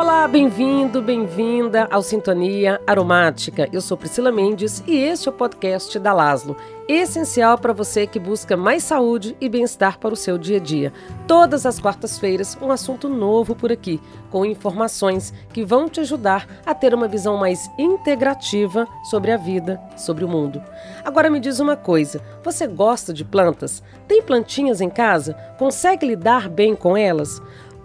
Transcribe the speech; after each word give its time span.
Olá, 0.00 0.26
bem-vindo, 0.26 1.02
bem-vinda 1.02 1.86
ao 1.90 2.02
Sintonia 2.02 2.80
Aromática. 2.86 3.68
Eu 3.70 3.82
sou 3.82 3.98
Priscila 3.98 4.32
Mendes 4.32 4.82
e 4.86 4.96
este 4.96 5.28
é 5.28 5.30
o 5.30 5.34
podcast 5.34 5.98
da 5.98 6.14
Laslo, 6.14 6.56
essencial 6.88 7.58
para 7.58 7.74
você 7.74 8.06
que 8.06 8.18
busca 8.18 8.56
mais 8.56 8.82
saúde 8.82 9.36
e 9.38 9.46
bem-estar 9.46 9.98
para 9.98 10.14
o 10.14 10.16
seu 10.16 10.38
dia 10.38 10.56
a 10.56 10.60
dia. 10.60 10.90
Todas 11.26 11.66
as 11.66 11.78
quartas-feiras, 11.78 12.56
um 12.62 12.72
assunto 12.72 13.10
novo 13.10 13.54
por 13.54 13.70
aqui, 13.70 14.00
com 14.30 14.46
informações 14.46 15.34
que 15.52 15.66
vão 15.66 15.86
te 15.86 16.00
ajudar 16.00 16.48
a 16.64 16.74
ter 16.74 16.94
uma 16.94 17.06
visão 17.06 17.36
mais 17.36 17.70
integrativa 17.78 18.88
sobre 19.10 19.32
a 19.32 19.36
vida, 19.36 19.78
sobre 19.98 20.24
o 20.24 20.28
mundo. 20.28 20.62
Agora 21.04 21.28
me 21.28 21.38
diz 21.38 21.60
uma 21.60 21.76
coisa: 21.76 22.22
você 22.42 22.66
gosta 22.66 23.12
de 23.12 23.22
plantas? 23.22 23.82
Tem 24.08 24.22
plantinhas 24.22 24.80
em 24.80 24.88
casa? 24.88 25.34
Consegue 25.58 26.06
lidar 26.06 26.48
bem 26.48 26.74
com 26.74 26.96
elas? 26.96 27.38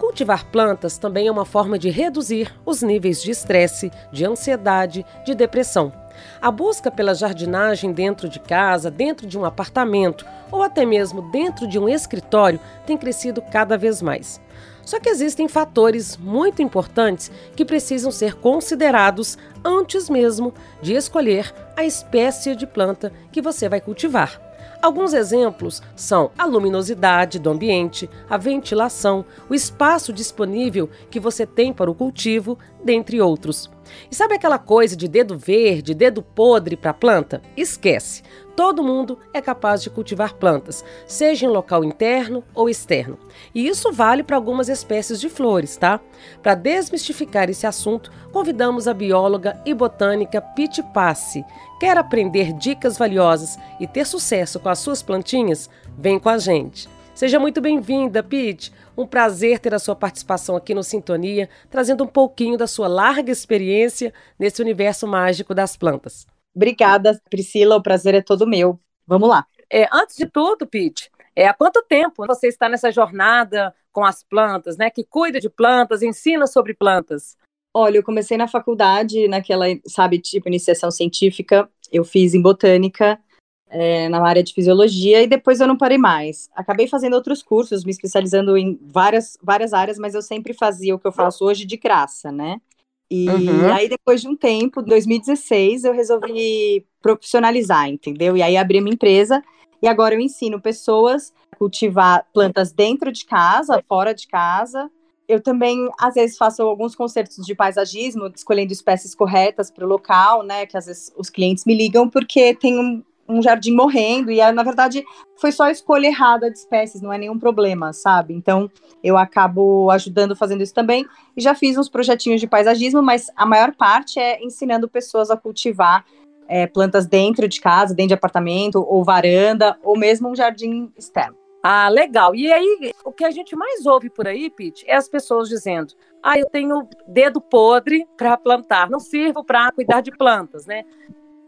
Cultivar 0.05 0.45
plantas 0.45 0.99
também 0.99 1.25
é 1.25 1.31
uma 1.31 1.45
forma 1.45 1.79
de 1.79 1.89
reduzir 1.89 2.53
os 2.63 2.83
níveis 2.83 3.23
de 3.23 3.31
estresse, 3.31 3.91
de 4.11 4.23
ansiedade, 4.23 5.03
de 5.25 5.33
depressão. 5.33 5.91
A 6.39 6.51
busca 6.51 6.91
pela 6.91 7.15
jardinagem 7.15 7.91
dentro 7.91 8.29
de 8.29 8.39
casa, 8.39 8.91
dentro 8.91 9.25
de 9.25 9.35
um 9.35 9.43
apartamento 9.43 10.23
ou 10.51 10.61
até 10.61 10.85
mesmo 10.85 11.23
dentro 11.31 11.67
de 11.67 11.79
um 11.79 11.89
escritório 11.89 12.59
tem 12.85 12.95
crescido 12.95 13.41
cada 13.41 13.79
vez 13.79 13.99
mais. 13.99 14.39
Só 14.85 14.99
que 14.99 15.09
existem 15.09 15.47
fatores 15.47 16.15
muito 16.17 16.61
importantes 16.61 17.31
que 17.55 17.65
precisam 17.65 18.11
ser 18.11 18.35
considerados 18.35 19.39
antes 19.65 20.07
mesmo 20.07 20.53
de 20.83 20.93
escolher 20.93 21.51
a 21.75 21.83
espécie 21.83 22.55
de 22.55 22.67
planta 22.67 23.11
que 23.31 23.41
você 23.41 23.67
vai 23.67 23.81
cultivar. 23.81 24.44
Alguns 24.85 25.15
exemplos 25.15 25.81
são 25.95 26.29
a 26.37 26.45
luminosidade 26.45 27.39
do 27.39 27.49
ambiente, 27.49 28.07
a 28.29 28.37
ventilação, 28.37 29.25
o 29.49 29.55
espaço 29.55 30.13
disponível 30.13 30.87
que 31.09 31.19
você 31.19 31.43
tem 31.43 31.73
para 31.73 31.89
o 31.89 31.95
cultivo, 31.95 32.55
dentre 32.83 33.19
outros. 33.19 33.67
E 34.11 34.15
sabe 34.15 34.35
aquela 34.35 34.59
coisa 34.59 34.95
de 34.95 35.07
dedo 35.07 35.35
verde, 35.39 35.95
dedo 35.95 36.21
podre 36.21 36.77
para 36.77 36.91
a 36.91 36.93
planta? 36.93 37.41
Esquece! 37.57 38.21
Todo 38.55 38.81
mundo 38.81 39.19
é 39.33 39.41
capaz 39.41 39.83
de 39.83 39.89
cultivar 39.89 40.33
plantas, 40.35 40.83
seja 41.05 41.45
em 41.45 41.49
local 41.49 41.83
interno 41.83 42.41
ou 42.53 42.69
externo. 42.69 43.19
E 43.53 43.67
isso 43.67 43.91
vale 43.91 44.23
para 44.23 44.37
algumas 44.37 44.69
espécies 44.69 45.19
de 45.19 45.27
flores, 45.27 45.75
tá? 45.75 45.99
Para 46.41 46.55
desmistificar 46.55 47.49
esse 47.49 47.67
assunto, 47.67 48.09
convidamos 48.31 48.87
a 48.87 48.93
bióloga 48.93 49.61
e 49.65 49.73
botânica 49.73 50.41
Pete 50.41 50.81
Passi. 50.81 51.43
Quer 51.81 51.97
aprender 51.97 52.53
dicas 52.53 52.97
valiosas 52.97 53.59
e 53.77 53.85
ter 53.85 54.05
sucesso 54.05 54.57
com 54.57 54.69
as 54.69 54.79
suas 54.79 55.03
plantinhas? 55.03 55.69
Vem 55.97 56.17
com 56.17 56.29
a 56.29 56.37
gente. 56.37 56.87
Seja 57.13 57.37
muito 57.37 57.59
bem-vinda, 57.59 58.23
Pete. 58.23 58.71
Um 58.97 59.05
prazer 59.05 59.59
ter 59.59 59.73
a 59.73 59.79
sua 59.79 59.97
participação 59.97 60.55
aqui 60.55 60.73
no 60.73 60.83
Sintonia, 60.83 61.49
trazendo 61.69 62.05
um 62.05 62.07
pouquinho 62.07 62.57
da 62.57 62.67
sua 62.67 62.87
larga 62.87 63.31
experiência 63.31 64.13
nesse 64.39 64.61
universo 64.61 65.05
mágico 65.05 65.53
das 65.53 65.75
plantas. 65.75 66.25
Obrigada, 66.55 67.19
Priscila. 67.29 67.75
O 67.75 67.83
prazer 67.83 68.15
é 68.15 68.21
todo 68.21 68.47
meu. 68.47 68.79
Vamos 69.05 69.29
lá. 69.29 69.45
É, 69.69 69.87
antes 69.91 70.15
de 70.15 70.25
tudo, 70.25 70.65
Pete, 70.65 71.11
é, 71.35 71.47
há 71.47 71.53
quanto 71.53 71.83
tempo 71.83 72.25
você 72.25 72.47
está 72.47 72.69
nessa 72.69 72.91
jornada 72.91 73.73
com 73.91 74.05
as 74.05 74.23
plantas, 74.23 74.77
né? 74.77 74.89
Que 74.89 75.03
cuida 75.03 75.39
de 75.39 75.49
plantas, 75.49 76.01
ensina 76.01 76.47
sobre 76.47 76.73
plantas? 76.73 77.37
Olha, 77.73 77.97
eu 77.97 78.03
comecei 78.03 78.37
na 78.37 78.47
faculdade, 78.47 79.27
naquela, 79.27 79.65
sabe, 79.85 80.19
tipo, 80.19 80.47
iniciação 80.47 80.89
científica. 80.89 81.69
Eu 81.91 82.05
fiz 82.05 82.33
em 82.33 82.41
botânica, 82.41 83.19
é, 83.67 84.07
na 84.07 84.25
área 84.25 84.41
de 84.41 84.53
fisiologia, 84.53 85.21
e 85.21 85.27
depois 85.27 85.59
eu 85.59 85.67
não 85.67 85.77
parei 85.77 85.97
mais. 85.97 86.49
Acabei 86.55 86.87
fazendo 86.87 87.15
outros 87.15 87.43
cursos, 87.43 87.83
me 87.83 87.91
especializando 87.91 88.55
em 88.57 88.79
várias, 88.81 89.37
várias 89.43 89.73
áreas, 89.73 89.97
mas 89.97 90.15
eu 90.15 90.21
sempre 90.21 90.53
fazia 90.53 90.95
o 90.95 90.99
que 90.99 91.07
eu 91.07 91.11
faço 91.11 91.43
hoje 91.43 91.65
de 91.65 91.75
graça, 91.75 92.31
né? 92.31 92.61
E 93.09 93.29
uhum. 93.29 93.71
aí, 93.71 93.87
depois 93.87 94.21
de 94.21 94.27
um 94.27 94.35
tempo, 94.35 94.81
2016, 94.81 95.83
eu 95.83 95.93
resolvi 95.93 96.85
profissionalizar, 97.01 97.87
entendeu? 97.87 98.35
E 98.35 98.41
aí 98.41 98.57
abri 98.57 98.81
minha 98.81 98.93
empresa 98.93 99.43
e 99.81 99.87
agora 99.87 100.15
eu 100.15 100.19
ensino 100.19 100.59
pessoas 100.59 101.31
a 101.51 101.55
cultivar 101.55 102.25
plantas 102.33 102.71
dentro 102.71 103.11
de 103.11 103.25
casa, 103.25 103.83
fora 103.87 104.13
de 104.13 104.27
casa. 104.27 104.89
Eu 105.27 105.41
também, 105.41 105.89
às 105.99 106.15
vezes, 106.15 106.37
faço 106.37 106.63
alguns 106.63 106.95
concertos 106.95 107.45
de 107.45 107.55
paisagismo, 107.55 108.27
escolhendo 108.33 108.73
espécies 108.73 109.13
corretas 109.13 109.69
para 109.69 109.85
o 109.85 109.87
local, 109.87 110.43
né? 110.43 110.65
Que 110.65 110.77
às 110.77 110.87
vezes 110.87 111.11
os 111.15 111.29
clientes 111.29 111.65
me 111.65 111.75
ligam 111.75 112.09
porque 112.09 112.55
tem 112.55 112.79
um, 112.79 113.03
um 113.27 113.41
jardim 113.41 113.73
morrendo, 113.73 114.31
e 114.31 114.39
na 114.51 114.63
verdade 114.63 115.03
foi 115.35 115.51
só 115.51 115.63
a 115.63 115.71
escolha 115.71 116.07
errada 116.07 116.49
de 116.49 116.57
espécies, 116.57 117.01
não 117.01 117.11
é 117.11 117.17
nenhum 117.17 117.39
problema, 117.39 117.91
sabe? 117.91 118.33
Então 118.33 118.69
eu 119.03 119.17
acabo 119.17 119.89
ajudando 119.91 120.35
fazendo 120.35 120.61
isso 120.61 120.73
também, 120.73 121.05
e 121.35 121.41
já 121.41 121.55
fiz 121.55 121.77
uns 121.77 121.89
projetinhos 121.89 122.39
de 122.39 122.47
paisagismo, 122.47 123.01
mas 123.01 123.31
a 123.35 123.45
maior 123.45 123.73
parte 123.75 124.19
é 124.19 124.43
ensinando 124.43 124.87
pessoas 124.87 125.31
a 125.31 125.37
cultivar 125.37 126.05
é, 126.47 126.67
plantas 126.67 127.07
dentro 127.07 127.47
de 127.47 127.59
casa, 127.59 127.93
dentro 127.93 128.09
de 128.09 128.13
apartamento, 128.13 128.85
ou 128.87 129.03
varanda, 129.03 129.77
ou 129.83 129.97
mesmo 129.97 130.29
um 130.29 130.35
jardim 130.35 130.91
externo. 130.97 131.35
Ah, 131.67 131.89
legal. 131.89 132.35
E 132.35 132.51
aí, 132.53 132.93
o 133.03 133.11
que 133.11 133.25
a 133.25 133.31
gente 133.31 133.55
mais 133.55 133.87
ouve 133.87 134.07
por 134.07 134.27
aí, 134.27 134.51
Pete, 134.51 134.85
é 134.87 134.95
as 134.95 135.09
pessoas 135.09 135.49
dizendo: 135.49 135.95
ah, 136.21 136.37
eu 136.37 136.45
tenho 136.47 136.87
dedo 137.07 137.41
podre 137.41 138.05
para 138.15 138.37
plantar, 138.37 138.87
não 138.87 138.99
sirvo 138.99 139.43
para 139.43 139.71
cuidar 139.71 140.01
de 140.01 140.11
plantas, 140.11 140.67
né? 140.67 140.83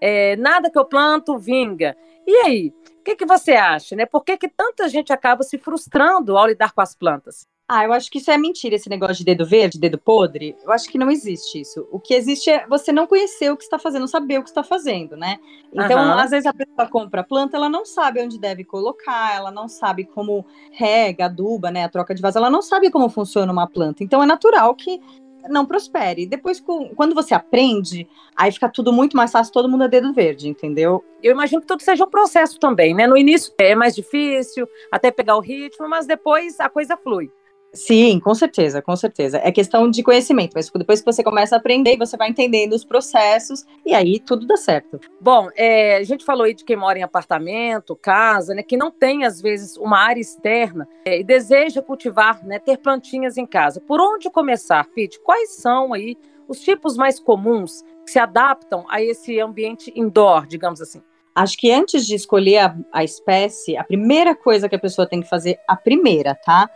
É, 0.01 0.35
nada 0.35 0.69
que 0.69 0.77
eu 0.77 0.85
planto 0.85 1.37
vinga. 1.37 1.95
E 2.25 2.35
aí, 2.45 2.73
o 2.99 3.03
que, 3.03 3.15
que 3.15 3.25
você 3.25 3.53
acha? 3.53 3.95
Né? 3.95 4.05
Por 4.05 4.23
que, 4.23 4.37
que 4.37 4.49
tanta 4.49 4.89
gente 4.89 5.13
acaba 5.13 5.43
se 5.43 5.57
frustrando 5.57 6.37
ao 6.37 6.47
lidar 6.47 6.73
com 6.73 6.81
as 6.81 6.93
plantas? 6.95 7.47
Ah, 7.69 7.83
eu 7.83 7.91
acho 7.91 8.09
que 8.09 8.19
isso 8.19 8.31
é 8.31 8.37
mentira, 8.37 8.75
esse 8.75 8.89
negócio 8.89 9.17
de 9.17 9.25
dedo 9.25 9.45
verde, 9.45 9.77
dedo 9.77 9.97
podre. 9.97 10.55
Eu 10.63 10.71
acho 10.71 10.89
que 10.89 10.97
não 10.97 11.11
existe 11.11 11.59
isso. 11.59 11.85
O 11.91 11.99
que 11.99 12.13
existe 12.13 12.49
é 12.49 12.65
você 12.65 12.93
não 12.93 13.05
conhecer 13.05 13.51
o 13.51 13.57
que 13.57 13.63
está 13.63 13.77
fazendo, 13.77 14.07
saber 14.07 14.39
o 14.39 14.43
que 14.43 14.47
está 14.47 14.63
fazendo, 14.63 15.17
né? 15.17 15.37
Então, 15.73 15.99
uhum. 15.99 16.17
às 16.17 16.31
vezes 16.31 16.45
a 16.45 16.53
pessoa 16.53 16.87
compra 16.87 17.21
a 17.21 17.23
planta, 17.25 17.57
ela 17.57 17.67
não 17.67 17.85
sabe 17.85 18.21
onde 18.21 18.39
deve 18.39 18.63
colocar, 18.63 19.35
ela 19.35 19.51
não 19.51 19.67
sabe 19.67 20.05
como 20.05 20.45
rega, 20.71 21.25
aduba, 21.25 21.69
né? 21.69 21.83
A 21.83 21.89
troca 21.89 22.15
de 22.15 22.21
vaso, 22.21 22.37
ela 22.37 22.49
não 22.49 22.61
sabe 22.61 22.89
como 22.89 23.09
funciona 23.09 23.51
uma 23.51 23.67
planta. 23.67 24.01
Então, 24.01 24.23
é 24.23 24.25
natural 24.25 24.73
que 24.73 25.01
não 25.49 25.65
prospere. 25.65 26.25
Depois, 26.25 26.63
quando 26.95 27.15
você 27.15 27.33
aprende, 27.33 28.07
aí 28.35 28.51
fica 28.51 28.69
tudo 28.69 28.91
muito 28.91 29.15
mais 29.15 29.31
fácil, 29.31 29.53
todo 29.53 29.69
mundo 29.69 29.83
é 29.83 29.87
dedo 29.87 30.13
verde, 30.13 30.47
entendeu? 30.47 31.03
Eu 31.21 31.31
imagino 31.31 31.61
que 31.61 31.67
tudo 31.67 31.81
seja 31.81 32.03
um 32.03 32.09
processo 32.09 32.59
também, 32.59 32.93
né? 32.93 33.07
No 33.07 33.17
início 33.17 33.53
é 33.59 33.75
mais 33.75 33.95
difícil, 33.95 34.67
até 34.91 35.11
pegar 35.11 35.37
o 35.37 35.41
ritmo, 35.41 35.87
mas 35.89 36.05
depois 36.05 36.59
a 36.59 36.69
coisa 36.69 36.95
flui. 36.97 37.31
Sim, 37.77 38.19
com 38.19 38.33
certeza, 38.33 38.81
com 38.81 38.95
certeza. 38.95 39.39
É 39.43 39.51
questão 39.51 39.87
de 39.87 40.01
conhecimento, 40.01 40.53
mas 40.55 40.67
depois 40.71 40.99
que 40.99 41.05
você 41.05 41.23
começa 41.23 41.55
a 41.55 41.59
aprender, 41.59 41.95
você 41.95 42.17
vai 42.17 42.27
entendendo 42.27 42.73
os 42.73 42.83
processos 42.83 43.63
e 43.85 43.93
aí 43.93 44.19
tudo 44.19 44.47
dá 44.47 44.57
certo. 44.57 44.99
Bom, 45.21 45.47
é, 45.55 45.97
a 45.97 46.03
gente 46.03 46.25
falou 46.25 46.45
aí 46.45 46.55
de 46.55 46.65
quem 46.65 46.75
mora 46.75 46.97
em 46.97 47.03
apartamento, 47.03 47.95
casa, 47.95 48.55
né, 48.55 48.63
que 48.63 48.75
não 48.75 48.89
tem 48.89 49.25
às 49.25 49.39
vezes 49.39 49.77
uma 49.77 49.99
área 49.99 50.19
externa 50.19 50.89
é, 51.05 51.19
e 51.19 51.23
deseja 51.23 51.79
cultivar, 51.79 52.43
né, 52.43 52.57
ter 52.57 52.79
plantinhas 52.79 53.37
em 53.37 53.45
casa. 53.45 53.79
Por 53.79 54.01
onde 54.01 54.27
começar, 54.31 54.83
Pete? 54.95 55.19
Quais 55.19 55.57
são 55.57 55.93
aí 55.93 56.17
os 56.47 56.59
tipos 56.59 56.97
mais 56.97 57.19
comuns 57.19 57.83
que 58.03 58.11
se 58.11 58.17
adaptam 58.17 58.85
a 58.89 59.03
esse 59.03 59.39
ambiente 59.39 59.93
indoor, 59.95 60.47
digamos 60.47 60.81
assim? 60.81 61.03
Acho 61.35 61.55
que 61.55 61.71
antes 61.71 62.07
de 62.07 62.15
escolher 62.15 62.57
a, 62.57 62.75
a 62.91 63.03
espécie, 63.03 63.77
a 63.77 63.83
primeira 63.83 64.33
coisa 64.33 64.67
que 64.67 64.75
a 64.75 64.79
pessoa 64.79 65.07
tem 65.07 65.21
que 65.21 65.29
fazer, 65.29 65.59
a 65.67 65.75
primeira, 65.75 66.33
tá? 66.33 66.67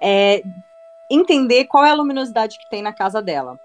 É 0.00 0.42
entender 1.10 1.64
qual 1.66 1.84
é 1.84 1.90
a 1.90 1.94
luminosidade 1.94 2.58
que 2.58 2.68
tem 2.68 2.82
na 2.82 2.92
casa 2.92 3.22
dela. 3.22 3.58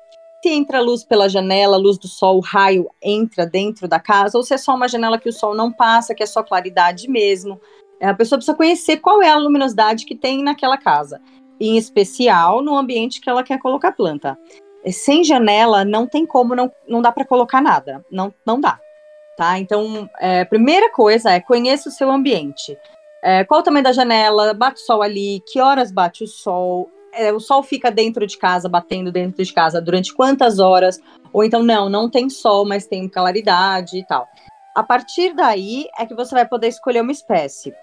Se 0.44 0.50
entra 0.50 0.82
luz 0.82 1.04
pela 1.04 1.30
janela, 1.30 1.78
luz 1.78 2.00
do 2.00 2.08
sol, 2.08 2.38
o 2.38 2.42
raio 2.42 2.90
entra 3.02 3.46
dentro 3.46 3.88
da 3.88 4.00
casa, 4.00 4.38
ou 4.38 4.44
se 4.44 4.54
é 4.54 4.58
só 4.58 4.74
uma 4.74 4.88
janela 4.88 5.20
que 5.20 5.30
o 5.30 5.34
sol 5.34 5.54
não 5.54 5.72
passa, 5.72 6.16
que 6.16 6.24
é 6.24 6.26
só 6.26 6.42
claridade 6.42 7.08
mesmo. 7.08 7.62
É, 8.00 8.08
a 8.08 8.14
pessoa 8.16 8.40
precisa 8.40 8.58
conhecer 8.58 8.98
qual 8.98 9.22
é 9.22 9.30
a 9.30 9.38
luminosidade 9.38 10.06
que 10.06 10.16
tem 10.16 10.44
naquela 10.44 10.78
casa, 10.78 11.22
em 11.60 11.78
especial 11.78 12.64
no 12.64 12.76
ambiente 12.76 13.22
que 13.22 13.30
ela 13.30 13.44
quer 13.44 13.60
colocar 13.60 13.92
planta. 13.92 14.38
Sem 14.92 15.24
janela, 15.24 15.86
não 15.86 16.08
tem 16.08 16.26
como, 16.26 16.56
não, 16.56 16.72
não 16.88 17.04
dá 17.04 17.12
para 17.12 17.24
colocar 17.24 17.62
nada, 17.62 18.04
não, 18.10 18.34
não 18.44 18.60
dá. 18.60 18.80
Tá? 19.38 19.60
Então, 19.60 20.10
é, 20.20 20.44
primeira 20.44 20.92
coisa 20.92 21.32
é 21.32 21.40
conheça 21.40 21.90
o 21.90 21.92
seu 21.92 22.10
ambiente. 22.10 22.76
É, 23.24 23.44
qual 23.44 23.60
o 23.60 23.64
tamanho 23.64 23.84
da 23.84 23.92
janela? 23.92 24.54
Bate 24.54 24.82
o 24.82 24.86
sol 24.86 25.02
ali? 25.02 25.42
Que 25.46 25.60
horas 25.60 25.92
bate 25.92 26.24
o 26.24 26.28
sol? 26.28 26.90
É, 27.14 27.32
o 27.32 27.40
sol 27.40 27.62
fica 27.62 27.92
dentro 27.92 28.26
de 28.26 28.38
casa, 28.38 28.68
batendo 28.68 29.12
dentro 29.12 29.44
de 29.44 29.54
casa 29.54 29.82
durante 29.82 30.14
quantas 30.14 30.60
horas? 30.60 31.00
Ou 31.32 31.44
então, 31.44 31.62
não, 31.62 31.90
não 31.90 32.10
tem 32.10 32.30
sol, 32.30 32.66
mas 32.66 32.88
tem 32.88 33.08
claridade 33.08 33.98
e 33.98 34.06
tal. 34.06 34.28
A 34.76 34.82
partir 34.82 35.34
daí 35.34 35.86
é 36.00 36.06
que 36.06 36.16
você 36.16 36.34
vai 36.34 36.48
poder 36.48 36.68
escolher 36.68 37.02
uma 37.02 37.12
espécie. 37.12 37.74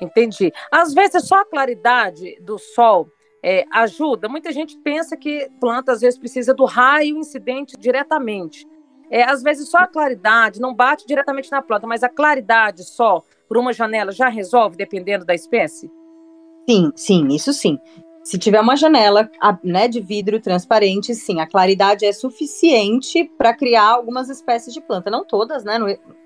Entendi. 0.00 0.52
Às 0.72 0.94
vezes 0.94 1.26
só 1.26 1.36
a 1.36 1.44
claridade 1.44 2.40
do 2.40 2.58
sol 2.58 3.08
é, 3.42 3.64
ajuda. 3.70 4.28
Muita 4.28 4.50
gente 4.50 4.76
pensa 4.78 5.16
que 5.16 5.50
planta 5.60 5.92
às 5.92 6.00
vezes 6.00 6.18
precisa 6.18 6.54
do 6.54 6.64
raio 6.64 7.18
incidente 7.18 7.76
diretamente. 7.78 8.66
É, 9.10 9.24
às 9.24 9.42
vezes 9.42 9.68
só 9.68 9.78
a 9.78 9.86
claridade 9.86 10.60
não 10.60 10.74
bate 10.74 11.06
diretamente 11.06 11.50
na 11.50 11.60
planta, 11.60 11.86
mas 11.86 12.02
a 12.02 12.08
claridade 12.08 12.84
só 12.84 13.22
por 13.50 13.58
uma 13.58 13.72
janela 13.72 14.12
já 14.12 14.28
resolve, 14.28 14.76
dependendo 14.76 15.24
da 15.24 15.34
espécie? 15.34 15.90
Sim, 16.68 16.92
sim, 16.94 17.26
isso 17.34 17.52
sim. 17.52 17.80
Se 18.22 18.38
tiver 18.38 18.60
uma 18.60 18.76
janela 18.76 19.28
né, 19.64 19.88
de 19.88 19.98
vidro 19.98 20.38
transparente, 20.38 21.12
sim, 21.16 21.40
a 21.40 21.48
claridade 21.48 22.04
é 22.06 22.12
suficiente 22.12 23.28
para 23.36 23.52
criar 23.52 23.88
algumas 23.88 24.28
espécies 24.28 24.72
de 24.72 24.80
planta. 24.80 25.10
Não 25.10 25.24
todas, 25.24 25.64
né? 25.64 25.78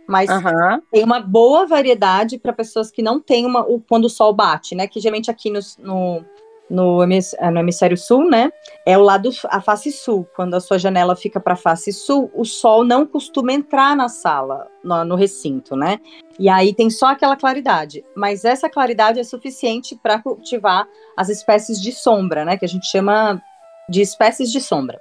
Mas 0.06 0.29
uhum. 0.29 0.82
tem 0.93 1.03
uma 1.03 1.19
boa 1.19 1.67
variedade 1.67 2.38
para 2.38 2.53
pessoas 2.53 2.91
que 2.91 3.00
não 3.00 3.19
têm 3.19 3.47
uma, 3.47 3.61
o, 3.61 3.81
quando 3.81 4.05
o 4.05 4.11
sol 4.11 4.35
bate, 4.35 4.75
né? 4.75 4.87
Que 4.87 5.00
geralmente 5.00 5.31
aqui 5.31 5.49
no, 5.49 5.61
no 5.79 6.23
no, 6.69 7.02
eh, 7.02 7.50
no 7.50 7.61
hemisfério 7.61 7.96
sul, 7.96 8.28
né? 8.28 8.50
É 8.87 8.96
o 8.96 9.02
lado, 9.02 9.31
a 9.44 9.61
face 9.61 9.93
sul. 9.93 10.28
Quando 10.34 10.55
a 10.55 10.61
sua 10.61 10.78
janela 10.78 11.14
fica 11.14 11.38
para 11.38 11.55
a 11.55 11.56
face 11.56 11.93
sul, 11.93 12.31
o 12.34 12.44
sol 12.44 12.84
não 12.84 13.06
costuma 13.06 13.52
entrar 13.52 13.96
na 13.96 14.08
sala, 14.08 14.66
no, 14.82 15.05
no, 15.05 15.14
recinto, 15.14 15.76
né? 15.76 16.00
E 16.38 16.49
aí 16.49 16.75
tem 16.75 16.90
só 16.90 17.06
aquela 17.08 17.37
claridade. 17.37 18.05
Mas 18.16 18.44
essa 18.44 18.69
claridade 18.69 19.20
é 19.20 19.25
suficiente 19.25 19.99
para 20.02 20.22
cultivar 20.22 20.87
as 21.16 21.28
espécies 21.28 21.81
de 21.81 21.93
sombra, 21.93 22.44
né? 22.44 22.56
Que 22.56 22.64
a 22.64 22.69
gente 22.69 22.87
chama 22.87 23.40
de 23.88 24.00
espécies 24.00 24.50
de 24.50 24.60
sombra. 24.60 25.00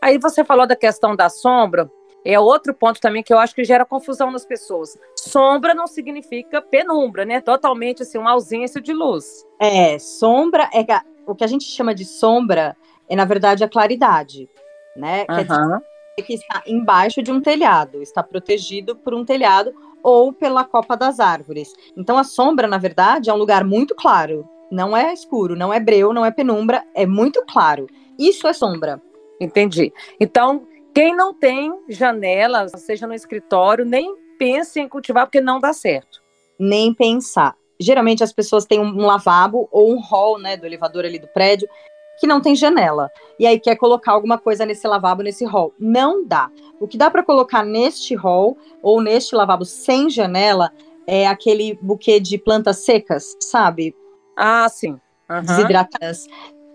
Aí 0.00 0.18
você 0.18 0.44
falou 0.44 0.66
da 0.66 0.76
questão 0.76 1.16
da 1.16 1.28
sombra. 1.28 1.90
É 2.30 2.38
outro 2.38 2.74
ponto 2.74 3.00
também 3.00 3.22
que 3.22 3.32
eu 3.32 3.38
acho 3.38 3.54
que 3.54 3.64
gera 3.64 3.86
confusão 3.86 4.30
nas 4.30 4.44
pessoas. 4.44 4.98
Sombra 5.16 5.72
não 5.72 5.86
significa 5.86 6.60
penumbra, 6.60 7.24
né? 7.24 7.40
Totalmente 7.40 8.02
assim, 8.02 8.18
uma 8.18 8.32
ausência 8.32 8.82
de 8.82 8.92
luz. 8.92 9.46
É, 9.58 9.98
sombra 9.98 10.68
é 10.74 10.84
o 11.26 11.34
que 11.34 11.42
a 11.42 11.46
gente 11.46 11.64
chama 11.64 11.94
de 11.94 12.04
sombra 12.04 12.76
é 13.08 13.16
na 13.16 13.24
verdade 13.24 13.64
a 13.64 13.68
claridade, 13.68 14.46
né? 14.94 15.24
Quer 15.24 15.44
dizer 15.44 15.82
que 16.26 16.34
está 16.34 16.62
embaixo 16.66 17.22
de 17.22 17.32
um 17.32 17.40
telhado, 17.40 18.02
está 18.02 18.22
protegido 18.22 18.94
por 18.94 19.14
um 19.14 19.24
telhado 19.24 19.72
ou 20.02 20.30
pela 20.30 20.64
copa 20.64 20.98
das 20.98 21.20
árvores. 21.20 21.72
Então 21.96 22.18
a 22.18 22.24
sombra, 22.24 22.66
na 22.66 22.76
verdade, 22.76 23.30
é 23.30 23.32
um 23.32 23.38
lugar 23.38 23.64
muito 23.64 23.94
claro. 23.94 24.46
Não 24.70 24.94
é 24.94 25.14
escuro, 25.14 25.56
não 25.56 25.72
é 25.72 25.80
breu, 25.80 26.12
não 26.12 26.26
é 26.26 26.30
penumbra, 26.30 26.84
é 26.94 27.06
muito 27.06 27.42
claro. 27.46 27.86
Isso 28.18 28.46
é 28.46 28.52
sombra. 28.52 29.00
Entendi. 29.40 29.92
Então, 30.20 30.66
quem 30.98 31.14
não 31.14 31.32
tem 31.32 31.72
janela, 31.88 32.66
seja 32.76 33.06
no 33.06 33.14
escritório, 33.14 33.84
nem 33.84 34.16
pense 34.36 34.80
em 34.80 34.88
cultivar 34.88 35.26
porque 35.26 35.40
não 35.40 35.60
dá 35.60 35.72
certo. 35.72 36.20
Nem 36.58 36.92
pensar. 36.92 37.54
Geralmente 37.78 38.24
as 38.24 38.32
pessoas 38.32 38.64
têm 38.66 38.80
um 38.80 39.06
lavabo 39.06 39.68
ou 39.70 39.92
um 39.92 40.00
hall, 40.00 40.40
né, 40.40 40.56
do 40.56 40.66
elevador 40.66 41.04
ali 41.04 41.20
do 41.20 41.28
prédio, 41.28 41.68
que 42.18 42.26
não 42.26 42.40
tem 42.40 42.56
janela. 42.56 43.12
E 43.38 43.46
aí 43.46 43.60
quer 43.60 43.76
colocar 43.76 44.10
alguma 44.10 44.38
coisa 44.38 44.66
nesse 44.66 44.88
lavabo, 44.88 45.22
nesse 45.22 45.44
hall. 45.44 45.72
Não 45.78 46.26
dá. 46.26 46.50
O 46.80 46.88
que 46.88 46.98
dá 46.98 47.08
para 47.08 47.22
colocar 47.22 47.64
neste 47.64 48.16
hall 48.16 48.58
ou 48.82 49.00
neste 49.00 49.36
lavabo 49.36 49.64
sem 49.64 50.10
janela 50.10 50.72
é 51.06 51.28
aquele 51.28 51.78
buquê 51.80 52.18
de 52.18 52.36
plantas 52.38 52.78
secas, 52.78 53.36
sabe? 53.38 53.94
Ah, 54.36 54.68
sim. 54.68 54.98
Uhum. 55.30 55.42
Desidratadas. 55.42 56.26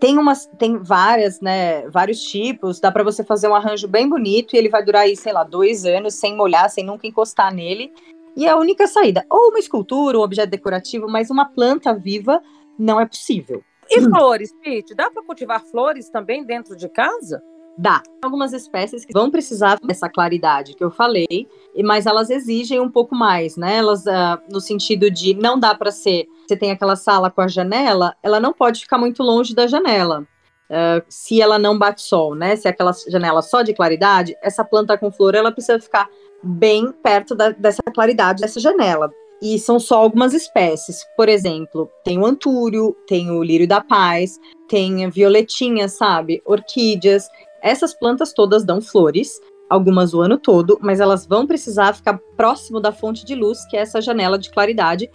Tem 0.03 0.17
umas, 0.17 0.45
tem 0.59 0.77
várias, 0.77 1.39
né? 1.39 1.88
Vários 1.88 2.21
tipos. 2.21 2.77
Dá 2.77 2.91
para 2.91 3.05
você 3.05 3.23
fazer 3.23 3.47
um 3.47 3.55
arranjo 3.55 3.88
bem 3.88 4.09
bonito 4.09 4.53
e 4.53 4.57
ele 4.57 4.67
vai 4.67 4.83
durar 4.83 5.03
aí, 5.03 5.15
sei 5.15 5.31
lá, 5.31 5.45
dois 5.45 5.85
anos 5.85 6.15
sem 6.15 6.35
molhar, 6.35 6.69
sem 6.69 6.83
nunca 6.83 7.07
encostar 7.07 7.53
nele. 7.53 7.89
E 8.35 8.45
é 8.45 8.50
a 8.50 8.57
única 8.57 8.85
saída, 8.85 9.25
ou 9.29 9.47
uma 9.47 9.59
escultura, 9.59 10.17
um 10.17 10.21
objeto 10.21 10.50
decorativo, 10.50 11.07
mas 11.07 11.29
uma 11.29 11.45
planta 11.45 11.94
viva 11.94 12.41
não 12.77 13.00
é 13.00 13.05
possível. 13.05 13.63
E 13.89 14.01
flores, 14.01 14.53
Pete? 14.61 14.94
Dá 14.94 15.09
para 15.09 15.23
cultivar 15.23 15.63
flores 15.63 16.09
também 16.09 16.44
dentro 16.44 16.75
de 16.75 16.89
casa? 16.89 17.41
Dá. 17.78 18.04
Algumas 18.22 18.54
espécies 18.54 19.04
que 19.04 19.14
vão 19.14 19.31
precisar 19.31 19.80
dessa 19.84 20.08
claridade 20.08 20.75
que 20.75 20.84
eu 20.84 20.92
falei, 20.92 21.48
mas 21.84 22.06
elas 22.06 22.30
exigem 22.30 22.80
um 22.80 22.90
pouco 22.90 23.16
mais, 23.16 23.58
né? 23.58 23.78
Elas, 23.78 24.06
uh, 24.06 24.40
no 24.50 24.62
sentido 24.62 25.10
de 25.10 25.34
não 25.34 25.60
dá 25.60 25.74
para 25.74 25.92
ser. 25.92 26.28
Você 26.48 26.56
tem 26.56 26.72
aquela 26.72 26.96
sala 26.96 27.31
com 27.31 27.42
a 27.42 27.48
janela, 27.48 28.16
ela 28.22 28.40
não 28.40 28.54
pode 28.54 28.81
ficar 28.81 28.98
muito 28.98 29.24
longe 29.24 29.56
da 29.56 29.66
janela. 29.66 30.28
Uh, 30.70 31.04
se 31.10 31.42
ela 31.42 31.60
não 31.60 31.78
bate 31.78 32.02
sol, 32.02 32.36
né? 32.36 32.56
Se 32.56 32.68
é 32.68 32.72
aquela 32.72 32.92
janela 33.08 33.42
só 33.42 33.62
de 33.64 33.74
claridade, 33.74 34.36
essa 34.42 34.64
planta 34.64 34.98
com 34.98 35.12
flor 35.12 35.36
ela 35.36 35.52
precisa 35.52 35.80
ficar 35.80 36.08
bem 36.44 36.92
perto 36.92 37.34
da, 37.36 37.50
dessa 37.50 37.81
claridade 37.84 38.42
dessa 38.42 38.60
janela. 38.60 39.12
E 39.42 39.60
são 39.60 39.80
só 39.80 39.98
algumas 39.98 40.34
espécies. 40.34 41.06
Por 41.18 41.28
exemplo, 41.28 41.90
tem 42.04 42.18
o 42.18 42.25
antúrio, 42.25 42.96
tem 43.08 43.30
o 43.30 43.44
lírio 43.44 43.68
da 43.68 43.81
paz, 43.81 44.40
tem 44.70 45.10
violetinha, 45.10 45.90
sabe? 45.90 46.42
Orquídeas. 46.46 47.28
Essas 47.63 47.94
plantas 47.94 48.33
todas 48.33 48.65
dão 48.65 48.81
flores, 48.81 49.39
algumas 49.69 50.13
o 50.13 50.19
ano 50.19 50.38
todo, 50.38 50.77
mas 50.81 51.00
elas 51.00 51.25
vão 51.25 51.48
precisar 51.48 51.94
ficar 51.94 52.19
próximo 52.36 52.81
da 52.81 52.92
fonte 52.92 53.25
de 53.25 53.33
luz, 53.33 53.65
que 53.68 53.77
é 53.77 53.80
essa 53.80 54.01
janela 54.01 54.38
de 54.38 54.51
claridade. 54.51 55.10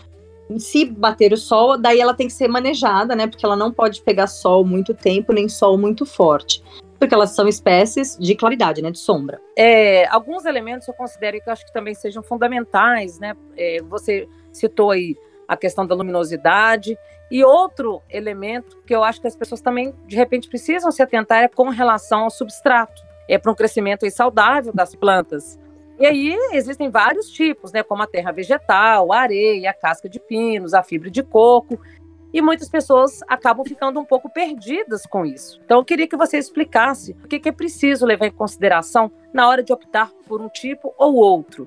Se 0.56 0.86
bater 0.86 1.30
o 1.34 1.36
sol, 1.36 1.76
daí 1.76 2.00
ela 2.00 2.14
tem 2.14 2.26
que 2.26 2.32
ser 2.32 2.48
manejada, 2.48 3.14
né? 3.14 3.26
Porque 3.26 3.44
ela 3.44 3.54
não 3.54 3.70
pode 3.70 4.00
pegar 4.00 4.26
sol 4.26 4.64
muito 4.64 4.94
tempo, 4.94 5.30
nem 5.30 5.46
sol 5.46 5.76
muito 5.76 6.06
forte. 6.06 6.64
Porque 6.98 7.14
elas 7.14 7.30
são 7.30 7.46
espécies 7.46 8.16
de 8.18 8.34
claridade, 8.34 8.80
né? 8.80 8.90
De 8.90 8.98
sombra. 8.98 9.38
É, 9.54 10.06
alguns 10.08 10.46
elementos 10.46 10.88
eu 10.88 10.94
considero 10.94 11.38
que 11.40 11.50
eu 11.50 11.52
acho 11.52 11.66
que 11.66 11.72
também 11.72 11.94
sejam 11.94 12.22
fundamentais, 12.22 13.20
né? 13.20 13.36
É, 13.58 13.82
você 13.82 14.26
citou 14.50 14.90
aí 14.90 15.14
a 15.48 15.56
questão 15.56 15.86
da 15.86 15.94
luminosidade 15.94 16.98
e 17.30 17.42
outro 17.42 18.02
elemento 18.10 18.80
que 18.86 18.94
eu 18.94 19.02
acho 19.02 19.20
que 19.20 19.26
as 19.26 19.34
pessoas 19.34 19.62
também, 19.62 19.94
de 20.06 20.14
repente, 20.14 20.48
precisam 20.48 20.92
se 20.92 21.02
atentar 21.02 21.42
é 21.42 21.48
com 21.48 21.70
relação 21.70 22.24
ao 22.24 22.30
substrato. 22.30 23.02
É 23.26 23.38
para 23.38 23.50
um 23.50 23.54
crescimento 23.54 24.08
saudável 24.10 24.72
das 24.72 24.94
plantas. 24.94 25.58
E 25.98 26.06
aí 26.06 26.34
existem 26.52 26.90
vários 26.90 27.28
tipos, 27.28 27.72
né? 27.72 27.82
Como 27.82 28.02
a 28.02 28.06
terra 28.06 28.30
vegetal, 28.30 29.12
a 29.12 29.20
areia, 29.20 29.70
a 29.70 29.74
casca 29.74 30.08
de 30.08 30.20
pinos, 30.20 30.72
a 30.72 30.82
fibra 30.82 31.10
de 31.10 31.22
coco. 31.22 31.78
E 32.32 32.40
muitas 32.40 32.68
pessoas 32.68 33.20
acabam 33.26 33.66
ficando 33.66 33.98
um 33.98 34.04
pouco 34.04 34.30
perdidas 34.30 35.04
com 35.06 35.24
isso. 35.26 35.60
Então, 35.64 35.78
eu 35.78 35.84
queria 35.84 36.06
que 36.06 36.16
você 36.16 36.38
explicasse 36.38 37.16
o 37.24 37.28
que 37.28 37.48
é 37.48 37.52
preciso 37.52 38.06
levar 38.06 38.26
em 38.26 38.30
consideração 38.30 39.10
na 39.32 39.48
hora 39.48 39.62
de 39.62 39.72
optar 39.72 40.10
por 40.26 40.40
um 40.40 40.48
tipo 40.48 40.94
ou 40.98 41.16
outro. 41.16 41.66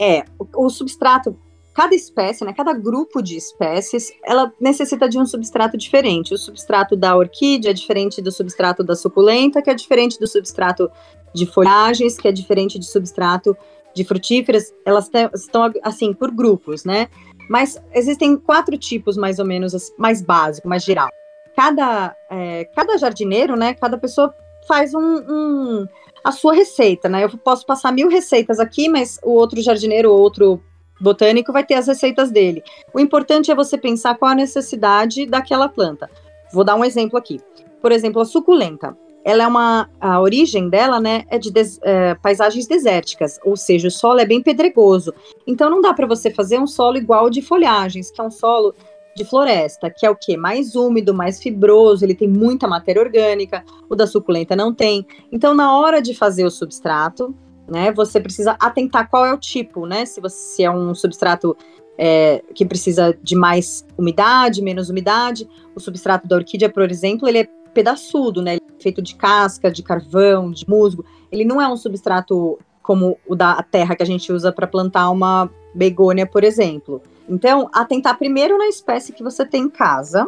É, 0.00 0.24
o, 0.38 0.66
o 0.66 0.70
substrato 0.70 1.36
cada 1.78 1.94
espécie, 1.94 2.44
né, 2.44 2.52
cada 2.52 2.72
grupo 2.72 3.22
de 3.22 3.36
espécies, 3.36 4.12
ela 4.24 4.52
necessita 4.60 5.08
de 5.08 5.16
um 5.16 5.24
substrato 5.24 5.78
diferente. 5.78 6.34
O 6.34 6.36
substrato 6.36 6.96
da 6.96 7.16
orquídea 7.16 7.70
é 7.70 7.72
diferente 7.72 8.20
do 8.20 8.32
substrato 8.32 8.82
da 8.82 8.96
suculenta, 8.96 9.62
que 9.62 9.70
é 9.70 9.74
diferente 9.74 10.18
do 10.18 10.26
substrato 10.26 10.90
de 11.32 11.46
folhagens, 11.46 12.18
que 12.18 12.26
é 12.26 12.32
diferente 12.32 12.80
do 12.80 12.84
substrato 12.84 13.56
de 13.94 14.02
frutíferas. 14.02 14.74
Elas 14.84 15.08
estão 15.32 15.72
assim 15.84 16.12
por 16.12 16.32
grupos, 16.32 16.84
né? 16.84 17.06
Mas 17.48 17.80
existem 17.94 18.36
quatro 18.36 18.76
tipos 18.76 19.16
mais 19.16 19.38
ou 19.38 19.44
menos 19.44 19.72
mais 19.96 20.20
básico, 20.20 20.68
mais 20.68 20.82
geral. 20.82 21.08
Cada 21.54 22.12
é, 22.28 22.64
cada 22.74 22.98
jardineiro, 22.98 23.54
né? 23.54 23.72
Cada 23.74 23.96
pessoa 23.96 24.34
faz 24.66 24.94
um, 24.94 25.00
um 25.00 25.86
a 26.24 26.32
sua 26.32 26.54
receita, 26.54 27.08
né? 27.08 27.22
Eu 27.22 27.38
posso 27.38 27.64
passar 27.64 27.92
mil 27.92 28.08
receitas 28.08 28.58
aqui, 28.58 28.88
mas 28.88 29.20
o 29.22 29.30
outro 29.30 29.62
jardineiro, 29.62 30.10
outro 30.10 30.60
botânico 31.00 31.52
vai 31.52 31.64
ter 31.64 31.74
as 31.74 31.86
receitas 31.86 32.30
dele. 32.30 32.62
O 32.92 33.00
importante 33.00 33.50
é 33.50 33.54
você 33.54 33.76
pensar 33.78 34.16
qual 34.16 34.30
a 34.30 34.34
necessidade 34.34 35.26
daquela 35.26 35.68
planta. 35.68 36.10
Vou 36.52 36.64
dar 36.64 36.76
um 36.76 36.84
exemplo 36.84 37.18
aqui. 37.18 37.40
Por 37.80 37.92
exemplo, 37.92 38.20
a 38.20 38.24
suculenta. 38.24 38.96
Ela 39.24 39.44
é 39.44 39.46
uma. 39.46 39.90
A 40.00 40.20
origem 40.20 40.68
dela, 40.70 41.00
né, 41.00 41.24
é 41.28 41.38
de 41.38 41.50
des, 41.50 41.78
é, 41.82 42.14
paisagens 42.14 42.66
desérticas, 42.66 43.38
ou 43.44 43.56
seja, 43.56 43.88
o 43.88 43.90
solo 43.90 44.20
é 44.20 44.24
bem 44.24 44.42
pedregoso. 44.42 45.12
Então 45.46 45.68
não 45.68 45.80
dá 45.80 45.92
para 45.92 46.06
você 46.06 46.30
fazer 46.30 46.58
um 46.58 46.66
solo 46.66 46.96
igual 46.96 47.28
de 47.28 47.42
folhagens, 47.42 48.10
que 48.10 48.20
é 48.20 48.24
um 48.24 48.30
solo 48.30 48.74
de 49.14 49.24
floresta, 49.24 49.90
que 49.90 50.06
é 50.06 50.10
o 50.10 50.16
que? 50.16 50.36
Mais 50.36 50.74
úmido, 50.76 51.12
mais 51.12 51.42
fibroso, 51.42 52.04
ele 52.04 52.14
tem 52.14 52.28
muita 52.28 52.68
matéria 52.68 53.02
orgânica, 53.02 53.64
o 53.90 53.96
da 53.96 54.06
suculenta 54.06 54.54
não 54.54 54.72
tem. 54.72 55.04
Então, 55.30 55.52
na 55.52 55.76
hora 55.76 56.00
de 56.00 56.14
fazer 56.14 56.44
o 56.44 56.50
substrato, 56.50 57.34
né? 57.68 57.92
Você 57.92 58.20
precisa 58.20 58.56
atentar 58.58 59.08
qual 59.08 59.24
é 59.24 59.32
o 59.32 59.38
tipo, 59.38 59.86
né? 59.86 60.04
Se 60.04 60.20
você 60.20 60.64
é 60.64 60.70
um 60.70 60.94
substrato 60.94 61.56
é, 61.96 62.42
que 62.54 62.64
precisa 62.64 63.16
de 63.22 63.34
mais 63.34 63.84
umidade, 63.96 64.62
menos 64.62 64.88
umidade. 64.88 65.48
O 65.74 65.80
substrato 65.80 66.26
da 66.26 66.36
orquídea, 66.36 66.70
por 66.70 66.90
exemplo, 66.90 67.28
ele 67.28 67.38
é 67.38 67.48
pedaçudo, 67.74 68.40
né? 68.40 68.52
Ele 68.52 68.62
é 68.78 68.82
feito 68.82 69.02
de 69.02 69.14
casca, 69.14 69.70
de 69.70 69.82
carvão, 69.82 70.50
de 70.50 70.68
musgo. 70.68 71.04
Ele 71.30 71.44
não 71.44 71.60
é 71.60 71.68
um 71.68 71.76
substrato 71.76 72.58
como 72.82 73.18
o 73.26 73.36
da 73.36 73.62
terra 73.62 73.94
que 73.94 74.02
a 74.02 74.06
gente 74.06 74.32
usa 74.32 74.50
para 74.50 74.66
plantar 74.66 75.10
uma 75.10 75.50
begônia, 75.74 76.26
por 76.26 76.42
exemplo. 76.42 77.02
Então, 77.28 77.68
atentar 77.72 78.16
primeiro 78.16 78.56
na 78.56 78.66
espécie 78.66 79.12
que 79.12 79.22
você 79.22 79.44
tem 79.44 79.64
em 79.64 79.68
casa 79.68 80.26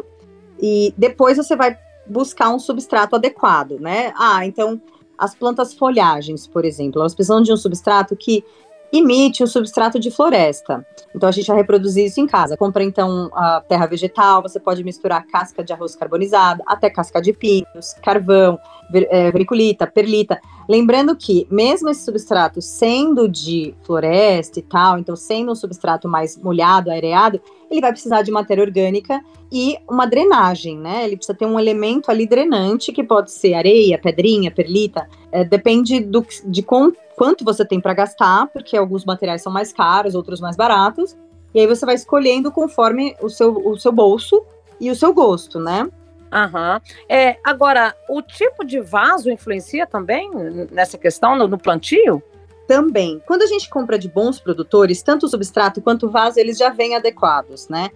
e 0.61 0.93
depois 0.95 1.37
você 1.37 1.55
vai 1.55 1.75
buscar 2.05 2.49
um 2.49 2.59
substrato 2.59 3.15
adequado, 3.15 3.79
né? 3.79 4.13
Ah, 4.15 4.45
então 4.45 4.79
as 5.21 5.35
plantas 5.35 5.71
folhagens, 5.71 6.47
por 6.47 6.65
exemplo, 6.65 6.99
elas 6.99 7.13
precisam 7.13 7.43
de 7.43 7.53
um 7.53 7.57
substrato 7.57 8.15
que 8.15 8.43
imite 8.91 9.43
o 9.43 9.47
substrato 9.47 9.99
de 9.99 10.09
floresta. 10.09 10.83
Então 11.15 11.29
a 11.29 11.31
gente 11.31 11.45
vai 11.45 11.57
reproduzir 11.57 12.05
isso 12.05 12.19
em 12.19 12.25
casa. 12.25 12.57
Compra 12.57 12.83
então 12.83 13.29
a 13.33 13.61
terra 13.61 13.85
vegetal, 13.85 14.41
você 14.41 14.59
pode 14.59 14.83
misturar 14.83 15.25
casca 15.27 15.63
de 15.63 15.71
arroz 15.71 15.95
carbonizado, 15.95 16.63
até 16.65 16.89
casca 16.89 17.21
de 17.21 17.33
pinos, 17.33 17.93
carvão, 18.03 18.59
é, 18.93 19.31
vermiculita, 19.31 19.87
perlita. 19.87 20.39
Lembrando 20.67 21.15
que 21.15 21.47
mesmo 21.49 21.89
esse 21.89 22.03
substrato 22.03 22.61
sendo 22.61 23.27
de 23.27 23.73
floresta 23.83 24.59
e 24.59 24.61
tal, 24.61 24.97
então 24.97 25.15
sendo 25.15 25.51
um 25.51 25.55
substrato 25.55 26.07
mais 26.07 26.37
molhado, 26.37 26.91
areado, 26.91 27.41
ele 27.69 27.81
vai 27.81 27.91
precisar 27.91 28.21
de 28.21 28.31
matéria 28.31 28.63
orgânica 28.63 29.21
e 29.51 29.77
uma 29.89 30.05
drenagem, 30.05 30.77
né? 30.77 31.05
Ele 31.05 31.17
precisa 31.17 31.37
ter 31.37 31.45
um 31.45 31.59
elemento 31.59 32.09
ali 32.09 32.25
drenante, 32.25 32.91
que 32.91 33.03
pode 33.03 33.31
ser 33.31 33.53
areia, 33.53 33.97
pedrinha, 33.97 34.49
perlita, 34.51 35.07
é, 35.31 35.43
depende 35.43 35.99
do, 35.99 36.25
de 36.45 36.61
com, 36.63 36.91
quanto 37.15 37.43
você 37.43 37.65
tem 37.65 37.79
para 37.79 37.93
gastar, 37.93 38.47
porque 38.47 38.77
alguns 38.77 39.03
materiais 39.03 39.41
são 39.41 39.51
mais 39.51 39.73
caros, 39.73 40.15
outros 40.15 40.39
mais 40.39 40.55
baratos, 40.55 41.15
e 41.53 41.59
aí 41.59 41.67
você 41.67 41.85
vai 41.85 41.95
escolhendo 41.95 42.51
conforme 42.51 43.15
o 43.21 43.29
seu, 43.29 43.55
o 43.67 43.77
seu 43.77 43.91
bolso 43.91 44.41
e 44.79 44.89
o 44.89 44.95
seu 44.95 45.13
gosto, 45.13 45.59
né? 45.59 45.89
Aham. 46.31 46.81
É, 47.09 47.37
agora, 47.43 47.93
o 48.09 48.21
tipo 48.21 48.63
de 48.63 48.79
vaso 48.79 49.29
influencia 49.29 49.85
também 49.85 50.31
nessa 50.71 50.97
questão, 50.97 51.35
no, 51.35 51.47
no 51.47 51.57
plantio? 51.57 52.23
Também. 52.67 53.21
Quando 53.25 53.41
a 53.41 53.47
gente 53.47 53.69
compra 53.69 53.99
de 53.99 54.07
bons 54.07 54.39
produtores, 54.39 55.03
tanto 55.03 55.25
o 55.25 55.29
substrato 55.29 55.81
quanto 55.81 56.07
o 56.07 56.09
vaso, 56.09 56.39
eles 56.39 56.57
já 56.57 56.69
vêm 56.69 56.95
adequados, 56.95 57.67
né? 57.67 57.89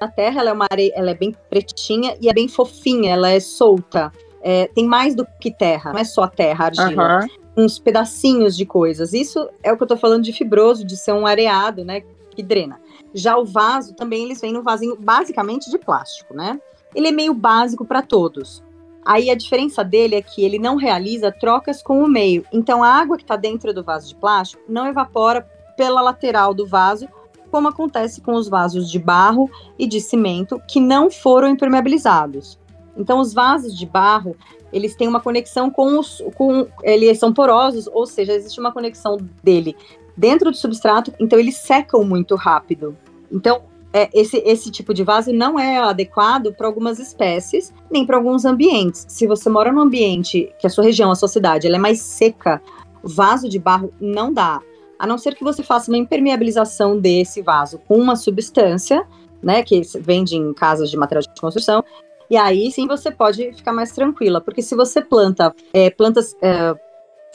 A 0.00 0.06
terra, 0.06 0.40
ela 0.40 0.50
é 0.50 0.52
uma 0.52 0.66
areia, 0.70 0.92
ela 0.94 1.10
é 1.10 1.14
bem 1.14 1.34
pretinha 1.48 2.16
e 2.20 2.28
é 2.28 2.32
bem 2.32 2.46
fofinha, 2.46 3.12
ela 3.12 3.30
é 3.30 3.40
solta. 3.40 4.12
É, 4.42 4.68
tem 4.68 4.86
mais 4.86 5.14
do 5.14 5.26
que 5.40 5.50
terra, 5.50 5.92
não 5.92 5.98
é 5.98 6.04
só 6.04 6.26
terra, 6.28 6.66
argila. 6.66 7.20
Uhum. 7.22 7.64
Uns 7.64 7.78
pedacinhos 7.78 8.56
de 8.56 8.64
coisas. 8.64 9.12
Isso 9.12 9.48
é 9.62 9.72
o 9.72 9.76
que 9.76 9.82
eu 9.82 9.86
tô 9.86 9.96
falando 9.96 10.22
de 10.22 10.32
fibroso, 10.32 10.84
de 10.84 10.96
ser 10.96 11.12
um 11.12 11.26
areado, 11.26 11.84
né? 11.84 12.02
Que 12.30 12.42
drena. 12.42 12.80
Já 13.12 13.36
o 13.36 13.44
vaso, 13.44 13.94
também 13.94 14.24
eles 14.24 14.40
vêm 14.40 14.52
no 14.52 14.62
vasinho 14.62 14.96
basicamente 14.96 15.70
de 15.70 15.78
plástico, 15.78 16.34
né? 16.34 16.60
Ele 16.94 17.08
é 17.08 17.12
meio 17.12 17.34
básico 17.34 17.84
para 17.84 18.02
todos. 18.02 18.62
Aí 19.04 19.30
a 19.30 19.34
diferença 19.34 19.82
dele 19.82 20.16
é 20.16 20.22
que 20.22 20.44
ele 20.44 20.58
não 20.58 20.76
realiza 20.76 21.32
trocas 21.32 21.82
com 21.82 22.02
o 22.02 22.08
meio. 22.08 22.44
Então 22.52 22.82
a 22.82 22.88
água 22.88 23.16
que 23.16 23.22
está 23.22 23.36
dentro 23.36 23.72
do 23.72 23.82
vaso 23.82 24.08
de 24.08 24.14
plástico 24.14 24.62
não 24.68 24.86
evapora 24.86 25.48
pela 25.76 26.00
lateral 26.00 26.52
do 26.52 26.66
vaso, 26.66 27.08
como 27.50 27.68
acontece 27.68 28.20
com 28.20 28.34
os 28.34 28.48
vasos 28.48 28.90
de 28.90 28.98
barro 28.98 29.50
e 29.78 29.86
de 29.86 30.00
cimento 30.00 30.60
que 30.68 30.80
não 30.80 31.10
foram 31.10 31.48
impermeabilizados. 31.48 32.58
Então 32.96 33.20
os 33.20 33.32
vasos 33.32 33.78
de 33.78 33.86
barro, 33.86 34.36
eles 34.72 34.94
têm 34.94 35.08
uma 35.08 35.20
conexão 35.20 35.70
com 35.70 35.98
os 35.98 36.22
com 36.34 36.66
eles 36.82 37.18
são 37.18 37.32
porosos, 37.32 37.86
ou 37.86 38.04
seja, 38.06 38.34
existe 38.34 38.60
uma 38.60 38.72
conexão 38.72 39.16
dele 39.42 39.74
dentro 40.18 40.50
do 40.50 40.56
substrato, 40.56 41.14
então 41.20 41.38
eles 41.38 41.56
secam 41.56 42.02
muito 42.02 42.34
rápido. 42.34 42.96
Então, 43.30 43.62
é, 43.92 44.08
esse, 44.12 44.38
esse 44.44 44.70
tipo 44.70 44.92
de 44.92 45.02
vaso 45.02 45.32
não 45.32 45.58
é 45.58 45.78
adequado 45.78 46.52
para 46.52 46.66
algumas 46.66 46.98
espécies, 46.98 47.72
nem 47.90 48.04
para 48.04 48.16
alguns 48.16 48.44
ambientes. 48.44 49.06
Se 49.08 49.26
você 49.26 49.48
mora 49.48 49.72
num 49.72 49.80
ambiente 49.80 50.52
que 50.58 50.66
a 50.66 50.70
sua 50.70 50.84
região, 50.84 51.10
a 51.10 51.14
sua 51.14 51.28
cidade, 51.28 51.66
ela 51.66 51.76
é 51.76 51.80
mais 51.80 52.00
seca, 52.00 52.60
vaso 53.02 53.48
de 53.48 53.58
barro 53.58 53.92
não 54.00 54.32
dá. 54.32 54.60
A 54.98 55.06
não 55.06 55.16
ser 55.16 55.34
que 55.34 55.44
você 55.44 55.62
faça 55.62 55.90
uma 55.90 55.96
impermeabilização 55.96 56.98
desse 56.98 57.40
vaso 57.40 57.78
com 57.86 57.96
uma 57.96 58.16
substância, 58.16 59.06
né, 59.42 59.62
que 59.62 59.80
vende 60.00 60.36
em 60.36 60.52
casas 60.52 60.90
de 60.90 60.96
material 60.96 61.22
de 61.22 61.40
construção, 61.40 61.84
e 62.28 62.36
aí 62.36 62.70
sim 62.70 62.86
você 62.86 63.10
pode 63.10 63.52
ficar 63.52 63.72
mais 63.72 63.92
tranquila, 63.92 64.40
porque 64.40 64.60
se 64.60 64.74
você 64.74 65.00
planta 65.00 65.54
é, 65.72 65.88
plantas 65.88 66.36
é, 66.42 66.74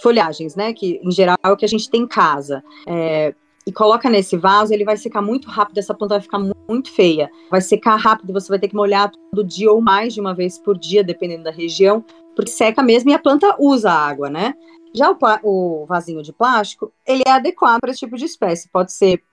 folhagens, 0.02 0.56
né, 0.56 0.74
que 0.74 1.00
em 1.02 1.12
geral 1.12 1.38
é 1.42 1.50
o 1.50 1.58
que 1.58 1.66
a 1.66 1.70
gente 1.70 1.90
tem 1.90 2.02
em 2.02 2.08
casa, 2.08 2.62
é, 2.86 3.34
e 3.66 3.72
coloca 3.72 4.10
nesse 4.10 4.36
vaso, 4.36 4.74
ele 4.74 4.84
vai 4.84 4.98
secar 4.98 5.22
muito 5.22 5.50
rápido, 5.50 5.78
essa 5.78 5.94
planta 5.94 6.16
vai 6.16 6.22
ficar 6.22 6.40
muito 6.70 6.92
feia. 6.92 7.30
Vai 7.50 7.62
secar 7.62 7.96
rápido, 7.96 8.34
você 8.34 8.50
vai 8.50 8.60
ter 8.60 8.68
que 8.68 8.76
molhar 8.76 9.12
todo 9.32 9.44
dia 9.44 9.72
ou 9.72 9.82
mais 9.82 10.14
de 10.14 10.22
uma 10.22 10.34
vez 10.34 10.58
por 10.58 10.78
dia, 10.78 11.04
dependendo 11.04 11.44
da 11.44 11.52
região, 11.52 12.04
porque 12.36 12.52
seca 12.52 12.84
mesmo 12.84 13.10
e 13.10 13.14
a 13.14 13.20
planta 13.20 13.56
usa 13.60 13.92
água, 13.92 14.30
né? 14.30 14.54
Já 14.94 15.10
o, 15.12 15.18
o 15.44 15.86
vasinho 15.86 16.22
de 16.22 16.34
plástico, 16.34 16.92
ele 17.08 17.24
é 17.26 17.32
adequado 17.32 17.80
para 17.80 17.92
esse 17.92 18.02
tipo 18.02 18.18
de 18.18 18.26
espécie. 18.26 18.70
Pode 18.70 18.92
ser 18.92 19.24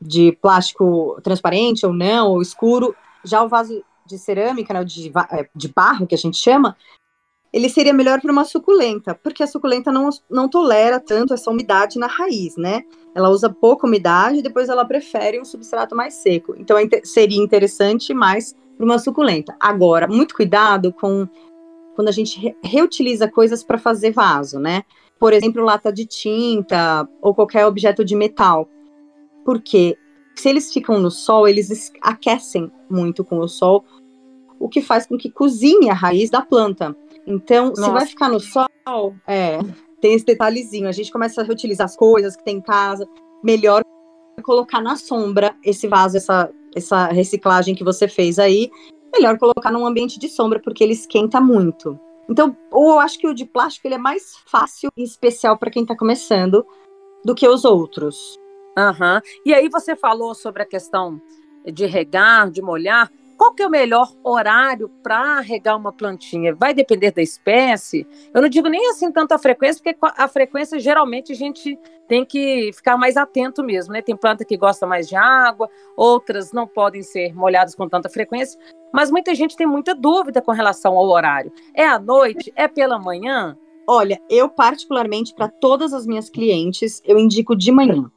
de 0.00 0.32
plástico 0.42 1.18
transparente 1.22 1.86
ou 1.86 1.92
não, 1.92 2.32
ou 2.32 2.42
escuro. 2.42 2.94
Já 3.24 3.42
o 3.42 3.48
vaso 3.48 3.82
de 4.04 4.18
cerâmica, 4.18 4.74
né, 4.74 4.84
de, 4.84 5.10
é, 5.32 5.48
de 5.54 5.68
barro, 5.68 6.06
que 6.06 6.14
a 6.14 6.18
gente 6.18 6.36
chama, 6.36 6.76
ele 7.52 7.68
seria 7.68 7.92
melhor 7.92 8.20
para 8.20 8.32
uma 8.32 8.44
suculenta, 8.44 9.14
porque 9.14 9.42
a 9.42 9.46
suculenta 9.46 9.90
não, 9.90 10.10
não 10.30 10.48
tolera 10.48 11.00
tanto 11.00 11.32
essa 11.32 11.50
umidade 11.50 11.98
na 11.98 12.06
raiz, 12.06 12.56
né? 12.56 12.82
Ela 13.14 13.30
usa 13.30 13.48
pouca 13.48 13.86
umidade, 13.86 14.42
depois 14.42 14.68
ela 14.68 14.84
prefere 14.84 15.40
um 15.40 15.44
substrato 15.44 15.96
mais 15.96 16.14
seco. 16.14 16.54
Então 16.58 16.76
é 16.76 16.86
seria 17.02 17.42
interessante 17.42 18.12
mais 18.12 18.54
para 18.76 18.84
uma 18.84 18.98
suculenta. 18.98 19.56
Agora, 19.58 20.06
muito 20.06 20.34
cuidado 20.34 20.92
com 20.92 21.26
quando 21.94 22.08
a 22.08 22.12
gente 22.12 22.38
re 22.38 22.54
reutiliza 22.62 23.26
coisas 23.26 23.64
para 23.64 23.78
fazer 23.78 24.10
vaso, 24.10 24.60
né? 24.60 24.82
Por 25.18 25.32
exemplo, 25.32 25.64
lata 25.64 25.90
de 25.90 26.04
tinta 26.04 27.08
ou 27.22 27.34
qualquer 27.34 27.64
objeto 27.64 28.04
de 28.04 28.14
metal. 28.14 28.68
Porque 29.44 29.96
se 30.34 30.50
eles 30.50 30.70
ficam 30.70 31.00
no 31.00 31.10
sol, 31.10 31.48
eles 31.48 31.90
aquecem 32.02 32.70
muito 32.90 33.24
com 33.24 33.38
o 33.38 33.48
sol, 33.48 33.84
o 34.58 34.68
que 34.68 34.82
faz 34.82 35.06
com 35.06 35.16
que 35.16 35.30
cozinhe 35.30 35.88
a 35.88 35.94
raiz 35.94 36.28
da 36.28 36.42
planta. 36.42 36.94
Então, 37.26 37.68
Nossa. 37.68 37.82
se 37.82 37.90
vai 37.90 38.06
ficar 38.06 38.28
no 38.28 38.38
sol, 38.38 38.68
é, 39.26 39.58
tem 40.00 40.14
esse 40.14 40.24
detalhezinho. 40.24 40.88
A 40.88 40.92
gente 40.92 41.10
começa 41.10 41.40
a 41.40 41.44
reutilizar 41.44 41.86
as 41.86 41.96
coisas 41.96 42.36
que 42.36 42.44
tem 42.44 42.58
em 42.58 42.60
casa. 42.60 43.06
Melhor 43.42 43.82
colocar 44.42 44.80
na 44.80 44.96
sombra 44.96 45.56
esse 45.64 45.88
vaso, 45.88 46.16
essa, 46.16 46.50
essa 46.74 47.06
reciclagem 47.06 47.74
que 47.74 47.82
você 47.82 48.06
fez 48.06 48.38
aí. 48.38 48.70
Melhor 49.14 49.38
colocar 49.38 49.72
num 49.72 49.86
ambiente 49.86 50.18
de 50.18 50.28
sombra, 50.28 50.60
porque 50.60 50.84
ele 50.84 50.92
esquenta 50.92 51.40
muito. 51.40 51.98
Então, 52.28 52.56
ou 52.70 52.90
eu 52.90 52.98
acho 52.98 53.18
que 53.18 53.26
o 53.26 53.34
de 53.34 53.44
plástico 53.44 53.86
ele 53.86 53.94
é 53.94 53.98
mais 53.98 54.36
fácil 54.46 54.90
e 54.96 55.02
especial 55.02 55.56
para 55.56 55.70
quem 55.70 55.82
está 55.82 55.96
começando 55.96 56.66
do 57.24 57.34
que 57.34 57.48
os 57.48 57.64
outros. 57.64 58.36
Aham. 58.76 59.16
Uhum. 59.16 59.20
E 59.46 59.54
aí 59.54 59.68
você 59.68 59.96
falou 59.96 60.34
sobre 60.34 60.62
a 60.62 60.66
questão 60.66 61.20
de 61.64 61.86
regar, 61.86 62.50
de 62.50 62.60
molhar. 62.60 63.10
Qual 63.36 63.52
que 63.54 63.62
é 63.62 63.66
o 63.66 63.70
melhor 63.70 64.10
horário 64.24 64.88
para 65.02 65.40
regar 65.40 65.76
uma 65.76 65.92
plantinha? 65.92 66.54
Vai 66.54 66.72
depender 66.72 67.10
da 67.10 67.20
espécie? 67.20 68.06
Eu 68.32 68.40
não 68.40 68.48
digo 68.48 68.68
nem 68.68 68.88
assim 68.90 69.12
tanto 69.12 69.32
a 69.32 69.38
frequência, 69.38 69.82
porque 69.82 69.98
a 70.00 70.26
frequência 70.26 70.80
geralmente 70.80 71.32
a 71.32 71.36
gente 71.36 71.78
tem 72.08 72.24
que 72.24 72.70
ficar 72.72 72.96
mais 72.96 73.16
atento 73.16 73.62
mesmo, 73.62 73.92
né? 73.92 74.00
Tem 74.00 74.16
planta 74.16 74.44
que 74.44 74.56
gosta 74.56 74.86
mais 74.86 75.06
de 75.08 75.16
água, 75.16 75.68
outras 75.96 76.52
não 76.52 76.66
podem 76.66 77.02
ser 77.02 77.34
molhadas 77.34 77.74
com 77.74 77.88
tanta 77.88 78.08
frequência, 78.08 78.58
mas 78.92 79.10
muita 79.10 79.34
gente 79.34 79.56
tem 79.56 79.66
muita 79.66 79.94
dúvida 79.94 80.40
com 80.40 80.52
relação 80.52 80.96
ao 80.96 81.06
horário. 81.06 81.52
É 81.74 81.84
à 81.84 81.98
noite? 81.98 82.52
É 82.56 82.66
pela 82.66 82.98
manhã? 82.98 83.56
Olha, 83.86 84.20
eu 84.30 84.48
particularmente 84.48 85.34
para 85.34 85.48
todas 85.48 85.92
as 85.92 86.06
minhas 86.06 86.30
clientes, 86.30 87.02
eu 87.04 87.18
indico 87.18 87.54
de 87.54 87.70
manhã. 87.70 88.10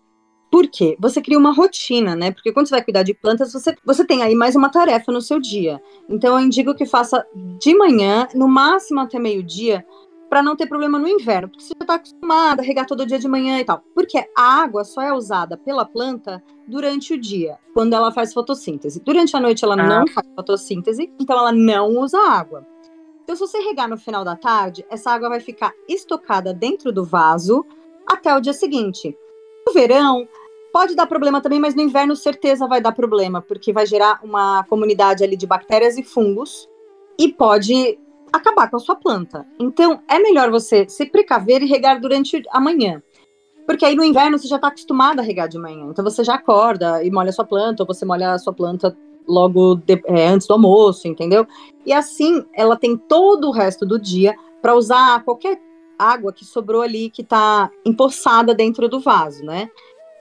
Por 0.51 0.67
quê? 0.67 0.97
Você 0.99 1.21
cria 1.21 1.37
uma 1.37 1.53
rotina, 1.53 2.15
né? 2.15 2.31
Porque 2.31 2.51
quando 2.51 2.67
você 2.67 2.75
vai 2.75 2.83
cuidar 2.83 3.03
de 3.03 3.13
plantas, 3.13 3.53
você, 3.53 3.75
você 3.85 4.03
tem 4.05 4.23
aí 4.23 4.33
mais 4.33 4.55
uma 4.55 4.69
tarefa 4.69 5.11
no 5.11 5.21
seu 5.21 5.39
dia. 5.39 5.81
Então 6.09 6.37
eu 6.37 6.45
indico 6.45 6.73
que 6.73 6.85
faça 6.85 7.25
de 7.59 7.75
manhã, 7.77 8.27
no 8.33 8.47
máximo 8.47 8.99
até 8.99 9.19
meio-dia, 9.19 9.85
para 10.29 10.43
não 10.43 10.55
ter 10.55 10.67
problema 10.67 10.97
no 10.97 11.07
inverno. 11.07 11.49
Porque 11.49 11.63
você 11.63 11.73
já 11.79 11.83
está 11.83 11.95
acostumada 11.95 12.61
a 12.61 12.65
regar 12.65 12.85
todo 12.85 13.05
dia 13.05 13.19
de 13.19 13.27
manhã 13.27 13.59
e 13.59 13.65
tal. 13.65 13.83
Porque 13.93 14.17
a 14.35 14.61
água 14.61 14.83
só 14.83 15.01
é 15.01 15.13
usada 15.13 15.57
pela 15.57 15.85
planta 15.85 16.43
durante 16.67 17.13
o 17.13 17.19
dia, 17.19 17.57
quando 17.73 17.93
ela 17.93 18.11
faz 18.11 18.33
fotossíntese. 18.33 19.01
Durante 19.03 19.35
a 19.35 19.39
noite 19.39 19.63
ela 19.63 19.75
ah. 19.75 19.87
não 19.87 20.07
faz 20.07 20.27
fotossíntese, 20.35 21.11
então 21.19 21.37
ela 21.37 21.51
não 21.51 21.89
usa 21.99 22.17
água. 22.19 22.65
Então, 23.23 23.35
se 23.35 23.41
você 23.41 23.59
regar 23.59 23.87
no 23.87 23.95
final 23.97 24.25
da 24.25 24.35
tarde, 24.35 24.83
essa 24.89 25.11
água 25.11 25.29
vai 25.29 25.39
ficar 25.39 25.71
estocada 25.87 26.51
dentro 26.51 26.91
do 26.91 27.03
vaso 27.03 27.63
até 28.07 28.35
o 28.35 28.39
dia 28.39 28.53
seguinte. 28.53 29.15
No 29.67 29.71
verão, 29.71 30.27
Pode 30.71 30.95
dar 30.95 31.07
problema 31.07 31.41
também, 31.41 31.59
mas 31.59 31.75
no 31.75 31.81
inverno 31.81 32.15
certeza 32.15 32.67
vai 32.67 32.79
dar 32.79 32.91
problema, 32.91 33.41
porque 33.41 33.73
vai 33.73 33.85
gerar 33.85 34.19
uma 34.23 34.63
comunidade 34.65 35.23
ali 35.23 35.35
de 35.35 35.47
bactérias 35.47 35.97
e 35.97 36.03
fungos 36.03 36.69
e 37.17 37.33
pode 37.33 37.99
acabar 38.31 38.69
com 38.69 38.77
a 38.77 38.79
sua 38.79 38.95
planta. 38.95 39.45
Então, 39.59 40.01
é 40.07 40.19
melhor 40.19 40.51
você 40.51 40.87
se 40.87 41.05
precaver 41.05 41.63
e 41.63 41.65
regar 41.65 41.99
durante 41.99 42.43
a 42.51 42.59
manhã. 42.59 43.01
Porque 43.69 43.85
aí 43.85 43.95
no 43.95 44.03
inverno 44.03 44.39
você 44.39 44.47
já 44.47 44.55
está 44.55 44.69
acostumado 44.69 45.19
a 45.19 45.21
regar 45.21 45.47
de 45.47 45.59
manhã. 45.59 45.85
Então 45.91 46.03
você 46.03 46.23
já 46.23 46.33
acorda 46.33 47.03
e 47.03 47.11
molha 47.11 47.29
a 47.29 47.33
sua 47.33 47.45
planta, 47.45 47.83
ou 47.83 47.87
você 47.87 48.03
molha 48.03 48.31
a 48.31 48.39
sua 48.39 48.51
planta 48.51 48.97
logo 49.27 49.75
de, 49.75 50.01
é, 50.05 50.27
antes 50.27 50.47
do 50.47 50.53
almoço, 50.53 51.07
entendeu? 51.07 51.47
E 51.85 51.93
assim 51.93 52.43
ela 52.51 52.75
tem 52.75 52.97
todo 52.97 53.47
o 53.47 53.51
resto 53.51 53.85
do 53.85 53.99
dia 53.99 54.35
para 54.59 54.73
usar 54.73 55.23
qualquer 55.23 55.61
água 55.99 56.33
que 56.33 56.43
sobrou 56.43 56.81
ali 56.81 57.11
que 57.11 57.21
está 57.21 57.69
empoçada 57.85 58.55
dentro 58.55 58.89
do 58.89 58.99
vaso, 58.99 59.43
né? 59.45 59.69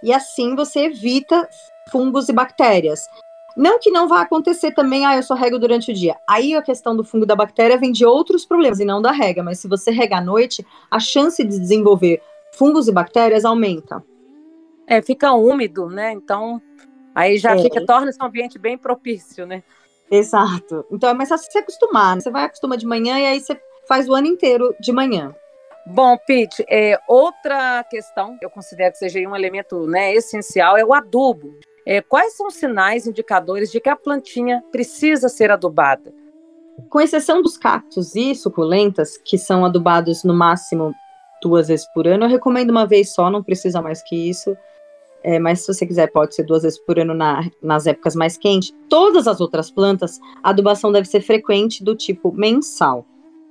E 0.03 0.13
assim 0.13 0.55
você 0.55 0.87
evita 0.87 1.49
fungos 1.91 2.29
e 2.29 2.33
bactérias. 2.33 3.09
Não 3.57 3.81
que 3.81 3.91
não 3.91 4.07
vá 4.07 4.21
acontecer 4.21 4.71
também, 4.73 5.05
ah, 5.05 5.17
eu 5.17 5.23
só 5.23 5.35
rego 5.35 5.59
durante 5.59 5.91
o 5.91 5.95
dia. 5.95 6.17
Aí 6.29 6.55
a 6.55 6.63
questão 6.63 6.95
do 6.95 7.03
fungo 7.03 7.27
da 7.27 7.35
bactéria 7.35 7.77
vem 7.77 7.91
de 7.91 8.05
outros 8.05 8.45
problemas 8.45 8.79
e 8.79 8.85
não 8.85 9.03
da 9.03 9.11
rega, 9.11 9.43
mas 9.43 9.59
se 9.59 9.67
você 9.67 9.91
rega 9.91 10.19
à 10.19 10.21
noite, 10.21 10.65
a 10.89 11.01
chance 11.01 11.43
de 11.43 11.59
desenvolver 11.59 12.23
fungos 12.53 12.87
e 12.87 12.93
bactérias 12.93 13.45
aumenta. 13.45 14.05
É, 14.87 15.03
fica 15.03 15.33
úmido, 15.33 15.89
né? 15.89 16.13
Então, 16.13 16.63
aí 17.15 17.37
já 17.37 17.57
é. 17.57 17.59
fica, 17.59 17.85
torna 17.85 18.11
esse 18.11 18.19
ambiente 18.23 18.59
bem 18.59 18.79
propício, 18.79 19.45
né? 19.45 19.63
Exato. 20.11 20.87
Então 20.91 21.11
é 21.11 21.15
mais 21.15 21.29
fácil 21.29 21.51
se 21.51 21.59
acostumar. 21.59 22.15
Né? 22.15 22.23
Você 22.23 22.31
vai 22.31 22.45
acostumar 22.45 22.79
de 22.79 22.87
manhã 22.87 23.19
e 23.19 23.27
aí 23.27 23.41
você 23.41 23.61
faz 23.87 24.09
o 24.09 24.15
ano 24.15 24.27
inteiro 24.27 24.75
de 24.81 24.93
manhã. 24.93 25.35
Bom, 25.91 26.19
Pete, 26.27 26.63
é, 26.69 27.01
outra 27.09 27.83
questão, 27.85 28.37
eu 28.43 28.51
considero 28.51 28.93
que 28.93 28.99
seja 28.99 29.21
um 29.21 29.35
elemento 29.35 29.87
né, 29.87 30.15
essencial, 30.15 30.77
é 30.77 30.85
o 30.85 30.93
adubo. 30.93 31.59
É, 31.87 32.03
quais 32.03 32.37
são 32.37 32.49
os 32.49 32.55
sinais 32.57 33.07
indicadores 33.07 33.73
de 33.73 33.81
que 33.81 33.89
a 33.89 33.97
plantinha 33.97 34.63
precisa 34.71 35.31
ser 35.31 35.51
adubada? 35.51 36.13
Com 36.91 37.01
exceção 37.01 37.41
dos 37.41 37.57
cactos 37.57 38.15
e 38.15 38.35
suculentas, 38.35 39.17
que 39.17 39.39
são 39.39 39.65
adubados 39.65 40.25
no 40.25 40.35
máximo 40.35 40.95
duas 41.43 41.69
vezes 41.69 41.87
por 41.95 42.07
ano, 42.07 42.27
eu 42.27 42.29
recomendo 42.29 42.69
uma 42.69 42.87
vez 42.87 43.15
só, 43.15 43.31
não 43.31 43.43
precisa 43.43 43.81
mais 43.81 44.03
que 44.03 44.29
isso. 44.29 44.55
É, 45.25 45.39
mas 45.39 45.61
se 45.61 45.73
você 45.73 45.87
quiser, 45.87 46.09
pode 46.13 46.35
ser 46.35 46.43
duas 46.43 46.65
vezes 46.65 46.79
por 46.79 46.99
ano 46.99 47.15
na, 47.15 47.49
nas 47.63 47.87
épocas 47.87 48.15
mais 48.15 48.37
quentes. 48.37 48.75
Todas 48.91 49.27
as 49.27 49.41
outras 49.41 49.71
plantas, 49.71 50.21
a 50.43 50.51
adubação 50.51 50.93
deve 50.93 51.09
ser 51.09 51.23
frequente, 51.23 51.83
do 51.83 51.97
tipo 51.97 52.31
mensal, 52.31 53.07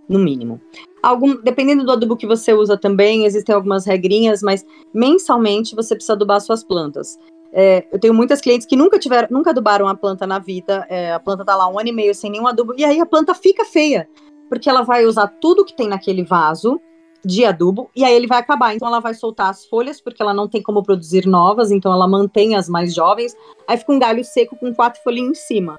no 0.07 0.19
mínimo. 0.19 0.59
Algum, 1.01 1.35
dependendo 1.41 1.85
do 1.85 1.91
adubo 1.91 2.17
que 2.17 2.27
você 2.27 2.53
usa 2.53 2.77
também, 2.77 3.25
existem 3.25 3.53
algumas 3.53 3.85
regrinhas, 3.85 4.41
mas 4.41 4.65
mensalmente 4.93 5.75
você 5.75 5.95
precisa 5.95 6.13
adubar 6.13 6.41
suas 6.41 6.63
plantas. 6.63 7.17
É, 7.53 7.87
eu 7.91 7.99
tenho 7.99 8.13
muitas 8.13 8.41
clientes 8.41 8.67
que 8.67 8.75
nunca 8.75 8.99
tiveram, 8.99 9.27
nunca 9.31 9.51
adubaram 9.51 9.87
a 9.87 9.95
planta 9.95 10.27
na 10.27 10.39
vida. 10.39 10.85
É, 10.89 11.13
a 11.13 11.19
planta 11.19 11.45
tá 11.45 11.55
lá 11.55 11.67
um 11.67 11.79
ano 11.79 11.89
e 11.89 11.91
meio 11.91 12.13
sem 12.13 12.31
nenhum 12.31 12.47
adubo, 12.47 12.73
e 12.77 12.83
aí 12.83 12.99
a 12.99 13.05
planta 13.05 13.33
fica 13.33 13.65
feia, 13.65 14.07
porque 14.49 14.69
ela 14.69 14.81
vai 14.81 15.05
usar 15.05 15.27
tudo 15.27 15.65
que 15.65 15.75
tem 15.75 15.87
naquele 15.87 16.23
vaso 16.23 16.79
de 17.25 17.43
adubo, 17.43 17.89
e 17.95 18.03
aí 18.03 18.13
ele 18.13 18.27
vai 18.27 18.39
acabar. 18.39 18.75
Então 18.75 18.87
ela 18.87 18.99
vai 18.99 19.13
soltar 19.13 19.49
as 19.49 19.65
folhas, 19.65 19.99
porque 19.99 20.21
ela 20.21 20.33
não 20.33 20.47
tem 20.47 20.61
como 20.61 20.83
produzir 20.83 21.25
novas, 21.25 21.71
então 21.71 21.91
ela 21.91 22.07
mantém 22.07 22.55
as 22.55 22.69
mais 22.69 22.93
jovens. 22.93 23.35
Aí 23.67 23.77
fica 23.77 23.91
um 23.91 23.99
galho 23.99 24.23
seco 24.23 24.55
com 24.55 24.73
quatro 24.73 25.01
folhinhas 25.03 25.31
em 25.31 25.41
cima. 25.41 25.77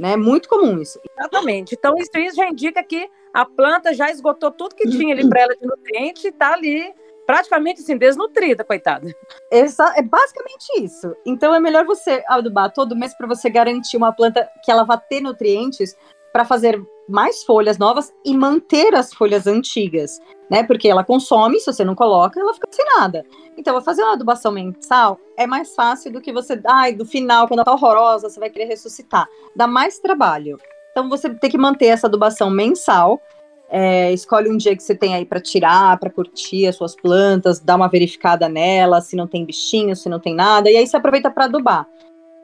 Né? 0.00 0.16
Muito 0.16 0.48
comum 0.48 0.80
isso. 0.80 0.98
Exatamente. 1.18 1.74
Então 1.74 1.94
isso, 1.98 2.10
isso 2.16 2.36
já 2.36 2.48
indica 2.48 2.82
que 2.82 3.06
a 3.34 3.44
planta 3.44 3.92
já 3.92 4.10
esgotou 4.10 4.50
tudo 4.50 4.74
que 4.74 4.88
tinha 4.88 5.14
ali 5.14 5.28
para 5.28 5.42
ela 5.42 5.54
de 5.54 5.66
nutriente 5.66 6.26
e 6.26 6.30
está 6.30 6.54
ali 6.54 6.90
praticamente 7.26 7.82
assim, 7.82 7.98
desnutrida, 7.98 8.64
coitada. 8.64 9.14
Exa 9.52 9.92
é 9.96 10.02
basicamente 10.02 10.82
isso. 10.82 11.14
Então 11.26 11.54
é 11.54 11.60
melhor 11.60 11.84
você 11.84 12.24
adubar 12.26 12.72
todo 12.72 12.96
mês 12.96 13.12
para 13.14 13.26
você 13.26 13.50
garantir 13.50 13.98
uma 13.98 14.10
planta 14.10 14.48
que 14.64 14.70
ela 14.70 14.84
vá 14.84 14.96
ter 14.96 15.20
nutrientes 15.20 15.94
para 16.32 16.46
fazer 16.46 16.82
mais 17.10 17.42
folhas 17.42 17.76
novas 17.76 18.12
e 18.24 18.36
manter 18.36 18.94
as 18.94 19.12
folhas 19.12 19.46
antigas, 19.46 20.20
né? 20.50 20.62
Porque 20.62 20.88
ela 20.88 21.04
consome, 21.04 21.60
se 21.60 21.72
você 21.72 21.84
não 21.84 21.94
coloca, 21.94 22.40
ela 22.40 22.54
fica 22.54 22.68
sem 22.70 22.84
nada. 22.96 23.24
Então, 23.56 23.80
fazer 23.82 24.02
uma 24.02 24.14
adubação 24.14 24.52
mensal 24.52 25.18
é 25.36 25.46
mais 25.46 25.74
fácil 25.74 26.12
do 26.12 26.20
que 26.20 26.32
você, 26.32 26.60
ai, 26.66 26.94
do 26.94 27.04
final, 27.04 27.46
quando 27.46 27.60
ela 27.60 27.64
tá 27.64 27.72
horrorosa, 27.72 28.30
você 28.30 28.40
vai 28.40 28.48
querer 28.48 28.66
ressuscitar. 28.66 29.28
Dá 29.54 29.66
mais 29.66 29.98
trabalho. 29.98 30.58
Então, 30.92 31.08
você 31.08 31.28
tem 31.28 31.50
que 31.50 31.58
manter 31.58 31.86
essa 31.86 32.06
adubação 32.06 32.48
mensal. 32.48 33.20
É, 33.68 34.12
escolhe 34.12 34.50
um 34.50 34.56
dia 34.56 34.76
que 34.76 34.82
você 34.82 34.94
tem 34.94 35.14
aí 35.14 35.24
para 35.24 35.40
tirar, 35.40 35.98
para 35.98 36.10
curtir 36.10 36.66
as 36.66 36.74
suas 36.74 36.96
plantas, 36.96 37.60
dá 37.60 37.76
uma 37.76 37.88
verificada 37.88 38.48
nela, 38.48 39.00
se 39.00 39.14
não 39.14 39.28
tem 39.28 39.44
bichinho, 39.44 39.94
se 39.94 40.08
não 40.08 40.18
tem 40.18 40.34
nada, 40.34 40.68
e 40.68 40.76
aí 40.76 40.84
você 40.84 40.96
aproveita 40.96 41.30
para 41.30 41.44
adubar. 41.44 41.86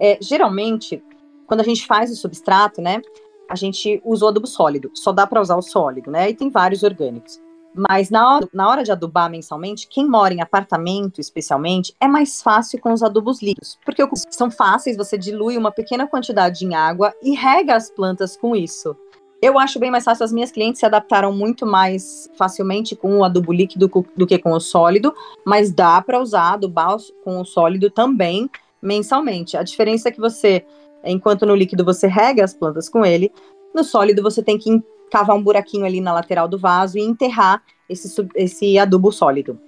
É, 0.01 0.19
geralmente, 0.21 1.03
quando 1.47 1.61
a 1.61 1.65
gente 1.65 1.87
faz 1.87 2.13
o 2.13 2.17
substrato, 2.17 2.81
né? 2.81 3.01
A 3.49 3.55
gente 3.55 4.01
usa 4.05 4.25
o 4.25 4.29
adubo 4.29 4.47
sólido. 4.47 4.91
Só 4.95 5.13
dá 5.13 5.27
para 5.27 5.41
usar 5.41 5.57
o 5.57 5.63
sólido, 5.63 6.11
né? 6.11 6.31
E 6.31 6.35
tem 6.35 6.51
vários 6.51 6.83
orgânicos. 6.83 7.41
Mas 7.77 8.09
na 8.09 8.37
hora, 8.37 8.49
na 8.55 8.69
hora 8.69 8.83
de 8.83 8.91
adubar 8.91 9.31
mensalmente, 9.31 9.87
quem 9.87 10.09
mora 10.09 10.33
em 10.33 10.41
apartamento, 10.41 11.21
especialmente, 11.21 11.95
é 12.01 12.09
mais 12.09 12.41
fácil 12.41 12.81
com 12.81 12.93
os 12.93 13.03
adubos 13.03 13.43
líquidos. 13.43 13.79
Porque 13.85 14.03
são 14.31 14.51
fáceis, 14.51 14.97
você 14.97 15.19
dilui 15.19 15.59
uma 15.59 15.71
pequena 15.71 16.07
quantidade 16.07 16.65
em 16.65 16.75
água 16.75 17.15
e 17.23 17.35
rega 17.35 17.77
as 17.77 17.91
plantas 17.91 18.35
com 18.35 18.57
isso. 18.57 18.97
Eu 19.43 19.59
acho 19.59 19.79
bem 19.79 19.91
mais 19.91 20.05
fácil, 20.05 20.25
as 20.25 20.33
minhas 20.33 20.51
clientes 20.51 20.81
se 20.81 20.87
adaptaram 20.87 21.31
muito 21.31 21.67
mais 21.67 22.31
facilmente 22.39 22.97
com 22.97 23.19
o 23.19 23.25
adubo 23.25 23.53
líquido 23.53 23.91
do 24.17 24.27
que 24.27 24.39
com 24.39 24.53
o 24.53 24.61
sólido, 24.61 25.15
mas 25.45 25.71
dá 25.71 26.01
para 26.01 26.19
usar 26.19 26.55
adubar 26.55 26.97
com 27.23 27.39
o 27.39 27.45
sólido 27.45 27.91
também 27.91 28.51
mensalmente. 28.81 29.55
A 29.55 29.63
diferença 29.63 30.09
é 30.09 30.13
que 30.13 30.21
você 30.21 30.65
Enquanto 31.07 31.47
no 31.47 31.55
líquido 31.55 31.85
você 31.85 32.07
rega 32.07 32.45
as 32.45 32.55
plantas 32.55 32.89
com 32.89 33.05
ele, 33.05 33.33
no 33.75 33.85
sólido 33.85 34.23
você 34.23 34.43
tem 34.43 34.59
que 34.59 34.83
cavar 35.11 35.37
um 35.37 35.43
buraquinho 35.43 35.85
ali 35.85 36.01
na 36.01 36.13
lateral 36.13 36.49
do 36.49 36.59
vaso 36.59 36.99
e 36.99 37.03
enterrar 37.03 37.63
esse, 37.89 38.29
esse 38.35 38.79
adubo 38.79 39.13
sólido. 39.13 39.59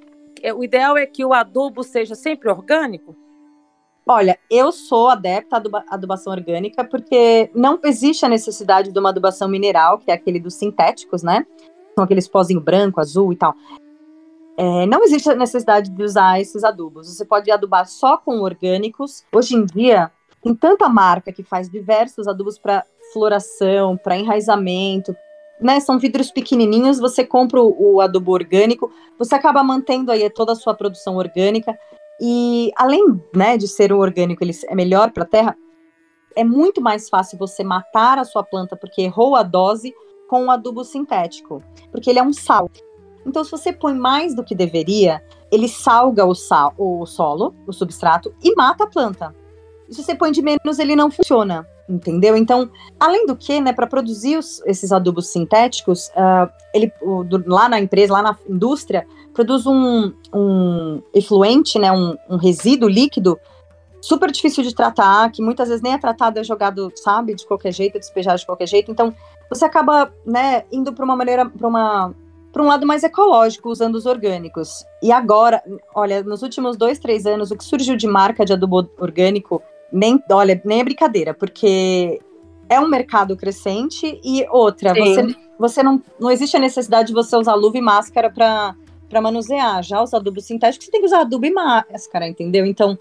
É, 0.42 0.52
o 0.52 0.62
ideal 0.62 0.96
é 0.96 1.06
que 1.06 1.24
o 1.24 1.32
adubo 1.32 1.82
seja 1.82 2.14
sempre 2.14 2.50
orgânico? 2.50 3.16
Olha, 4.06 4.38
eu 4.50 4.72
sou 4.72 5.08
adepta 5.08 5.56
à 5.56 5.94
adubação 5.94 6.32
orgânica 6.32 6.82
porque 6.82 7.50
não 7.54 7.78
existe 7.84 8.24
a 8.24 8.28
necessidade 8.28 8.90
de 8.90 8.98
uma 8.98 9.10
adubação 9.10 9.48
mineral, 9.48 9.98
que 9.98 10.10
é 10.10 10.14
aquele 10.14 10.40
dos 10.40 10.54
sintéticos, 10.54 11.22
né? 11.22 11.44
São 11.94 12.04
aqueles 12.04 12.26
pozinho 12.26 12.60
branco, 12.60 13.00
azul 13.00 13.32
e 13.32 13.36
tal. 13.36 13.54
É, 14.56 14.86
não 14.86 15.04
existe 15.04 15.28
a 15.30 15.34
necessidade 15.34 15.90
de 15.90 16.02
usar 16.02 16.40
esses 16.40 16.64
adubos. 16.64 17.14
Você 17.14 17.24
pode 17.24 17.50
adubar 17.50 17.86
só 17.86 18.16
com 18.16 18.40
orgânicos. 18.40 19.24
Hoje 19.30 19.54
em 19.54 19.64
dia, 19.64 20.10
tem 20.42 20.54
tanta 20.54 20.88
marca 20.88 21.32
que 21.32 21.42
faz 21.42 21.68
diversos 21.68 22.28
adubos 22.28 22.58
para 22.58 22.84
floração, 23.12 23.96
para 23.96 24.16
enraizamento, 24.16 25.14
né? 25.60 25.80
São 25.80 25.98
vidros 25.98 26.30
pequenininhos, 26.30 26.98
você 26.98 27.24
compra 27.24 27.60
o, 27.60 27.94
o 27.94 28.00
adubo 28.00 28.32
orgânico, 28.32 28.90
você 29.18 29.34
acaba 29.34 29.62
mantendo 29.62 30.12
aí 30.12 30.28
toda 30.30 30.52
a 30.52 30.56
sua 30.56 30.74
produção 30.74 31.16
orgânica 31.16 31.76
e 32.20 32.72
além, 32.76 33.20
né, 33.34 33.56
de 33.56 33.68
ser 33.68 33.92
o 33.92 33.98
orgânico, 33.98 34.42
ele 34.42 34.52
é 34.66 34.74
melhor 34.74 35.12
para 35.12 35.22
a 35.22 35.26
terra, 35.26 35.56
é 36.36 36.44
muito 36.44 36.80
mais 36.80 37.08
fácil 37.08 37.38
você 37.38 37.62
matar 37.62 38.18
a 38.18 38.24
sua 38.24 38.42
planta 38.42 38.76
porque 38.76 39.02
errou 39.02 39.36
a 39.36 39.42
dose 39.42 39.94
com 40.28 40.46
o 40.46 40.50
adubo 40.50 40.84
sintético, 40.84 41.62
porque 41.90 42.10
ele 42.10 42.18
é 42.18 42.22
um 42.22 42.32
sal. 42.32 42.70
Então, 43.24 43.42
se 43.44 43.50
você 43.50 43.72
põe 43.72 43.94
mais 43.94 44.34
do 44.34 44.44
que 44.44 44.54
deveria, 44.54 45.22
ele 45.50 45.68
salga 45.68 46.24
o, 46.24 46.34
sal, 46.34 46.74
o 46.76 47.04
solo, 47.06 47.54
o 47.66 47.72
substrato, 47.72 48.34
e 48.42 48.54
mata 48.54 48.84
a 48.84 48.86
planta 48.86 49.34
se 49.90 50.02
você 50.02 50.14
põe 50.14 50.30
de 50.30 50.42
menos, 50.42 50.78
ele 50.78 50.94
não 50.94 51.10
funciona, 51.10 51.66
entendeu? 51.88 52.36
Então, 52.36 52.70
além 52.98 53.26
do 53.26 53.34
que, 53.34 53.60
né, 53.60 53.72
para 53.72 53.86
produzir 53.86 54.36
os, 54.36 54.60
esses 54.66 54.92
adubos 54.92 55.28
sintéticos, 55.28 56.08
uh, 56.08 56.50
ele 56.74 56.92
o, 57.00 57.24
do, 57.24 57.42
lá 57.46 57.68
na 57.68 57.80
empresa, 57.80 58.12
lá 58.12 58.22
na 58.22 58.36
indústria, 58.48 59.06
produz 59.32 59.66
um, 59.66 60.12
um 60.32 61.02
efluente, 61.14 61.78
né, 61.78 61.90
um, 61.90 62.16
um 62.28 62.36
resíduo 62.36 62.88
líquido 62.88 63.38
super 64.00 64.30
difícil 64.30 64.62
de 64.62 64.74
tratar, 64.74 65.30
que 65.32 65.42
muitas 65.42 65.68
vezes 65.68 65.82
nem 65.82 65.94
é 65.94 65.98
tratado, 65.98 66.38
é 66.38 66.44
jogado, 66.44 66.92
sabe, 66.94 67.34
de 67.34 67.46
qualquer 67.46 67.72
jeito, 67.72 67.96
é 67.96 67.98
despejado 67.98 68.38
de 68.38 68.46
qualquer 68.46 68.66
jeito. 68.66 68.90
Então, 68.90 69.14
você 69.48 69.64
acaba, 69.64 70.12
né, 70.24 70.64
indo 70.70 70.92
para 70.92 71.04
uma 71.04 71.16
maneira, 71.16 71.46
para 71.46 71.66
uma 71.66 72.14
para 72.52 72.62
um 72.62 72.66
lado 72.66 72.86
mais 72.86 73.04
ecológico, 73.04 73.70
usando 73.70 73.94
os 73.94 74.06
orgânicos. 74.06 74.84
E 75.02 75.12
agora, 75.12 75.62
olha, 75.94 76.22
nos 76.22 76.42
últimos 76.42 76.76
dois, 76.76 76.98
três 76.98 77.26
anos, 77.26 77.50
o 77.50 77.56
que 77.56 77.62
surgiu 77.62 77.94
de 77.94 78.06
marca 78.06 78.44
de 78.44 78.52
adubo 78.52 78.88
orgânico 78.98 79.62
nem, 79.92 80.22
olha, 80.30 80.60
nem 80.64 80.80
é 80.80 80.84
brincadeira, 80.84 81.34
porque 81.34 82.20
é 82.68 82.78
um 82.78 82.88
mercado 82.88 83.36
crescente 83.36 84.20
e 84.22 84.46
outra, 84.50 84.92
você, 84.94 85.36
você 85.58 85.82
não, 85.82 86.02
não 86.20 86.30
existe 86.30 86.56
a 86.56 86.60
necessidade 86.60 87.08
de 87.08 87.14
você 87.14 87.36
usar 87.36 87.54
luva 87.54 87.78
e 87.78 87.82
máscara 87.82 88.30
para 88.30 88.74
para 89.08 89.20
manusear. 89.20 89.82
Já 89.82 90.02
os 90.02 90.12
adubos 90.12 90.44
sintéticos, 90.44 90.86
você 90.86 90.92
tem 90.92 91.00
que 91.00 91.06
usar 91.06 91.20
adubo 91.20 91.46
e 91.46 91.50
máscara, 91.50 92.28
entendeu? 92.28 92.66
Então, 92.66 92.98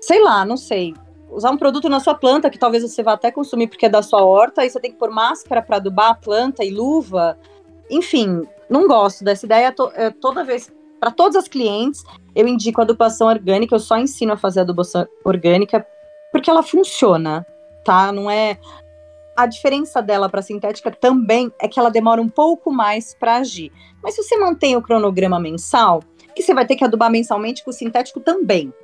sei 0.00 0.22
lá, 0.22 0.44
não 0.44 0.56
sei. 0.56 0.94
Usar 1.30 1.50
um 1.50 1.56
produto 1.56 1.88
na 1.88 2.00
sua 2.00 2.14
planta 2.14 2.50
que 2.50 2.58
talvez 2.58 2.82
você 2.82 3.02
vá 3.02 3.12
até 3.12 3.30
consumir 3.30 3.66
porque 3.66 3.86
é 3.86 3.88
da 3.88 4.02
sua 4.02 4.24
horta, 4.24 4.62
aí 4.62 4.70
você 4.70 4.80
tem 4.80 4.92
que 4.92 4.98
pôr 4.98 5.10
máscara 5.10 5.60
para 5.62 5.76
adubar 5.76 6.10
a 6.10 6.14
planta 6.14 6.64
e 6.64 6.70
luva. 6.70 7.38
Enfim, 7.90 8.42
não 8.68 8.86
gosto 8.86 9.24
dessa 9.24 9.44
ideia. 9.44 9.72
To 9.72 9.90
é, 9.94 10.10
toda 10.10 10.44
vez, 10.44 10.72
para 11.00 11.10
todas 11.10 11.36
as 11.36 11.48
clientes, 11.48 12.02
eu 12.34 12.46
indico 12.46 12.80
adubação 12.80 13.28
orgânica. 13.28 13.74
Eu 13.74 13.80
só 13.80 13.98
ensino 13.98 14.32
a 14.32 14.36
fazer 14.36 14.60
adubação 14.60 15.06
orgânica 15.24 15.84
porque 16.34 16.50
ela 16.50 16.64
funciona, 16.64 17.46
tá? 17.84 18.10
Não 18.10 18.28
é 18.28 18.58
a 19.36 19.46
diferença 19.46 20.02
dela 20.02 20.28
para 20.28 20.42
sintética 20.42 20.90
também 20.90 21.52
é 21.60 21.68
que 21.68 21.78
ela 21.78 21.92
demora 21.92 22.20
um 22.20 22.28
pouco 22.28 22.72
mais 22.72 23.14
para 23.14 23.36
agir. 23.36 23.70
Mas 24.02 24.16
se 24.16 24.22
você 24.24 24.36
mantém 24.36 24.74
o 24.74 24.82
cronograma 24.82 25.38
mensal, 25.38 26.02
que 26.34 26.42
você 26.42 26.52
vai 26.52 26.66
ter 26.66 26.74
que 26.74 26.82
adubar 26.82 27.08
mensalmente 27.08 27.62
com 27.62 27.70
o 27.70 27.72
sintético 27.72 28.18
também, 28.18 28.74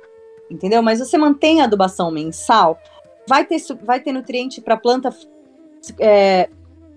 entendeu? 0.49 0.81
Mas 0.81 0.99
você 0.99 1.17
mantém 1.17 1.59
a 1.59 1.65
adubação 1.65 2.09
mensal, 2.09 2.79
vai 3.27 3.43
ter, 3.43 3.57
vai 3.83 3.99
ter 3.99 4.13
nutriente 4.13 4.61
para 4.61 4.75
a 4.75 4.79
planta 4.79 5.09
é, 5.99 6.49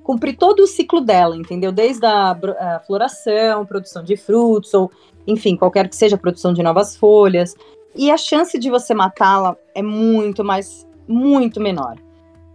cumprir 0.04 0.36
todo 0.36 0.60
o 0.60 0.68
ciclo 0.68 1.00
dela, 1.00 1.36
entendeu? 1.36 1.72
Desde 1.72 2.06
a, 2.06 2.30
a 2.30 2.80
floração, 2.86 3.66
produção 3.66 4.04
de 4.04 4.16
frutos, 4.16 4.72
ou 4.72 4.88
enfim, 5.26 5.56
qualquer 5.56 5.88
que 5.88 5.96
seja 5.96 6.14
a 6.14 6.18
produção 6.18 6.52
de 6.52 6.62
novas 6.62 6.96
folhas. 6.96 7.56
E 7.96 8.11
a 8.11 8.16
chance 8.16 8.59
de 8.59 8.70
você 8.70 8.92
matá-la 8.92 9.57
é 9.74 9.83
muito 9.83 10.44
mais, 10.44 10.87
muito 11.07 11.61
menor. 11.61 11.96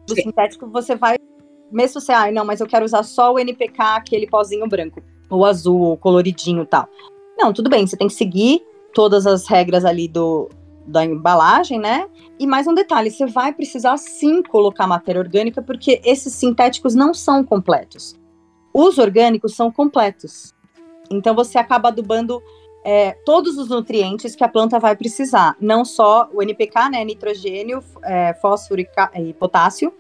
Do 0.08 0.16
Sim. 0.16 0.24
sintético, 0.24 0.68
você 0.68 0.96
vai. 0.96 1.18
Mesmo 1.72 2.02
você, 2.02 2.12
ai, 2.12 2.30
ah, 2.30 2.32
não, 2.32 2.46
mas 2.46 2.60
eu 2.60 2.68
quero 2.68 2.84
usar 2.84 3.04
só 3.04 3.34
o 3.34 3.40
NPK, 3.40 3.82
aquele 3.98 4.28
pozinho 4.28 4.68
branco, 4.68 5.02
ou 5.30 5.46
azul, 5.46 5.80
ou 5.80 5.98
coloridinho 5.98 6.66
tal. 6.66 6.88
Não, 7.38 7.54
tudo 7.54 7.70
bem, 7.70 7.86
você 7.86 7.96
tem 7.96 8.08
que 8.08 8.14
seguir 8.14 8.62
todas 8.94 9.28
as 9.28 9.48
regras 9.48 9.86
ali 9.86 10.08
do, 10.08 10.50
da 10.86 11.06
embalagem, 11.06 11.80
né? 11.80 12.08
E 12.40 12.48
mais 12.48 12.68
um 12.68 12.74
detalhe, 12.74 13.12
você 13.12 13.26
vai 13.28 13.54
precisar 13.54 13.96
sim 13.98 14.42
colocar 14.42 14.88
matéria 14.88 15.22
orgânica, 15.22 15.62
porque 15.62 16.02
esses 16.04 16.34
sintéticos 16.34 16.96
não 16.96 17.14
são 17.14 17.44
completos. 17.44 18.16
Os 18.74 18.98
orgânicos 18.98 19.56
são 19.56 19.72
completos. 19.72 20.54
Então 21.12 21.36
você 21.36 21.58
acaba 21.58 21.90
adubando 21.90 22.42
é, 22.84 23.12
todos 23.26 23.58
os 23.58 23.70
nutrientes 23.70 24.36
que 24.36 24.44
a 24.44 24.48
planta 24.48 24.80
vai 24.80 24.96
precisar, 24.96 25.56
não 25.60 25.84
só 25.84 26.30
o 26.34 26.42
NPK, 26.42 26.90
né, 26.90 27.04
nitrogênio, 27.04 27.84
é, 28.04 28.34
fósforo 28.36 28.82
e, 28.82 29.34
potássio, 29.34 29.94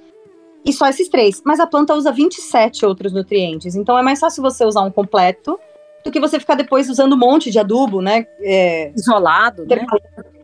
e 0.63 0.73
só 0.73 0.87
esses 0.87 1.09
três. 1.09 1.41
Mas 1.45 1.59
a 1.59 1.67
planta 1.67 1.93
usa 1.93 2.11
27 2.11 2.85
outros 2.85 3.11
nutrientes, 3.13 3.75
então 3.75 3.97
é 3.97 4.01
mais 4.01 4.19
fácil 4.19 4.41
você 4.41 4.65
usar 4.65 4.81
um 4.81 4.91
completo 4.91 5.59
do 6.03 6.11
que 6.11 6.19
você 6.19 6.39
ficar 6.39 6.55
depois 6.55 6.89
usando 6.89 7.13
um 7.13 7.17
monte 7.17 7.51
de 7.51 7.59
adubo, 7.59 8.01
né? 8.01 8.25
É, 8.39 8.91
Isolado, 8.95 9.65
né? 9.65 9.85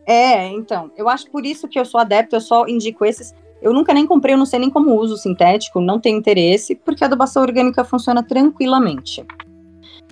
É, 0.06 0.46
então, 0.46 0.90
eu 0.96 1.08
acho 1.08 1.28
por 1.30 1.44
isso 1.44 1.66
que 1.66 1.78
eu 1.78 1.84
sou 1.84 1.98
adepto, 1.98 2.36
eu 2.36 2.40
só 2.40 2.66
indico 2.68 3.04
esses. 3.04 3.34
Eu 3.60 3.72
nunca 3.72 3.92
nem 3.92 4.06
comprei, 4.06 4.34
eu 4.34 4.38
não 4.38 4.46
sei 4.46 4.60
nem 4.60 4.70
como 4.70 4.94
uso 4.94 5.16
sintético, 5.16 5.80
não 5.80 5.98
tenho 5.98 6.18
interesse, 6.18 6.76
porque 6.76 7.02
a 7.02 7.06
adubação 7.06 7.42
orgânica 7.42 7.82
funciona 7.82 8.22
tranquilamente. 8.22 9.24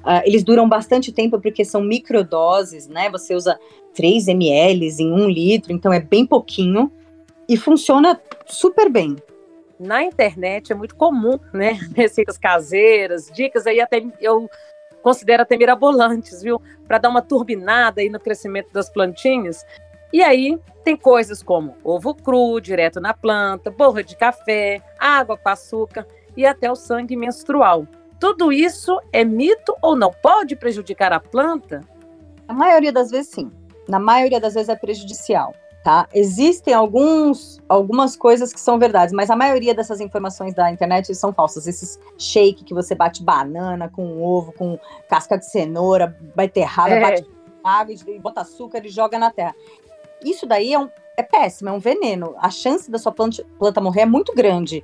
Uh, 0.05 0.21
eles 0.25 0.45
duram 0.45 0.69
bastante 0.69 1.11
tempo 1.11 1.40
porque 1.40 1.64
são 1.64 1.81
microdoses, 1.81 2.87
né? 2.87 3.09
Você 3.11 3.35
usa 3.35 3.59
3 3.95 4.29
ml 4.29 4.87
em 5.01 5.12
1 5.12 5.29
litro, 5.29 5.73
então 5.73 5.93
é 5.93 6.01
bem 6.01 6.27
pouquinho 6.27 6.93
e 7.49 7.57
funciona 7.57 8.21
super 8.47 8.90
bem. 8.90 9.17
Na 9.81 10.03
internet 10.03 10.73
é 10.73 10.75
muito 10.75 10.95
comum, 10.95 11.38
né? 11.53 11.79
Receitas 11.97 12.37
caseiras, 12.37 13.31
dicas 13.35 13.67
aí 13.67 13.81
até 13.81 14.05
eu 14.21 14.49
considero 15.03 15.43
até 15.43 15.57
mirabolantes, 15.57 16.43
viu? 16.43 16.61
Para 16.87 16.99
dar 16.99 17.09
uma 17.09 17.23
turbinada 17.23 18.01
aí 18.01 18.09
no 18.11 18.21
crescimento 18.21 18.73
das 18.73 18.90
plantinhas. 18.90 19.64
E 20.12 20.23
aí 20.23 20.59
tem 20.85 20.97
coisas 20.97 21.43
como 21.43 21.77
ovo 21.83 22.14
cru 22.14 22.61
direto 22.61 23.01
na 23.01 23.14
planta, 23.14 23.71
borra 23.71 24.05
de 24.05 24.17
café, 24.17 24.83
água 24.99 25.37
com 25.37 25.49
açúcar 25.49 26.07
e 26.37 26.47
até 26.47 26.71
o 26.71 26.77
sangue 26.77 27.17
menstrual. 27.17 27.87
Tudo 28.25 28.51
isso 28.51 28.99
é 29.13 29.23
mito 29.23 29.77
ou 29.83 29.95
não? 29.95 30.11
Pode 30.11 30.57
prejudicar 30.57 31.13
a 31.13 31.21
planta? 31.21 31.83
A 32.49 32.55
maioria 32.55 32.91
das 32.91 33.11
vezes, 33.11 33.31
sim. 33.31 33.53
Na 33.87 33.99
maioria 33.99 34.41
das 34.41 34.55
vezes 34.55 34.71
é 34.71 34.75
prejudicial. 34.75 35.55
Tá? 35.85 36.09
Existem 36.15 36.73
alguns, 36.73 37.61
algumas 37.69 38.17
coisas 38.17 38.51
que 38.51 38.59
são 38.59 38.79
verdades, 38.79 39.13
mas 39.13 39.29
a 39.29 39.37
maioria 39.37 39.75
dessas 39.75 40.01
informações 40.01 40.55
da 40.55 40.73
internet 40.73 41.15
são 41.15 41.35
falsas. 41.35 41.67
Esses 41.67 42.01
shake 42.17 42.65
que 42.65 42.73
você 42.73 42.95
bate 42.95 43.23
banana 43.23 43.91
com 43.91 44.23
ovo, 44.23 44.53
com 44.53 44.79
casca 45.07 45.37
de 45.37 45.45
cenoura, 45.45 46.17
beterraba, 46.35 46.95
é. 46.95 47.01
bate 47.03 47.27
água 47.63 47.95
e 48.09 48.19
bota 48.19 48.41
açúcar 48.41 48.81
e 48.87 48.89
joga 48.89 49.19
na 49.19 49.31
terra. 49.31 49.55
Isso 50.25 50.47
daí 50.47 50.73
é, 50.73 50.79
um, 50.79 50.89
é 51.15 51.23
péssimo, 51.23 51.69
é 51.69 51.73
um 51.73 51.79
veneno. 51.79 52.35
A 52.39 52.49
chance 52.49 52.91
da 52.91 52.97
sua 52.97 53.13
planta, 53.13 53.45
planta 53.59 53.83
morrer 53.83 54.01
é 54.01 54.07
muito 54.07 54.35
grande 54.35 54.83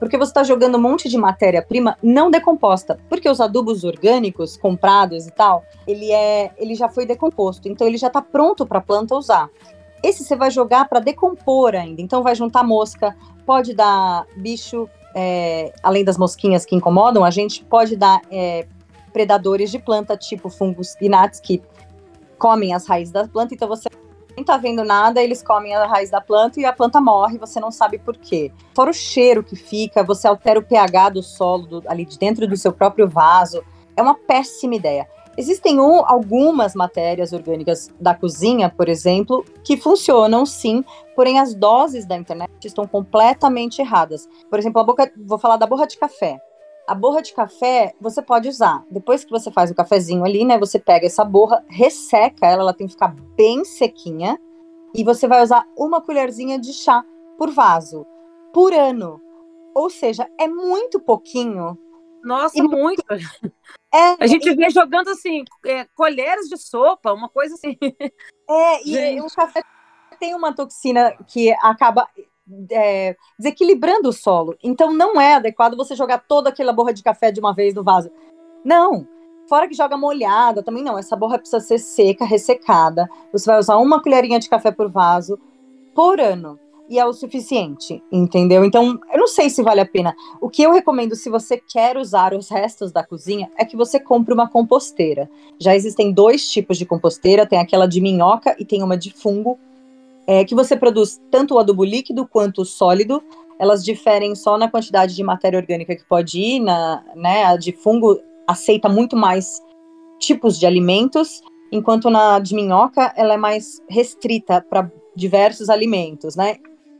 porque 0.00 0.16
você 0.16 0.30
está 0.30 0.42
jogando 0.42 0.76
um 0.76 0.80
monte 0.80 1.10
de 1.10 1.18
matéria-prima 1.18 1.96
não 2.02 2.30
decomposta. 2.30 2.98
Porque 3.08 3.28
os 3.28 3.38
adubos 3.38 3.84
orgânicos 3.84 4.56
comprados 4.56 5.26
e 5.26 5.30
tal, 5.30 5.62
ele 5.86 6.10
é, 6.10 6.50
ele 6.56 6.74
já 6.74 6.88
foi 6.88 7.04
decomposto, 7.04 7.68
então 7.68 7.86
ele 7.86 7.98
já 7.98 8.06
está 8.06 8.22
pronto 8.22 8.66
para 8.66 8.78
a 8.78 8.82
planta 8.82 9.14
usar. 9.14 9.50
Esse 10.02 10.24
você 10.24 10.34
vai 10.34 10.50
jogar 10.50 10.88
para 10.88 10.98
decompor 10.98 11.74
ainda, 11.74 12.00
então 12.00 12.22
vai 12.22 12.34
juntar 12.34 12.64
mosca, 12.64 13.14
pode 13.44 13.74
dar 13.74 14.24
bicho, 14.34 14.88
é, 15.14 15.70
além 15.82 16.02
das 16.02 16.16
mosquinhas 16.16 16.64
que 16.64 16.74
incomodam, 16.74 17.22
a 17.22 17.30
gente 17.30 17.62
pode 17.62 17.94
dar 17.94 18.22
é, 18.30 18.66
predadores 19.12 19.70
de 19.70 19.78
planta, 19.78 20.16
tipo 20.16 20.48
fungos 20.48 20.96
inatos 21.02 21.40
que 21.40 21.62
comem 22.38 22.72
as 22.72 22.86
raízes 22.86 23.12
da 23.12 23.28
planta, 23.28 23.52
então 23.52 23.68
você 23.68 23.90
nem 24.36 24.44
tá 24.44 24.56
vendo 24.56 24.84
nada, 24.84 25.22
eles 25.22 25.42
comem 25.42 25.74
a 25.74 25.86
raiz 25.86 26.10
da 26.10 26.20
planta 26.20 26.60
e 26.60 26.64
a 26.64 26.72
planta 26.72 27.00
morre, 27.00 27.38
você 27.38 27.60
não 27.60 27.70
sabe 27.70 27.98
por 27.98 28.16
quê. 28.16 28.52
Fora 28.74 28.90
o 28.90 28.94
cheiro 28.94 29.42
que 29.42 29.56
fica, 29.56 30.02
você 30.02 30.26
altera 30.26 30.58
o 30.58 30.62
pH 30.62 31.10
do 31.10 31.22
solo 31.22 31.66
do, 31.66 31.82
ali 31.86 32.04
de 32.04 32.18
dentro 32.18 32.46
do 32.46 32.56
seu 32.56 32.72
próprio 32.72 33.08
vaso. 33.08 33.62
É 33.96 34.02
uma 34.02 34.14
péssima 34.14 34.74
ideia. 34.74 35.06
Existem 35.36 35.80
um, 35.80 36.04
algumas 36.04 36.74
matérias 36.74 37.32
orgânicas 37.32 37.88
da 38.00 38.14
cozinha, 38.14 38.68
por 38.68 38.88
exemplo, 38.88 39.44
que 39.64 39.76
funcionam 39.76 40.44
sim, 40.44 40.84
porém 41.14 41.38
as 41.38 41.54
doses 41.54 42.04
da 42.04 42.16
internet 42.16 42.50
estão 42.64 42.86
completamente 42.86 43.80
erradas. 43.80 44.28
Por 44.48 44.58
exemplo, 44.58 44.84
boca, 44.84 45.10
vou 45.16 45.38
falar 45.38 45.56
da 45.56 45.66
borra 45.66 45.86
de 45.86 45.96
café. 45.96 46.40
A 46.86 46.94
borra 46.94 47.22
de 47.22 47.32
café 47.32 47.94
você 48.00 48.20
pode 48.20 48.48
usar. 48.48 48.84
Depois 48.90 49.24
que 49.24 49.30
você 49.30 49.50
faz 49.50 49.70
o 49.70 49.74
cafezinho 49.74 50.24
ali, 50.24 50.44
né? 50.44 50.58
Você 50.58 50.78
pega 50.78 51.06
essa 51.06 51.24
borra, 51.24 51.64
resseca 51.68 52.46
ela, 52.46 52.62
ela 52.62 52.74
tem 52.74 52.86
que 52.86 52.94
ficar 52.94 53.14
bem 53.36 53.64
sequinha. 53.64 54.38
E 54.94 55.04
você 55.04 55.28
vai 55.28 55.42
usar 55.42 55.66
uma 55.76 56.00
colherzinha 56.00 56.58
de 56.58 56.72
chá 56.72 57.04
por 57.38 57.50
vaso, 57.50 58.04
por 58.52 58.72
ano. 58.72 59.20
Ou 59.74 59.88
seja, 59.88 60.28
é 60.38 60.48
muito 60.48 60.98
pouquinho. 60.98 61.78
Nossa, 62.22 62.58
e 62.58 62.62
muito. 62.62 63.02
É, 63.92 64.22
a 64.22 64.26
gente 64.28 64.48
e... 64.48 64.54
vê 64.54 64.70
jogando 64.70 65.08
assim, 65.08 65.42
é, 65.66 65.84
colheres 65.96 66.48
de 66.48 66.56
sopa, 66.56 67.12
uma 67.12 67.28
coisa 67.28 67.54
assim. 67.54 67.76
É, 68.48 68.86
e 68.88 69.18
o 69.20 69.26
café 69.26 69.64
tem 70.20 70.32
uma 70.32 70.54
toxina 70.54 71.12
que 71.26 71.50
acaba 71.60 72.08
é, 72.70 73.16
desequilibrando 73.38 74.08
o 74.08 74.12
solo. 74.12 74.56
Então 74.62 74.92
não 74.92 75.20
é 75.20 75.34
adequado 75.34 75.76
você 75.76 75.94
jogar 75.94 76.18
toda 76.18 76.50
aquela 76.50 76.72
borra 76.72 76.92
de 76.92 77.02
café 77.02 77.30
de 77.30 77.40
uma 77.40 77.54
vez 77.54 77.74
no 77.74 77.84
vaso. 77.84 78.10
Não. 78.64 79.06
Fora 79.48 79.66
que 79.66 79.74
joga 79.74 79.96
molhada, 79.96 80.62
também 80.62 80.82
não. 80.82 80.98
Essa 80.98 81.16
borra 81.16 81.38
precisa 81.38 81.60
ser 81.60 81.78
seca, 81.78 82.24
ressecada. 82.24 83.08
Você 83.32 83.46
vai 83.46 83.58
usar 83.58 83.78
uma 83.78 84.02
colherinha 84.02 84.38
de 84.38 84.48
café 84.48 84.70
por 84.70 84.88
vaso 84.88 85.38
por 85.94 86.20
ano. 86.20 86.58
E 86.88 86.98
é 86.98 87.06
o 87.06 87.12
suficiente, 87.12 88.02
entendeu? 88.10 88.64
Então, 88.64 88.98
eu 89.12 89.18
não 89.18 89.28
sei 89.28 89.48
se 89.48 89.62
vale 89.62 89.80
a 89.80 89.86
pena. 89.86 90.12
O 90.40 90.50
que 90.50 90.60
eu 90.60 90.72
recomendo, 90.72 91.14
se 91.14 91.30
você 91.30 91.56
quer 91.56 91.96
usar 91.96 92.34
os 92.34 92.48
restos 92.48 92.90
da 92.90 93.04
cozinha, 93.04 93.48
é 93.56 93.64
que 93.64 93.76
você 93.76 94.00
compre 94.00 94.34
uma 94.34 94.48
composteira. 94.48 95.30
Já 95.60 95.76
existem 95.76 96.12
dois 96.12 96.50
tipos 96.50 96.76
de 96.76 96.84
composteira: 96.84 97.46
tem 97.46 97.60
aquela 97.60 97.86
de 97.86 98.00
minhoca 98.00 98.56
e 98.58 98.64
tem 98.64 98.82
uma 98.82 98.96
de 98.96 99.12
fungo 99.12 99.56
é, 100.30 100.44
que 100.44 100.54
você 100.54 100.76
produz 100.76 101.20
tanto 101.28 101.54
o 101.54 101.58
adubo 101.58 101.82
líquido 101.82 102.24
quanto 102.24 102.62
o 102.62 102.64
sólido. 102.64 103.20
Elas 103.58 103.84
diferem 103.84 104.36
só 104.36 104.56
na 104.56 104.70
quantidade 104.70 105.16
de 105.16 105.24
matéria 105.24 105.58
orgânica 105.58 105.96
que 105.96 106.04
pode 106.04 106.40
ir, 106.40 106.60
na, 106.60 107.02
né? 107.16 107.42
A 107.46 107.56
de 107.56 107.72
fungo 107.72 108.16
aceita 108.46 108.88
muito 108.88 109.16
mais 109.16 109.60
tipos 110.20 110.56
de 110.56 110.66
alimentos, 110.66 111.42
enquanto 111.72 112.08
na 112.08 112.38
de 112.38 112.54
minhoca 112.54 113.12
ela 113.16 113.34
é 113.34 113.36
mais 113.36 113.82
restrita 113.88 114.64
para 114.70 114.88
diversos 115.16 115.68
alimentos, 115.68 116.36
né? 116.36 116.58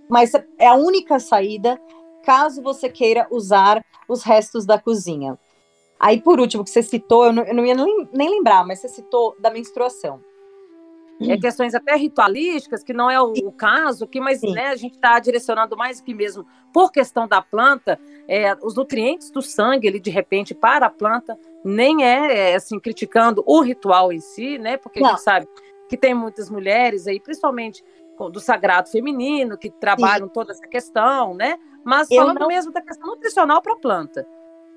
Mas 0.08 0.32
é 0.58 0.66
a 0.66 0.74
única 0.74 1.20
saída 1.20 1.80
caso 2.24 2.60
você 2.60 2.88
queira 2.88 3.28
usar 3.30 3.80
os 4.08 4.24
restos 4.24 4.66
da 4.66 4.76
cozinha. 4.76 5.38
Aí, 6.00 6.20
por 6.20 6.40
último, 6.40 6.64
que 6.64 6.70
você 6.70 6.82
citou, 6.82 7.26
eu 7.26 7.32
não, 7.32 7.44
eu 7.44 7.54
não 7.54 7.64
ia 7.64 7.76
nem 8.12 8.28
lembrar, 8.28 8.66
mas 8.66 8.80
você 8.80 8.88
citou 8.88 9.36
da 9.38 9.52
menstruação 9.52 10.20
é, 11.28 11.36
questões 11.36 11.74
até 11.74 11.96
ritualísticas, 11.96 12.82
que 12.82 12.92
não 12.92 13.10
é 13.10 13.20
o, 13.20 13.32
o 13.44 13.52
caso 13.52 14.04
aqui, 14.04 14.20
mas 14.20 14.40
né, 14.42 14.68
a 14.68 14.76
gente 14.76 14.94
está 14.94 15.18
direcionando 15.18 15.76
mais 15.76 16.00
que 16.00 16.14
mesmo 16.14 16.46
por 16.72 16.90
questão 16.90 17.28
da 17.28 17.42
planta, 17.42 17.98
é, 18.26 18.56
os 18.62 18.74
nutrientes 18.74 19.30
do 19.30 19.42
sangue, 19.42 19.86
ele 19.86 20.00
de 20.00 20.10
repente, 20.10 20.54
para 20.54 20.86
a 20.86 20.90
planta, 20.90 21.38
nem 21.64 22.04
é, 22.04 22.52
é 22.52 22.54
assim, 22.54 22.78
criticando 22.78 23.42
o 23.46 23.60
ritual 23.60 24.12
em 24.12 24.20
si, 24.20 24.58
né? 24.58 24.76
Porque 24.76 25.00
não. 25.00 25.08
a 25.08 25.10
gente 25.10 25.22
sabe 25.22 25.48
que 25.88 25.96
tem 25.96 26.14
muitas 26.14 26.48
mulheres 26.48 27.06
aí, 27.06 27.20
principalmente 27.20 27.84
do 28.32 28.38
sagrado 28.38 28.90
feminino, 28.90 29.56
que 29.56 29.70
trabalham 29.70 30.26
Sim. 30.26 30.32
toda 30.32 30.52
essa 30.52 30.66
questão, 30.66 31.34
né? 31.34 31.58
Mas 31.84 32.08
falando 32.08 32.40
não... 32.40 32.48
mesmo 32.48 32.70
da 32.72 32.82
questão 32.82 33.08
nutricional 33.08 33.62
para 33.62 33.72
a 33.72 33.76
planta. 33.76 34.26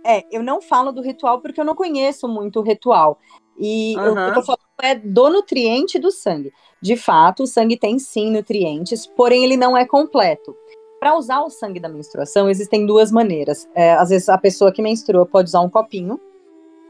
É, 0.05 0.23
eu 0.31 0.43
não 0.43 0.61
falo 0.61 0.91
do 0.91 1.01
ritual 1.01 1.39
porque 1.39 1.59
eu 1.59 1.65
não 1.65 1.75
conheço 1.75 2.27
muito 2.27 2.59
o 2.59 2.63
ritual. 2.63 3.19
E 3.59 3.95
uhum. 3.97 4.17
eu, 4.19 4.33
tô 4.33 4.41
falando 4.41 4.59
é 4.81 4.95
do 4.95 5.29
nutriente 5.29 5.99
do 5.99 6.11
sangue. 6.11 6.51
De 6.81 6.97
fato, 6.97 7.43
o 7.43 7.47
sangue 7.47 7.77
tem 7.77 7.97
sim 7.99 8.31
nutrientes, 8.31 9.05
porém 9.05 9.43
ele 9.43 9.55
não 9.55 9.77
é 9.77 9.85
completo. 9.85 10.55
Para 10.99 11.17
usar 11.17 11.41
o 11.41 11.49
sangue 11.49 11.79
da 11.79 11.89
menstruação, 11.89 12.49
existem 12.49 12.85
duas 12.85 13.11
maneiras. 13.11 13.67
É, 13.75 13.93
às 13.93 14.09
vezes 14.09 14.29
a 14.29 14.37
pessoa 14.37 14.71
que 14.71 14.81
menstrua 14.81 15.25
pode 15.25 15.49
usar 15.49 15.61
um 15.61 15.69
copinho, 15.69 16.19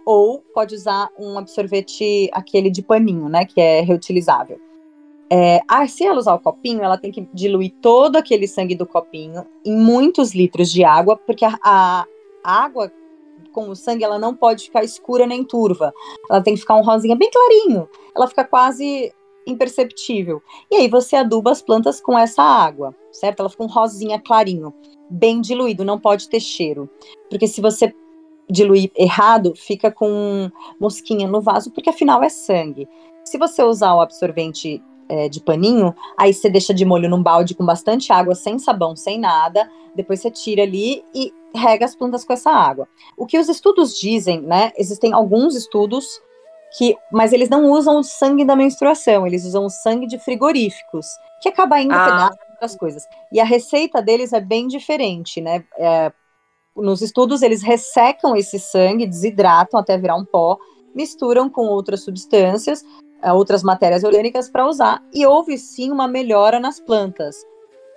ou 0.06 0.40
pode 0.54 0.76
usar 0.76 1.10
um 1.18 1.38
absorvente, 1.38 2.30
aquele 2.34 2.70
de 2.70 2.82
paninho, 2.82 3.30
né, 3.30 3.46
que 3.46 3.60
é 3.60 3.82
reutilizável. 3.82 4.60
É, 5.30 5.62
ah, 5.68 5.88
se 5.88 6.06
ela 6.06 6.20
usar 6.20 6.36
o 6.36 6.40
copinho, 6.40 6.84
ela 6.84 6.98
tem 6.98 7.12
que 7.12 7.28
diluir 7.34 7.74
todo 7.82 8.18
aquele 8.18 8.48
sangue 8.48 8.76
do 8.76 8.86
copinho 8.86 9.46
em 9.66 9.76
muitos 9.76 10.36
litros 10.36 10.72
de 10.72 10.84
água, 10.84 11.18
porque 11.18 11.46
a, 11.46 11.58
a 11.64 12.06
água 12.44 12.92
com 13.54 13.70
o 13.70 13.76
sangue, 13.76 14.04
ela 14.04 14.20
não 14.20 14.36
pode 14.36 14.66
ficar 14.66 14.84
escura 14.84 15.26
nem 15.26 15.44
turva. 15.44 15.94
Ela 16.30 16.42
tem 16.42 16.56
que 16.56 16.60
ficar 16.60 16.76
um 16.76 16.84
rosinha 16.84 17.16
bem 17.16 17.30
clarinho. 17.32 17.88
Ela 18.16 18.28
fica 18.28 18.44
quase 18.44 19.14
imperceptível. 19.48 20.42
E 20.72 20.76
aí 20.76 20.88
você 20.90 21.16
aduba 21.16 21.52
as 21.52 21.62
plantas 21.62 22.02
com 22.02 22.18
essa 22.18 22.42
água, 22.42 22.96
certo? 23.12 23.40
Ela 23.40 23.50
fica 23.50 23.64
um 23.64 23.68
rosinha 23.68 24.20
clarinho, 24.20 24.74
bem 25.10 25.40
diluído, 25.40 25.86
não 25.86 26.00
pode 26.00 26.28
ter 26.28 26.40
cheiro. 26.40 26.90
Porque 27.30 27.48
se 27.48 27.62
você 27.62 27.94
diluir 28.50 28.92
errado, 28.96 29.54
fica 29.56 29.92
com 29.92 30.50
mosquinha 30.80 31.28
no 31.28 31.42
vaso, 31.42 31.72
porque 31.72 31.90
afinal 31.90 32.22
é 32.24 32.30
sangue. 32.30 32.88
Se 33.24 33.38
você 33.38 33.64
usar 33.64 33.94
o 33.96 34.02
absorvente 34.02 34.82
é, 35.10 35.30
de 35.30 35.42
paninho, 35.42 35.96
aí 36.18 36.34
você 36.34 36.50
deixa 36.50 36.74
de 36.74 36.86
molho 36.86 37.10
num 37.10 37.22
balde 37.22 37.56
com 37.56 37.66
bastante 37.66 38.12
água, 38.12 38.36
sem 38.36 38.60
sabão, 38.60 38.96
sem 38.96 39.20
nada, 39.20 39.70
depois 39.96 40.22
você 40.22 40.32
tira 40.32 40.64
ali 40.64 41.04
e 41.14 41.34
rega 41.56 41.86
as 41.86 41.96
plantas 41.96 42.26
com 42.26 42.34
essa 42.34 42.52
água. 42.52 42.88
O 43.18 43.26
que 43.26 43.38
os 43.38 43.48
estudos 43.48 43.98
dizem, 43.98 44.42
né? 44.42 44.72
Existem 44.78 45.14
alguns 45.14 45.56
estudos 45.56 46.06
que, 46.78 46.98
mas 47.12 47.32
eles 47.32 47.50
não 47.50 47.70
usam 47.70 48.00
o 48.00 48.04
sangue 48.04 48.44
da 48.44 48.56
menstruação, 48.56 49.28
eles 49.28 49.46
usam 49.46 49.66
o 49.66 49.70
sangue 49.70 50.08
de 50.08 50.18
frigoríficos, 50.18 51.06
que 51.42 51.50
acaba 51.50 51.80
indo 51.80 51.94
ah. 51.94 52.32
outras 52.52 52.76
coisas. 52.76 53.08
E 53.32 53.40
a 53.40 53.46
receita 53.46 54.02
deles 54.02 54.34
é 54.34 54.42
bem 54.42 54.68
diferente, 54.68 55.40
né? 55.40 55.64
É, 55.78 56.12
nos 56.76 57.02
estudos, 57.04 57.44
eles 57.44 57.62
ressecam 57.62 58.36
esse 58.36 58.60
sangue, 58.60 59.06
desidratam 59.06 59.80
até 59.80 59.96
virar 59.98 60.16
um 60.16 60.26
pó, 60.26 60.58
misturam 60.96 61.50
com 61.50 61.68
outras 61.68 62.04
substâncias, 62.04 62.84
outras 63.32 63.64
matérias 63.64 64.04
orgânicas 64.04 64.50
para 64.50 64.68
usar, 64.68 65.02
e 65.14 65.26
houve 65.26 65.58
sim 65.58 65.92
uma 65.92 66.08
melhora 66.08 66.60
nas 66.60 66.80
plantas, 66.80 67.38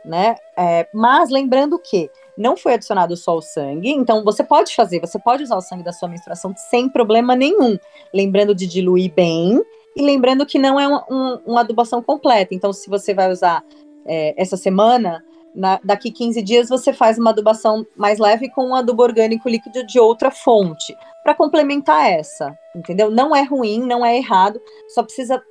né? 0.04 0.36
É, 0.56 0.86
mas 0.94 1.30
lembrando 1.30 1.78
que 1.78 2.10
não 2.36 2.56
foi 2.56 2.74
adicionado 2.74 3.16
só 3.16 3.36
o 3.36 3.42
sangue, 3.42 3.90
então 3.90 4.22
você 4.22 4.44
pode 4.44 4.76
fazer, 4.76 5.00
você 5.00 5.18
pode 5.18 5.42
usar 5.42 5.56
o 5.56 5.60
sangue 5.62 5.82
da 5.82 5.92
sua 5.92 6.08
menstruação 6.08 6.54
sem 6.70 6.88
problema 6.88 7.34
nenhum, 7.34 7.78
lembrando 8.12 8.54
de 8.54 8.66
diluir 8.66 9.12
bem 9.14 9.60
e 9.96 10.02
lembrando 10.02 10.44
que 10.44 10.58
não 10.58 10.78
é 10.78 10.86
um, 10.86 11.00
um, 11.10 11.38
uma 11.46 11.60
adubação 11.60 12.02
completa. 12.02 12.54
Então, 12.54 12.72
se 12.72 12.90
você 12.90 13.14
vai 13.14 13.32
usar 13.32 13.64
é, 14.04 14.34
essa 14.40 14.56
semana, 14.56 15.24
na, 15.56 15.80
daqui 15.82 16.10
15 16.12 16.42
dias 16.42 16.68
você 16.68 16.92
faz 16.92 17.18
uma 17.18 17.30
adubação 17.30 17.84
mais 17.96 18.18
leve 18.18 18.50
com 18.50 18.66
um 18.66 18.74
adubo 18.74 19.02
orgânico 19.02 19.48
líquido 19.48 19.84
de 19.86 19.98
outra 19.98 20.30
fonte, 20.30 20.94
para 21.24 21.34
complementar 21.34 22.10
essa, 22.10 22.56
entendeu? 22.74 23.10
Não 23.10 23.34
é 23.34 23.42
ruim, 23.42 23.80
não 23.80 24.04
é 24.04 24.16
errado, 24.16 24.60
só 24.88 25.02
precisa 25.02 25.42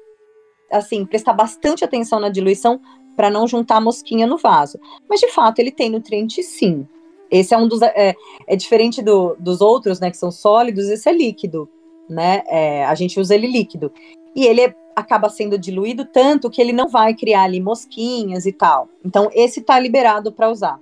assim 0.72 1.06
prestar 1.06 1.34
bastante 1.34 1.84
atenção 1.84 2.20
na 2.20 2.30
diluição 2.30 2.80
para 3.16 3.30
não 3.30 3.48
juntar 3.48 3.82
mosquinha 3.82 4.28
no 4.28 4.38
vaso. 4.38 4.80
Mas 5.10 5.20
de 5.20 5.32
fato 5.32 5.60
ele 5.60 5.72
tem 5.72 5.90
nutriente 5.90 6.44
sim. 6.44 6.88
Esse 7.32 7.54
é 7.54 7.58
um 7.58 7.68
dos 7.68 7.82
é, 7.82 8.16
é 8.48 8.56
diferente 8.56 9.02
do, 9.02 9.36
dos 9.40 9.62
outros, 9.62 10.00
né, 10.00 10.12
que 10.12 10.18
são 10.18 10.32
sólidos. 10.32 10.86
Esse 10.86 11.10
é 11.10 11.14
líquido, 11.14 11.68
né? 12.10 12.44
É, 12.48 12.86
a 12.86 12.94
gente 12.94 13.20
usa 13.20 13.34
ele 13.34 13.48
líquido 13.48 13.92
e 14.36 14.46
ele 14.46 14.62
é, 14.62 14.76
acaba 14.96 15.30
sendo 15.30 15.58
diluído 15.58 16.06
tanto 16.06 16.50
que 16.50 16.62
ele 16.62 16.72
não 16.72 16.88
vai 16.88 17.14
criar 17.14 17.44
ali 17.44 17.60
mosquinhas 17.60 18.46
e 18.46 18.52
tal. 18.52 18.88
Então 19.04 19.30
esse 19.34 19.60
está 19.60 19.80
liberado 19.80 20.32
para 20.32 20.50
usar. 20.50 20.80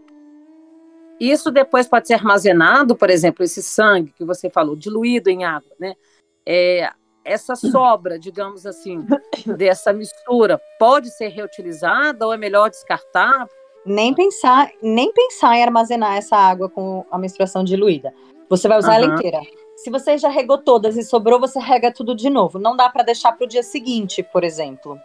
Isso 1.19 1.51
depois 1.51 1.87
pode 1.87 2.07
ser 2.07 2.15
armazenado, 2.15 2.95
por 2.95 3.09
exemplo, 3.09 3.43
esse 3.43 3.63
sangue 3.63 4.13
que 4.17 4.25
você 4.25 4.49
falou, 4.49 4.75
diluído 4.75 5.29
em 5.29 5.45
água, 5.45 5.71
né? 5.79 5.95
É, 6.45 6.91
essa 7.23 7.55
sobra, 7.71 8.19
digamos 8.19 8.65
assim, 8.65 9.05
dessa 9.57 9.93
mistura 9.93 10.59
pode 10.79 11.09
ser 11.11 11.29
reutilizada 11.29 12.25
ou 12.25 12.33
é 12.33 12.37
melhor 12.37 12.69
descartar? 12.69 13.47
Nem 13.85 14.13
pensar, 14.13 14.69
nem 14.81 15.11
pensar 15.11 15.55
em 15.55 15.63
armazenar 15.63 16.15
essa 16.15 16.35
água 16.35 16.69
com 16.69 17.05
a 17.11 17.17
menstruação 17.17 17.63
diluída. 17.63 18.13
Você 18.49 18.67
vai 18.67 18.77
usar 18.77 18.99
uhum. 18.99 19.03
ela 19.03 19.15
inteira. 19.15 19.41
Se 19.75 19.89
você 19.89 20.17
já 20.17 20.29
regou 20.29 20.57
todas 20.57 20.95
e 20.95 21.03
sobrou, 21.03 21.39
você 21.39 21.59
rega 21.59 21.91
tudo 21.91 22.15
de 22.15 22.29
novo. 22.29 22.59
Não 22.59 22.75
dá 22.75 22.89
para 22.89 23.03
deixar 23.03 23.31
para 23.31 23.45
o 23.45 23.47
dia 23.47 23.63
seguinte, 23.63 24.23
por 24.23 24.43
exemplo. 24.43 24.99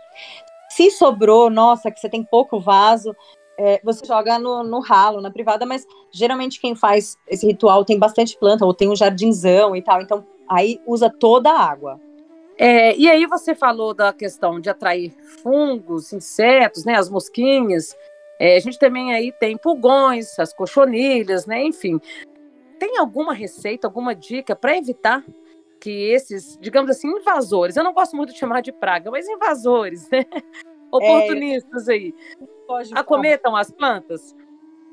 Se 0.70 0.90
sobrou, 0.90 1.50
nossa, 1.50 1.90
que 1.90 1.98
você 1.98 2.08
tem 2.08 2.22
pouco 2.22 2.60
vaso, 2.60 3.14
é, 3.58 3.80
você 3.82 4.06
joga 4.06 4.38
no, 4.38 4.62
no, 4.62 4.78
ralo, 4.78 5.20
na 5.20 5.30
privada, 5.30 5.66
mas 5.66 5.84
geralmente 6.12 6.60
quem 6.60 6.76
faz 6.76 7.16
esse 7.26 7.44
ritual 7.46 7.84
tem 7.84 7.98
bastante 7.98 8.38
planta 8.38 8.64
ou 8.64 8.72
tem 8.72 8.88
um 8.88 8.94
jardinzão 8.94 9.74
e 9.74 9.82
tal, 9.82 10.00
então 10.00 10.24
aí 10.48 10.80
usa 10.86 11.10
toda 11.10 11.50
a 11.50 11.60
água. 11.60 12.00
É, 12.56 12.96
e 12.96 13.08
aí 13.08 13.26
você 13.26 13.54
falou 13.54 13.94
da 13.94 14.12
questão 14.12 14.60
de 14.60 14.70
atrair 14.70 15.12
fungos, 15.42 16.12
insetos, 16.12 16.84
né, 16.84 16.94
as 16.94 17.08
mosquinhas. 17.08 17.96
É, 18.38 18.56
a 18.56 18.60
gente 18.60 18.78
também 18.78 19.12
aí 19.12 19.32
tem 19.32 19.56
pulgões, 19.56 20.38
as 20.38 20.52
cochonilhas, 20.52 21.46
né, 21.46 21.64
enfim. 21.64 22.00
Tem 22.78 22.98
alguma 22.98 23.32
receita, 23.32 23.86
alguma 23.86 24.14
dica 24.14 24.54
para 24.54 24.76
evitar 24.76 25.24
que 25.80 25.90
esses, 25.90 26.58
digamos 26.60 26.90
assim, 26.90 27.08
invasores, 27.08 27.76
eu 27.76 27.84
não 27.84 27.92
gosto 27.92 28.16
muito 28.16 28.32
de 28.32 28.38
chamar 28.38 28.60
de 28.60 28.72
praga, 28.72 29.10
mas 29.10 29.28
invasores, 29.28 30.08
né? 30.10 30.24
Oportunistas 30.90 31.88
é, 31.88 31.92
aí, 31.92 32.14
acometam 32.94 33.54
as 33.54 33.70
plantas? 33.70 34.34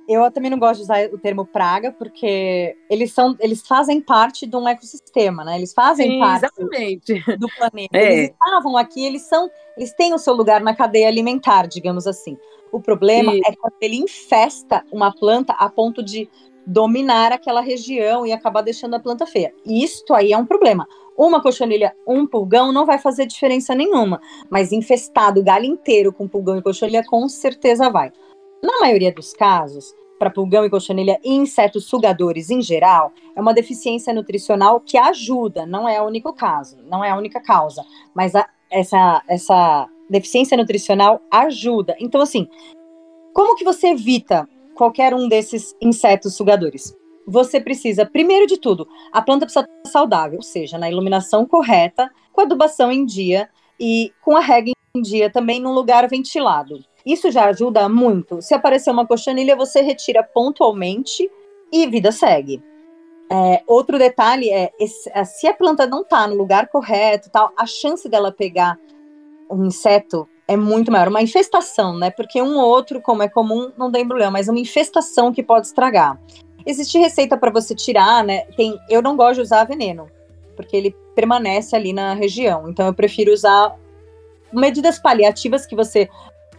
eu 0.08 0.30
também 0.32 0.52
não 0.52 0.60
gosto 0.60 0.78
de 0.78 0.84
usar 0.84 1.06
o 1.12 1.17
termo 1.17 1.45
praga, 1.45 1.91
porque 1.91 2.78
eles 2.89 3.12
são, 3.12 3.36
eles 3.39 3.65
fazem 3.67 4.00
parte 4.00 4.45
de 4.45 4.56
um 4.56 4.67
equosistema, 4.69 5.43
né? 5.43 5.58
Eles 5.58 5.74
fazem 5.74 6.12
Sim, 6.12 6.19
parte 6.19 6.45
exatamente. 6.45 7.38
do 7.38 7.48
planeta. 7.58 7.86
É. 7.95 8.13
Eles 8.13 8.32
estavam 8.32 8.78
aqui, 8.78 9.06
eles 9.06 9.24
são, 9.24 9.50
eles 9.78 9.93
têm 9.93 10.13
o 10.13 10.17
seu 10.17 10.34
lugar 10.34 10.62
na 10.62 10.76
cadeia 10.76 11.08
alimentar, 11.08 11.67
digamos 11.67 12.06
assim. 12.06 12.38
O 12.71 12.80
problema 12.80 13.34
e... 13.34 13.39
é 13.39 13.56
quando 13.56 13.74
ele 13.82 13.95
infesta 13.95 14.84
uma 14.91 15.13
planta 15.13 15.54
a 15.54 15.69
ponto 15.69 16.04
de 16.04 16.30
dominar 16.65 17.32
aquela 17.32 17.62
região 17.62 18.25
e 18.25 18.32
acabar 18.32 18.62
deixando 18.62 18.95
a 18.95 18.99
planta 18.99 19.25
feia. 19.25 19.54
Isto 19.65 20.13
aí 20.13 20.34
é 20.34 20.38
um 20.38 20.45
problema. 20.45 20.88
Uma 21.17 21.41
cochonilha, 21.41 21.95
um 22.06 22.28
pulgão 22.28 22.71
não 22.71 22.86
vai 22.86 22.97
fazer 22.97 23.25
diferença 23.25 23.73
nenhuma, 23.73 24.19
mas 24.49 24.71
infestado 24.71 25.39
o 25.39 25.43
galho 25.43 25.65
inteiro 25.65 26.12
com 26.12 26.28
pulgão 26.28 26.58
e 26.58 26.62
cochonilha 26.62 27.04
com 27.06 27.28
certeza 27.30 27.89
vai. 27.89 28.12
Na 28.62 28.80
maioria 28.82 29.13
dos 29.13 29.32
casos, 29.32 29.93
para 30.19 30.30
pulgão 30.30 30.65
e 30.65 30.69
cochonilha 30.69 31.19
e 31.23 31.34
insetos 31.34 31.86
sugadores 31.86 32.49
em 32.49 32.62
geral, 32.62 33.13
é 33.36 33.41
uma 33.41 33.54
deficiência 33.54 34.13
nutricional 34.13 34.80
que 34.80 34.97
ajuda, 34.97 35.65
não 35.65 35.88
é 35.88 36.01
o 36.01 36.06
único 36.06 36.34
caso, 36.34 36.78
não 36.89 37.04
é 37.04 37.12
a 37.12 37.17
única 37.17 37.39
causa, 37.39 37.86
mas 38.13 38.36
a, 38.36 38.47
essa, 38.69 39.21
essa 39.28 39.88
deficiência 40.10 40.58
nutricional 40.58 41.21
ajuda. 41.32 41.95
Então, 41.99 42.21
assim, 42.21 42.47
como 43.34 43.56
que 43.56 43.63
você 43.63 43.89
evita 43.89 44.47
qualquer 44.76 45.14
um 45.14 45.28
desses 45.28 45.76
insetos 45.82 46.36
sugadores? 46.36 46.96
Você 47.28 47.60
precisa, 47.60 48.06
primeiro 48.06 48.46
de 48.46 48.60
tudo, 48.60 48.88
a 49.12 49.22
planta 49.22 49.46
precisa 49.46 49.66
estar 49.66 49.90
saudável, 49.90 50.38
ou 50.38 50.44
seja, 50.44 50.78
na 50.78 50.90
iluminação 50.90 51.46
correta, 51.46 52.12
com 52.32 52.42
adubação 52.42 52.92
em 52.92 53.04
dia 53.04 53.50
e 53.80 54.14
com 54.22 54.38
a 54.38 54.42
rega 54.42 54.72
em 54.96 55.02
dia 55.02 55.30
também 55.30 55.60
num 55.60 55.74
lugar 55.74 56.08
ventilado. 56.08 56.80
Isso 57.06 57.32
já 57.32 57.46
ajuda 57.46 57.90
muito. 57.90 58.42
Se 58.42 58.54
aparecer 58.54 58.92
uma 58.92 59.08
cochonilha, 59.08 59.56
você 59.56 59.82
retira 59.82 60.24
pontualmente 60.24 61.30
e 61.72 61.88
vida 61.88 62.12
segue. 62.12 62.62
É, 63.32 63.64
outro 63.66 63.98
detalhe 63.98 64.52
é, 64.52 64.72
esse, 64.80 65.10
é, 65.14 65.24
se 65.24 65.48
a 65.48 65.54
planta 65.54 65.88
não 65.88 66.02
está 66.02 66.28
no 66.28 66.36
lugar 66.36 66.68
correto, 66.68 67.30
tal, 67.32 67.52
a 67.58 67.66
chance 67.66 68.08
dela 68.08 68.32
pegar 68.32 68.78
um 69.50 69.66
inseto 69.66 70.28
é 70.48 70.56
muito 70.56 70.92
maior. 70.92 71.08
Uma 71.08 71.22
infestação, 71.22 71.98
né? 71.98 72.10
Porque 72.12 72.42
um 72.42 72.58
ou 72.58 72.66
outro, 72.66 73.02
como 73.02 73.24
é 73.24 73.30
comum, 73.30 73.72
não 73.78 73.92
tem 73.92 74.08
problema, 74.08 74.32
mas 74.32 74.48
uma 74.48 74.60
infestação 74.60 75.34
que 75.34 75.44
pode 75.44 75.68
estragar. 75.68 76.20
Existe 76.66 76.98
receita 76.98 77.38
para 77.38 77.52
você 77.52 77.76
tirar, 77.76 78.24
né? 78.24 78.46
Tem, 78.56 78.78
eu 78.90 79.02
não 79.02 79.16
gosto 79.16 79.36
de 79.36 79.42
usar 79.42 79.64
veneno, 79.66 80.08
porque 80.56 80.76
ele 80.76 80.96
permanece 81.16 81.76
ali 81.76 81.94
na 81.94 82.14
região. 82.14 82.70
Então 82.70 82.86
eu 82.86 82.94
prefiro 82.94 83.32
usar 83.32 83.76
medidas 84.52 85.00
paliativas 85.00 85.66
que 85.66 85.76
você 85.76 86.10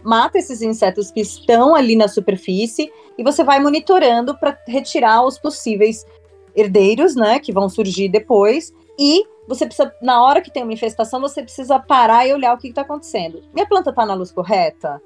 mata 0.03 0.37
esses 0.37 0.61
insetos 0.61 1.11
que 1.11 1.19
estão 1.19 1.75
ali 1.75 1.95
na 1.95 2.07
superfície 2.07 2.91
e 3.17 3.23
você 3.23 3.43
vai 3.43 3.59
monitorando 3.59 4.37
para 4.37 4.57
retirar 4.67 5.25
os 5.25 5.37
possíveis 5.37 6.05
herdeiros, 6.55 7.15
né, 7.15 7.39
que 7.39 7.51
vão 7.51 7.67
surgir 7.67 8.07
depois. 8.09 8.73
E 8.97 9.23
você 9.47 9.65
precisa, 9.65 9.93
na 10.01 10.23
hora 10.23 10.41
que 10.41 10.51
tem 10.51 10.63
uma 10.63 10.73
infestação, 10.73 11.21
você 11.21 11.41
precisa 11.41 11.79
parar 11.79 12.27
e 12.27 12.33
olhar 12.33 12.53
o 12.53 12.57
que 12.57 12.67
está 12.67 12.81
acontecendo. 12.81 13.43
Minha 13.53 13.67
planta 13.67 13.91
está 13.91 14.05
na 14.05 14.13
luz 14.13 14.31
correta? 14.31 15.01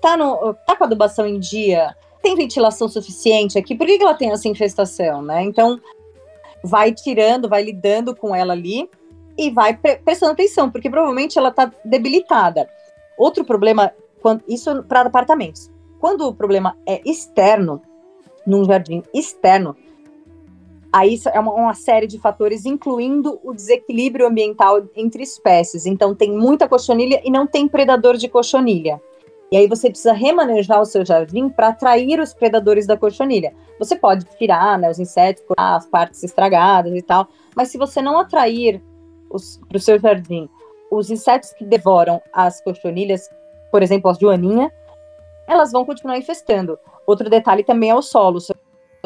Tá, 0.00 0.16
no, 0.16 0.54
tá 0.66 0.76
com 0.76 0.84
adubação 0.84 1.26
em 1.26 1.38
dia? 1.38 1.96
Tem 2.22 2.36
ventilação 2.36 2.88
suficiente 2.88 3.58
aqui? 3.58 3.74
Por 3.74 3.86
que, 3.86 3.98
que 3.98 4.04
ela 4.04 4.14
tem 4.14 4.30
essa 4.30 4.48
infestação, 4.48 5.22
né? 5.22 5.42
Então, 5.42 5.80
vai 6.62 6.92
tirando, 6.92 7.48
vai 7.48 7.62
lidando 7.62 8.14
com 8.14 8.34
ela 8.34 8.52
ali 8.52 8.88
e 9.36 9.50
vai 9.50 9.76
pre 9.76 9.96
prestando 9.96 10.32
atenção, 10.32 10.70
porque 10.70 10.88
provavelmente 10.88 11.38
ela 11.38 11.48
está 11.48 11.70
debilitada. 11.84 12.68
Outro 13.18 13.44
problema 13.44 13.92
quando, 14.22 14.42
isso 14.48 14.82
para 14.84 15.02
apartamentos. 15.02 15.70
Quando 16.00 16.28
o 16.28 16.34
problema 16.34 16.76
é 16.86 17.00
externo, 17.04 17.82
num 18.46 18.64
jardim 18.64 19.02
externo, 19.12 19.76
aí 20.94 21.18
é 21.32 21.40
uma, 21.40 21.52
uma, 21.52 21.74
série 21.74 22.06
de 22.06 22.20
fatores, 22.20 22.64
incluindo 22.64 23.40
o 23.42 23.52
desequilíbrio 23.52 24.28
ambiental 24.28 24.80
entre 24.94 25.24
espécies. 25.24 25.86
Então, 25.86 26.14
tem 26.14 26.30
muita 26.30 26.68
cochonilha 26.68 27.20
e 27.24 27.30
não 27.32 27.48
tem 27.48 27.66
predador 27.66 28.16
de 28.16 28.28
cochonilha. 28.28 29.02
E 29.50 29.56
aí 29.56 29.66
você 29.66 29.90
precisa 29.90 30.12
remanejar 30.12 30.80
o 30.80 30.84
seu 30.84 31.04
jardim 31.04 31.48
para 31.48 31.68
atrair 31.68 32.20
os 32.20 32.32
predadores 32.32 32.86
da 32.86 32.96
cochonilha. 32.96 33.52
Você 33.78 33.96
pode 33.96 34.24
tirar 34.38 34.78
né, 34.78 34.88
os 34.88 35.00
insetos, 35.00 35.42
as 35.56 35.84
partes 35.86 36.22
estragadas 36.22 36.94
e 36.94 37.02
tal, 37.02 37.26
mas 37.56 37.68
se 37.68 37.78
você 37.78 38.00
não 38.00 38.18
atrair 38.18 38.80
para 39.28 39.76
o 39.76 39.80
seu 39.80 39.98
jardim 39.98 40.48
os 40.90 41.10
insetos 41.10 41.52
que 41.52 41.64
devoram 41.64 42.22
as 42.32 42.60
cochonilhas, 42.62 43.28
por 43.72 43.82
exemplo, 43.82 44.08
as 44.10 44.18
joaninha, 44.18 44.72
elas 45.48 45.72
vão 45.72 45.84
continuar 45.84 46.16
infestando. 46.18 46.78
Outro 47.06 47.28
detalhe 47.28 47.64
também 47.64 47.90
é 47.90 47.94
o 47.94 48.02
solo. 48.02 48.38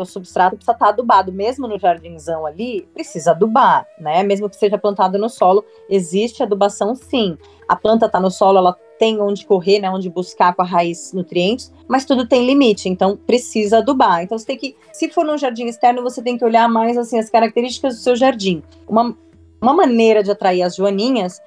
O 0.01 0.05
substrato 0.05 0.57
precisa 0.57 0.73
estar 0.73 0.89
adubado, 0.89 1.33
mesmo 1.33 1.67
no 1.67 1.79
jardinzão 1.79 2.47
ali, 2.47 2.89
precisa 2.95 3.33
adubar, 3.33 3.87
né? 3.99 4.23
Mesmo 4.23 4.49
que 4.49 4.57
seja 4.57 4.79
plantado 4.79 5.19
no 5.19 5.29
solo, 5.29 5.65
existe 5.89 6.43
adubação 6.43 6.95
sim. 6.95 7.37
A 7.69 7.77
planta 7.77 8.07
está 8.07 8.21
no 8.21 8.31
solo, 8.31 8.59
ela 8.59 8.77
tem 8.99 9.21
onde 9.21 9.47
correr, 9.47 9.79
né, 9.79 9.89
onde 9.89 10.11
buscar 10.11 10.53
com 10.55 10.63
a 10.63 10.65
raiz 10.65 11.13
nutrientes, 11.13 11.73
mas 11.87 12.05
tudo 12.05 12.27
tem 12.27 12.45
limite, 12.45 12.89
então 12.89 13.17
precisa 13.17 13.79
adubar. 13.79 14.23
Então 14.23 14.37
você 14.37 14.47
tem 14.47 14.57
que, 14.57 14.77
se 14.93 15.09
for 15.09 15.25
num 15.25 15.39
jardim 15.39 15.67
externo, 15.67 16.03
você 16.03 16.21
tem 16.21 16.37
que 16.37 16.45
olhar 16.45 16.69
mais 16.69 16.99
assim 16.99 17.17
as 17.17 17.31
características 17.31 17.95
do 17.97 18.03
seu 18.03 18.17
jardim. 18.17 18.61
Uma 18.89 19.17
uma 19.61 19.75
maneira 19.75 20.23
de 20.23 20.31
atrair 20.31 20.63
as 20.63 20.77
joaninhas 20.77 21.43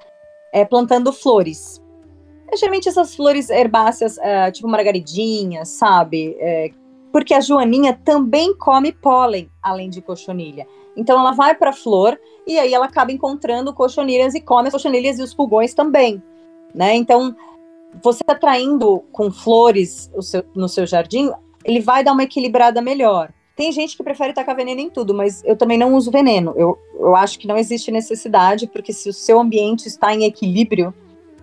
é 0.53 0.65
plantando 0.65 1.11
flores. 1.13 1.81
É, 2.51 2.57
geralmente 2.57 2.89
essas 2.89 3.15
flores 3.15 3.49
herbáceas, 3.49 4.17
é, 4.17 4.51
tipo 4.51 4.67
margaridinha, 4.67 5.63
sabe? 5.63 6.35
É, 6.39 6.69
porque 7.12 7.34
a 7.34 7.41
joaninha 7.41 7.93
também 7.93 8.56
come 8.56 8.91
pólen, 8.91 9.50
além 9.62 9.89
de 9.89 10.02
cochonilha. 10.02 10.67
Então 10.95 11.19
ela 11.19 11.32
vai 11.32 11.56
para 11.56 11.69
a 11.69 11.74
flor 11.74 12.19
e 12.45 12.58
aí 12.60 12.74
ela 12.74 12.86
acaba 12.86 13.12
encontrando 13.12 13.74
cochonilhas 13.74 14.36
e 14.36 14.41
come 14.41 14.67
as 14.67 14.74
cochonilhas 14.74 15.19
e 15.19 15.24
os 15.24 15.34
pulgões 15.34 15.74
também, 15.74 16.21
né? 16.74 16.95
Então 16.95 17.36
você 18.02 18.24
atraindo 18.28 19.04
com 19.12 19.32
flores 19.32 20.10
seu, 20.21 20.43
no 20.56 20.69
seu 20.69 20.86
jardim, 20.86 21.30
ele 21.63 21.80
vai 21.80 22.04
dar 22.04 22.13
uma 22.13 22.24
equilibrada 22.24 22.82
melhor. 22.82 23.32
Tem 23.56 23.71
gente 23.71 23.97
que 23.97 24.04
prefere 24.04 24.34
tacar 24.34 24.56
veneno 24.56 24.82
em 24.82 24.89
tudo, 24.89 25.13
mas 25.13 25.43
eu 25.43 25.56
também 25.56 25.78
não 25.78 25.93
uso 25.93 26.10
veneno. 26.10 26.54
Eu, 26.56 26.80
eu 26.97 27.15
acho 27.15 27.38
que 27.38 27.47
não 27.47 27.58
existe 27.58 27.91
necessidade, 27.91 28.65
porque 28.65 28.93
se 28.93 29.10
o 29.10 29.13
seu 29.13 29.39
ambiente 29.39 29.88
está 29.88 30.13
em 30.15 30.24
equilíbrio, 30.24 30.93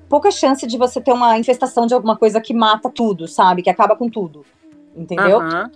pouca 0.09 0.31
chance 0.31 0.67
de 0.67 0.79
você 0.79 1.01
ter 1.01 1.13
uma 1.13 1.39
infestação 1.39 1.87
de 1.87 1.95
alguma 1.95 2.17
coisa 2.17 2.41
que 2.41 2.55
mata 2.55 2.91
tudo, 2.91 3.29
sabe? 3.29 3.63
Que 3.63 3.71
acaba 3.71 3.95
com 3.95 4.09
tudo. 4.09 4.45
Entendeu? 4.99 5.39
Uhum. 5.39 5.71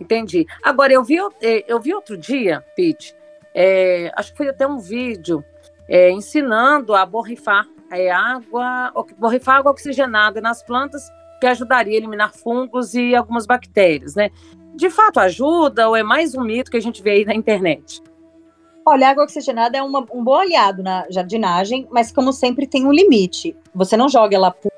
Entendi. 0.00 0.46
Agora, 0.62 0.92
eu 0.92 1.02
vi, 1.02 1.16
eh, 1.42 1.64
eu 1.66 1.80
vi 1.80 1.94
outro 1.94 2.16
dia, 2.16 2.64
Pete, 2.76 3.14
é, 3.54 4.12
acho 4.14 4.32
que 4.32 4.36
foi 4.36 4.48
até 4.48 4.66
um 4.66 4.78
vídeo 4.78 5.44
é, 5.88 6.10
ensinando 6.10 6.94
a 6.94 7.04
borrifar 7.06 7.66
é, 7.90 8.10
água, 8.10 8.92
borrifar 9.18 9.56
água 9.56 9.72
oxigenada 9.72 10.40
nas 10.40 10.62
plantas, 10.62 11.02
que 11.40 11.46
ajudaria 11.46 11.94
a 11.94 11.96
eliminar 11.96 12.32
fungos 12.32 12.94
e 12.94 13.14
algumas 13.14 13.46
bactérias, 13.46 14.14
né? 14.14 14.30
De 14.74 14.90
fato 14.90 15.18
ajuda 15.18 15.88
ou 15.88 15.96
é 15.96 16.02
mais 16.02 16.34
um 16.34 16.42
mito 16.42 16.70
que 16.70 16.76
a 16.76 16.80
gente 16.82 17.02
vê 17.02 17.10
aí 17.10 17.24
na 17.24 17.34
internet? 17.34 18.02
Olha, 18.86 19.08
a 19.08 19.10
água 19.10 19.24
oxigenada 19.24 19.76
é 19.76 19.82
uma, 19.82 20.06
um 20.12 20.22
bom 20.22 20.36
aliado 20.36 20.82
na 20.82 21.06
jardinagem, 21.10 21.86
mas 21.90 22.10
como 22.10 22.32
sempre 22.32 22.66
tem 22.66 22.86
um 22.86 22.92
limite. 22.92 23.56
Você 23.74 23.96
não 23.96 24.08
joga 24.08 24.34
ela 24.34 24.50
pura. 24.50 24.77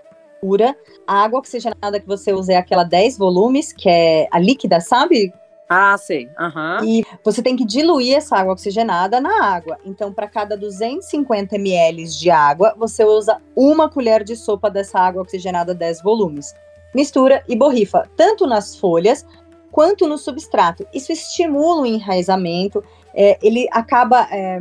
A 1.06 1.24
água 1.24 1.38
oxigenada 1.38 2.00
que 2.00 2.06
você 2.06 2.32
usa 2.32 2.54
é 2.54 2.56
aquela 2.56 2.84
10 2.84 3.18
volumes, 3.18 3.72
que 3.72 3.88
é 3.88 4.28
a 4.30 4.38
líquida, 4.38 4.80
sabe? 4.80 5.32
Ah, 5.68 5.96
sei. 5.96 6.28
Uhum. 6.38 6.84
E 6.84 7.04
você 7.24 7.40
tem 7.40 7.54
que 7.54 7.64
diluir 7.64 8.16
essa 8.16 8.36
água 8.36 8.54
oxigenada 8.54 9.20
na 9.20 9.44
água. 9.44 9.78
Então, 9.84 10.12
para 10.12 10.26
cada 10.26 10.56
250 10.56 11.54
ml 11.54 12.04
de 12.06 12.28
água, 12.28 12.74
você 12.76 13.04
usa 13.04 13.40
uma 13.54 13.88
colher 13.88 14.24
de 14.24 14.34
sopa 14.34 14.68
dessa 14.68 14.98
água 14.98 15.22
oxigenada 15.22 15.72
10 15.72 16.02
volumes. 16.02 16.54
Mistura 16.92 17.44
e 17.48 17.54
borrifa, 17.54 18.10
tanto 18.16 18.48
nas 18.48 18.76
folhas 18.76 19.24
quanto 19.70 20.08
no 20.08 20.18
substrato. 20.18 20.84
Isso 20.92 21.12
estimula 21.12 21.82
o 21.82 21.86
enraizamento, 21.86 22.82
é, 23.14 23.38
ele 23.40 23.68
acaba 23.70 24.26
é, 24.30 24.60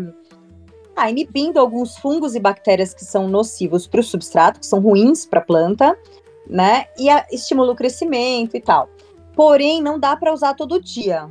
ah, 0.99 1.09
inibindo 1.09 1.59
alguns 1.59 1.97
fungos 1.97 2.35
e 2.35 2.39
bactérias 2.39 2.93
que 2.93 3.05
são 3.05 3.27
nocivos 3.27 3.87
para 3.87 4.01
o 4.01 4.03
substrato, 4.03 4.59
que 4.59 4.65
são 4.65 4.79
ruins 4.79 5.25
para 5.25 5.39
a 5.39 5.43
planta, 5.43 5.97
né? 6.47 6.85
E 6.97 7.09
a, 7.09 7.25
estimula 7.31 7.71
o 7.71 7.75
crescimento 7.75 8.57
e 8.57 8.61
tal. 8.61 8.89
Porém, 9.35 9.81
não 9.81 9.97
dá 9.97 10.15
para 10.17 10.33
usar 10.33 10.53
todo 10.55 10.81
dia, 10.81 11.29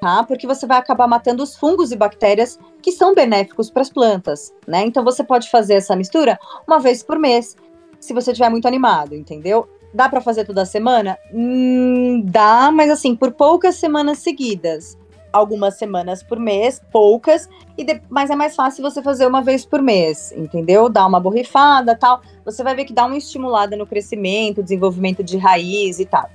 tá? 0.00 0.24
Porque 0.24 0.46
você 0.46 0.66
vai 0.66 0.78
acabar 0.78 1.06
matando 1.06 1.42
os 1.42 1.54
fungos 1.54 1.92
e 1.92 1.96
bactérias 1.96 2.58
que 2.82 2.90
são 2.90 3.14
benéficos 3.14 3.70
para 3.70 3.82
as 3.82 3.90
plantas, 3.90 4.52
né? 4.66 4.84
Então 4.84 5.04
você 5.04 5.22
pode 5.22 5.48
fazer 5.48 5.74
essa 5.74 5.94
mistura 5.94 6.38
uma 6.66 6.80
vez 6.80 7.02
por 7.02 7.18
mês, 7.18 7.56
se 8.00 8.12
você 8.12 8.32
estiver 8.32 8.50
muito 8.50 8.66
animado, 8.66 9.14
entendeu? 9.14 9.68
Dá 9.94 10.08
para 10.08 10.20
fazer 10.20 10.44
toda 10.44 10.66
semana? 10.66 11.16
Hum, 11.32 12.20
dá, 12.24 12.70
mas 12.72 12.90
assim, 12.90 13.14
por 13.14 13.32
poucas 13.32 13.76
semanas 13.76 14.18
seguidas. 14.18 14.98
Algumas 15.34 15.74
semanas 15.74 16.22
por 16.22 16.38
mês, 16.38 16.80
poucas, 16.92 17.48
e 17.76 17.82
de... 17.82 18.00
mas 18.08 18.30
é 18.30 18.36
mais 18.36 18.54
fácil 18.54 18.88
você 18.88 19.02
fazer 19.02 19.26
uma 19.26 19.42
vez 19.42 19.66
por 19.66 19.82
mês, 19.82 20.30
entendeu? 20.36 20.88
Dar 20.88 21.04
uma 21.06 21.18
borrifada 21.18 21.96
tal. 21.96 22.22
Você 22.44 22.62
vai 22.62 22.76
ver 22.76 22.84
que 22.84 22.92
dá 22.92 23.04
uma 23.04 23.16
estimulada 23.16 23.76
no 23.76 23.84
crescimento, 23.84 24.62
desenvolvimento 24.62 25.24
de 25.24 25.36
raiz 25.36 25.98
e 25.98 26.06
tal. 26.06 26.30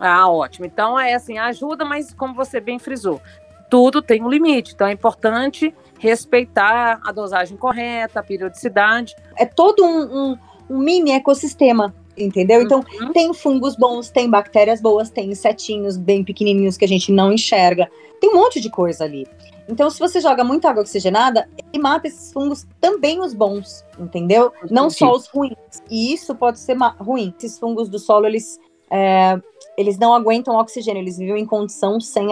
Ah, 0.00 0.28
ótimo. 0.28 0.66
Então 0.66 0.98
é 0.98 1.14
assim, 1.14 1.38
ajuda, 1.38 1.84
mas 1.84 2.12
como 2.12 2.34
você 2.34 2.58
bem 2.58 2.80
frisou, 2.80 3.22
tudo 3.70 4.02
tem 4.02 4.20
um 4.20 4.28
limite. 4.28 4.74
Então 4.74 4.88
é 4.88 4.92
importante 4.92 5.72
respeitar 6.00 7.00
a 7.06 7.12
dosagem 7.12 7.56
correta, 7.56 8.18
a 8.18 8.22
periodicidade. 8.22 9.14
É 9.38 9.46
todo 9.46 9.84
um, 9.84 10.32
um, 10.32 10.38
um 10.70 10.78
mini 10.78 11.12
ecossistema, 11.12 11.94
entendeu? 12.16 12.62
Então 12.62 12.84
uhum. 13.00 13.12
tem 13.12 13.32
fungos 13.32 13.76
bons, 13.76 14.10
tem 14.10 14.28
bactérias 14.28 14.80
boas, 14.80 15.10
tem 15.10 15.30
insetinhos 15.30 15.96
bem 15.96 16.24
pequenininhos 16.24 16.76
que 16.76 16.84
a 16.84 16.88
gente 16.88 17.12
não 17.12 17.32
enxerga. 17.32 17.90
Tem 18.20 18.30
um 18.30 18.34
monte 18.34 18.60
de 18.60 18.70
coisa 18.70 19.04
ali. 19.04 19.26
Então, 19.68 19.88
se 19.88 19.98
você 19.98 20.20
joga 20.20 20.44
muita 20.44 20.68
água 20.68 20.82
oxigenada, 20.82 21.48
ele 21.72 21.82
mata 21.82 22.06
esses 22.06 22.32
fungos 22.32 22.66
também 22.80 23.20
os 23.20 23.32
bons, 23.32 23.82
entendeu? 23.98 24.52
Não 24.70 24.90
só 24.90 25.10
os 25.12 25.26
ruins. 25.26 25.54
E 25.90 26.12
isso 26.12 26.34
pode 26.34 26.58
ser 26.58 26.76
ruim. 27.00 27.32
Esses 27.38 27.58
fungos 27.58 27.88
do 27.88 27.98
solo, 27.98 28.26
eles 28.26 28.60
é, 28.90 29.40
eles 29.76 29.98
não 29.98 30.14
aguentam 30.14 30.56
oxigênio, 30.56 31.00
eles 31.00 31.18
vivem 31.18 31.42
em 31.42 31.46
condição 31.46 31.98
sem 31.98 32.28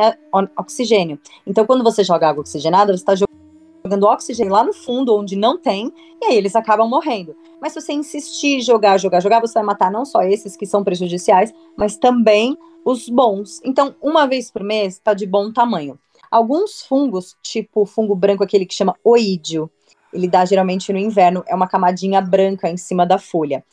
oxigênio. 0.56 1.18
Então, 1.46 1.66
quando 1.66 1.82
você 1.82 2.04
joga 2.04 2.28
água 2.28 2.42
oxigenada, 2.42 2.92
você 2.92 3.02
está 3.02 3.14
jogando 3.14 3.31
oxigênio 4.04 4.52
lá 4.52 4.64
no 4.64 4.72
fundo, 4.72 5.16
onde 5.16 5.36
não 5.36 5.58
tem, 5.58 5.92
e 6.20 6.26
aí 6.26 6.36
eles 6.36 6.56
acabam 6.56 6.88
morrendo. 6.88 7.36
Mas 7.60 7.72
se 7.72 7.80
você 7.80 7.92
insistir 7.92 8.60
jogar, 8.60 8.98
jogar, 8.98 9.20
jogar, 9.20 9.40
você 9.40 9.54
vai 9.54 9.62
matar 9.62 9.90
não 9.90 10.04
só 10.04 10.22
esses 10.22 10.56
que 10.56 10.66
são 10.66 10.82
prejudiciais, 10.82 11.52
mas 11.76 11.96
também 11.96 12.56
os 12.84 13.08
bons. 13.08 13.60
Então, 13.64 13.94
uma 14.00 14.26
vez 14.26 14.50
por 14.50 14.62
mês 14.62 14.94
está 14.94 15.14
de 15.14 15.26
bom 15.26 15.52
tamanho. 15.52 15.98
Alguns 16.30 16.82
fungos, 16.82 17.36
tipo 17.42 17.82
o 17.82 17.86
fungo 17.86 18.14
branco, 18.14 18.42
aquele 18.42 18.66
que 18.66 18.74
chama 18.74 18.96
oídio, 19.04 19.70
ele 20.12 20.28
dá 20.28 20.44
geralmente 20.44 20.92
no 20.92 20.98
inverno, 20.98 21.42
é 21.46 21.54
uma 21.54 21.68
camadinha 21.68 22.20
branca 22.20 22.68
em 22.68 22.76
cima 22.76 23.06
da 23.06 23.18
folha. 23.18 23.64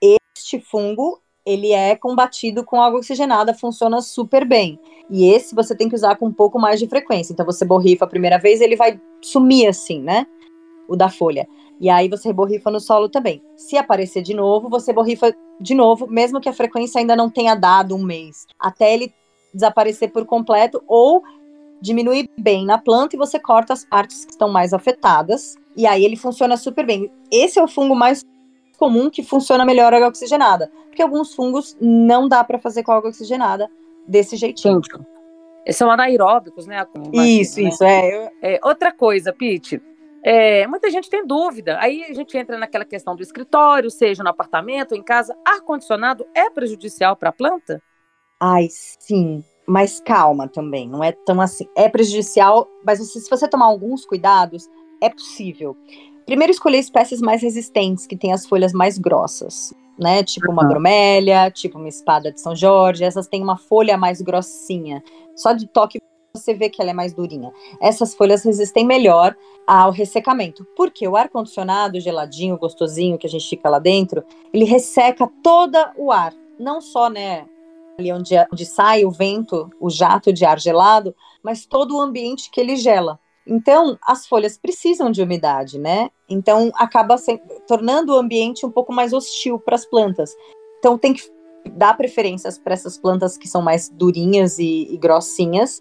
Este 0.00 0.60
fungo 0.60 1.20
ele 1.46 1.70
é 1.72 1.94
combatido 1.94 2.64
com 2.64 2.82
água 2.82 2.98
oxigenada, 2.98 3.54
funciona 3.54 4.02
super 4.02 4.44
bem. 4.44 4.78
E 5.08 5.28
esse 5.28 5.54
você 5.54 5.76
tem 5.76 5.88
que 5.88 5.94
usar 5.94 6.16
com 6.16 6.26
um 6.26 6.32
pouco 6.32 6.58
mais 6.58 6.80
de 6.80 6.88
frequência. 6.88 7.32
Então 7.32 7.46
você 7.46 7.64
borrifa 7.64 8.04
a 8.04 8.08
primeira 8.08 8.36
vez, 8.36 8.60
ele 8.60 8.74
vai 8.74 9.00
sumir 9.22 9.68
assim, 9.68 10.02
né? 10.02 10.26
O 10.88 10.96
da 10.96 11.08
folha. 11.08 11.46
E 11.80 11.88
aí 11.88 12.08
você 12.08 12.32
borrifa 12.32 12.70
no 12.70 12.80
solo 12.80 13.08
também. 13.08 13.40
Se 13.56 13.76
aparecer 13.76 14.22
de 14.22 14.34
novo, 14.34 14.68
você 14.68 14.92
borrifa 14.92 15.32
de 15.60 15.74
novo, 15.74 16.08
mesmo 16.08 16.40
que 16.40 16.48
a 16.48 16.52
frequência 16.52 17.00
ainda 17.00 17.14
não 17.14 17.30
tenha 17.30 17.54
dado 17.54 17.94
um 17.94 18.02
mês, 18.02 18.46
até 18.58 18.92
ele 18.92 19.14
desaparecer 19.54 20.10
por 20.10 20.26
completo 20.26 20.82
ou 20.86 21.22
diminuir 21.80 22.28
bem 22.38 22.66
na 22.66 22.78
planta 22.78 23.14
e 23.14 23.18
você 23.18 23.38
corta 23.38 23.72
as 23.72 23.84
partes 23.84 24.24
que 24.24 24.32
estão 24.32 24.48
mais 24.48 24.72
afetadas. 24.72 25.56
E 25.76 25.86
aí 25.86 26.04
ele 26.04 26.16
funciona 26.16 26.56
super 26.56 26.84
bem. 26.84 27.10
Esse 27.30 27.58
é 27.58 27.62
o 27.62 27.68
fungo 27.68 27.94
mais 27.94 28.24
comum 28.76 29.10
que 29.10 29.22
funciona 29.22 29.64
melhor 29.64 29.92
a 29.92 29.96
água 29.96 30.08
oxigenada. 30.08 30.70
Porque 30.86 31.02
alguns 31.02 31.34
fungos 31.34 31.76
não 31.80 32.28
dá 32.28 32.44
para 32.44 32.58
fazer 32.58 32.82
com 32.82 32.92
água 32.92 33.10
oxigenada 33.10 33.68
desse 34.06 34.36
jeitinho. 34.36 34.80
São 35.72 35.90
anaeróbicos, 35.90 36.66
né? 36.66 36.86
isso, 37.12 37.60
né? 37.60 37.68
isso, 37.68 37.84
é. 37.84 38.30
é. 38.40 38.60
Outra 38.62 38.92
coisa, 38.92 39.32
Pete, 39.32 39.82
é, 40.22 40.66
muita 40.66 40.90
gente 40.90 41.10
tem 41.10 41.26
dúvida. 41.26 41.78
Aí 41.80 42.04
a 42.04 42.12
gente 42.12 42.36
entra 42.36 42.58
naquela 42.58 42.84
questão 42.84 43.14
do 43.16 43.22
escritório, 43.22 43.90
seja 43.90 44.22
no 44.22 44.30
apartamento, 44.30 44.94
em 44.94 45.02
casa. 45.02 45.36
Ar-condicionado 45.44 46.26
é 46.34 46.50
prejudicial 46.50 47.16
para 47.16 47.30
a 47.30 47.32
planta? 47.32 47.82
Ai, 48.40 48.68
sim. 48.70 49.44
Mas 49.66 50.00
calma 50.00 50.48
também, 50.48 50.88
não 50.88 51.02
é 51.02 51.12
tão 51.12 51.40
assim. 51.40 51.68
É 51.76 51.88
prejudicial, 51.88 52.68
mas 52.84 53.00
você, 53.00 53.20
se 53.20 53.28
você 53.28 53.48
tomar 53.48 53.66
alguns 53.66 54.04
cuidados, 54.04 54.68
é 55.00 55.10
possível. 55.10 55.76
Primeiro, 56.26 56.50
escolher 56.50 56.78
espécies 56.78 57.20
mais 57.20 57.40
resistentes, 57.40 58.04
que 58.04 58.16
têm 58.16 58.32
as 58.32 58.44
folhas 58.44 58.72
mais 58.72 58.98
grossas, 58.98 59.72
né? 59.96 60.24
Tipo 60.24 60.50
uma 60.50 60.64
bromélia, 60.64 61.50
tipo 61.52 61.78
uma 61.78 61.88
espada 61.88 62.32
de 62.32 62.40
São 62.40 62.54
Jorge. 62.54 63.04
Essas 63.04 63.28
têm 63.28 63.42
uma 63.42 63.56
folha 63.56 63.96
mais 63.96 64.20
grossinha. 64.20 65.02
Só 65.36 65.52
de 65.52 65.68
toque 65.68 66.00
você 66.34 66.52
vê 66.52 66.68
que 66.68 66.82
ela 66.82 66.90
é 66.90 66.94
mais 66.94 67.14
durinha. 67.14 67.52
Essas 67.80 68.14
folhas 68.14 68.44
resistem 68.44 68.84
melhor 68.84 69.34
ao 69.66 69.90
ressecamento, 69.90 70.66
porque 70.76 71.06
o 71.06 71.16
ar 71.16 71.28
condicionado, 71.28 72.00
geladinho, 72.00 72.58
gostosinho 72.58 73.16
que 73.16 73.26
a 73.26 73.30
gente 73.30 73.48
fica 73.48 73.70
lá 73.70 73.78
dentro, 73.78 74.22
ele 74.52 74.64
resseca 74.64 75.30
todo 75.42 75.78
o 75.96 76.12
ar, 76.12 76.34
não 76.58 76.80
só, 76.80 77.08
né, 77.08 77.46
ali 77.98 78.12
onde, 78.12 78.34
onde 78.52 78.66
sai 78.66 79.04
o 79.04 79.10
vento, 79.10 79.70
o 79.80 79.88
jato 79.88 80.32
de 80.32 80.44
ar 80.44 80.60
gelado, 80.60 81.14
mas 81.42 81.64
todo 81.64 81.96
o 81.96 82.00
ambiente 82.00 82.50
que 82.50 82.60
ele 82.60 82.76
gela. 82.76 83.18
Então, 83.46 83.96
as 84.02 84.26
folhas 84.26 84.58
precisam 84.58 85.10
de 85.10 85.22
umidade, 85.22 85.78
né? 85.78 86.10
Então, 86.28 86.72
acaba 86.74 87.16
se, 87.16 87.38
tornando 87.66 88.12
o 88.12 88.18
ambiente 88.18 88.66
um 88.66 88.70
pouco 88.70 88.92
mais 88.92 89.12
hostil 89.12 89.58
para 89.58 89.76
as 89.76 89.86
plantas. 89.86 90.34
Então, 90.78 90.98
tem 90.98 91.14
que 91.14 91.22
dar 91.72 91.96
preferências 91.96 92.58
para 92.58 92.74
essas 92.74 92.98
plantas 92.98 93.38
que 93.38 93.48
são 93.48 93.62
mais 93.62 93.88
durinhas 93.88 94.58
e, 94.58 94.88
e, 94.92 94.96
grossinhas. 94.96 95.80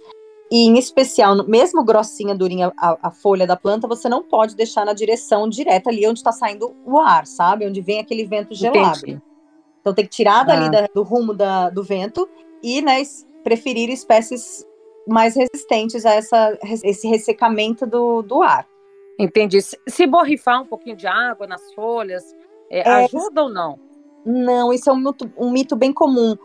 E, 0.51 0.67
em 0.67 0.77
especial, 0.77 1.43
mesmo 1.47 1.83
grossinha, 1.83 2.35
durinha, 2.35 2.71
a, 2.77 3.07
a, 3.07 3.11
folha 3.11 3.47
da 3.47 3.55
planta, 3.55 3.87
você 3.87 4.07
não 4.07 4.21
pode 4.21 4.55
deixar 4.55 4.85
na 4.85 4.93
direção 4.93 5.49
direta 5.49 5.89
ali 5.89 6.07
onde 6.07 6.19
está 6.19 6.31
saindo 6.31 6.75
o 6.85 6.99
ar, 6.99 7.25
sabe? 7.25 7.65
Onde 7.65 7.81
vem 7.81 7.99
aquele 7.99 8.25
vento 8.25 8.53
gelado. 8.53 8.99
Entendi. 8.99 9.21
Então, 9.81 9.93
tem 9.93 10.05
que 10.05 10.11
tirar 10.11 10.43
dali 10.43 10.65
ah. 10.65 10.69
da, 10.69 10.87
do 10.93 11.01
rumo 11.01 11.33
da, 11.33 11.71
do 11.71 11.83
vento 11.83 12.29
e, 12.61 12.79
né, 12.81 13.01
preferir 13.43 13.89
espécies 13.89 14.65
mais 15.07 15.35
resistentes 15.35 16.05
a 16.05 16.11
essa, 16.11 16.57
esse 16.83 17.07
ressecamento 17.07 17.85
do, 17.85 18.21
do 18.21 18.41
ar. 18.41 18.67
Entendi. 19.17 19.59
Se 19.61 20.07
borrifar 20.07 20.61
um 20.61 20.65
pouquinho 20.65 20.95
de 20.95 21.07
água 21.07 21.47
nas 21.47 21.73
folhas, 21.73 22.35
é, 22.69 22.79
é, 22.79 23.05
ajuda 23.05 23.43
ou 23.43 23.49
não? 23.49 23.79
Não, 24.25 24.73
isso 24.73 24.89
é 24.89 24.93
um 24.93 24.97
mito, 24.97 25.31
um 25.37 25.51
mito 25.51 25.75
bem 25.75 25.93
comum. 25.93 26.35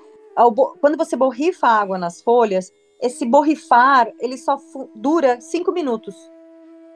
Quando 0.81 0.97
você 0.97 1.17
borrifa 1.17 1.67
água 1.67 1.99
nas 1.99 2.23
folhas, 2.23 2.73
esse 3.01 3.27
borrifar, 3.27 4.13
ele 4.21 4.37
só 4.37 4.57
dura 4.95 5.41
cinco 5.41 5.73
minutos. 5.73 6.15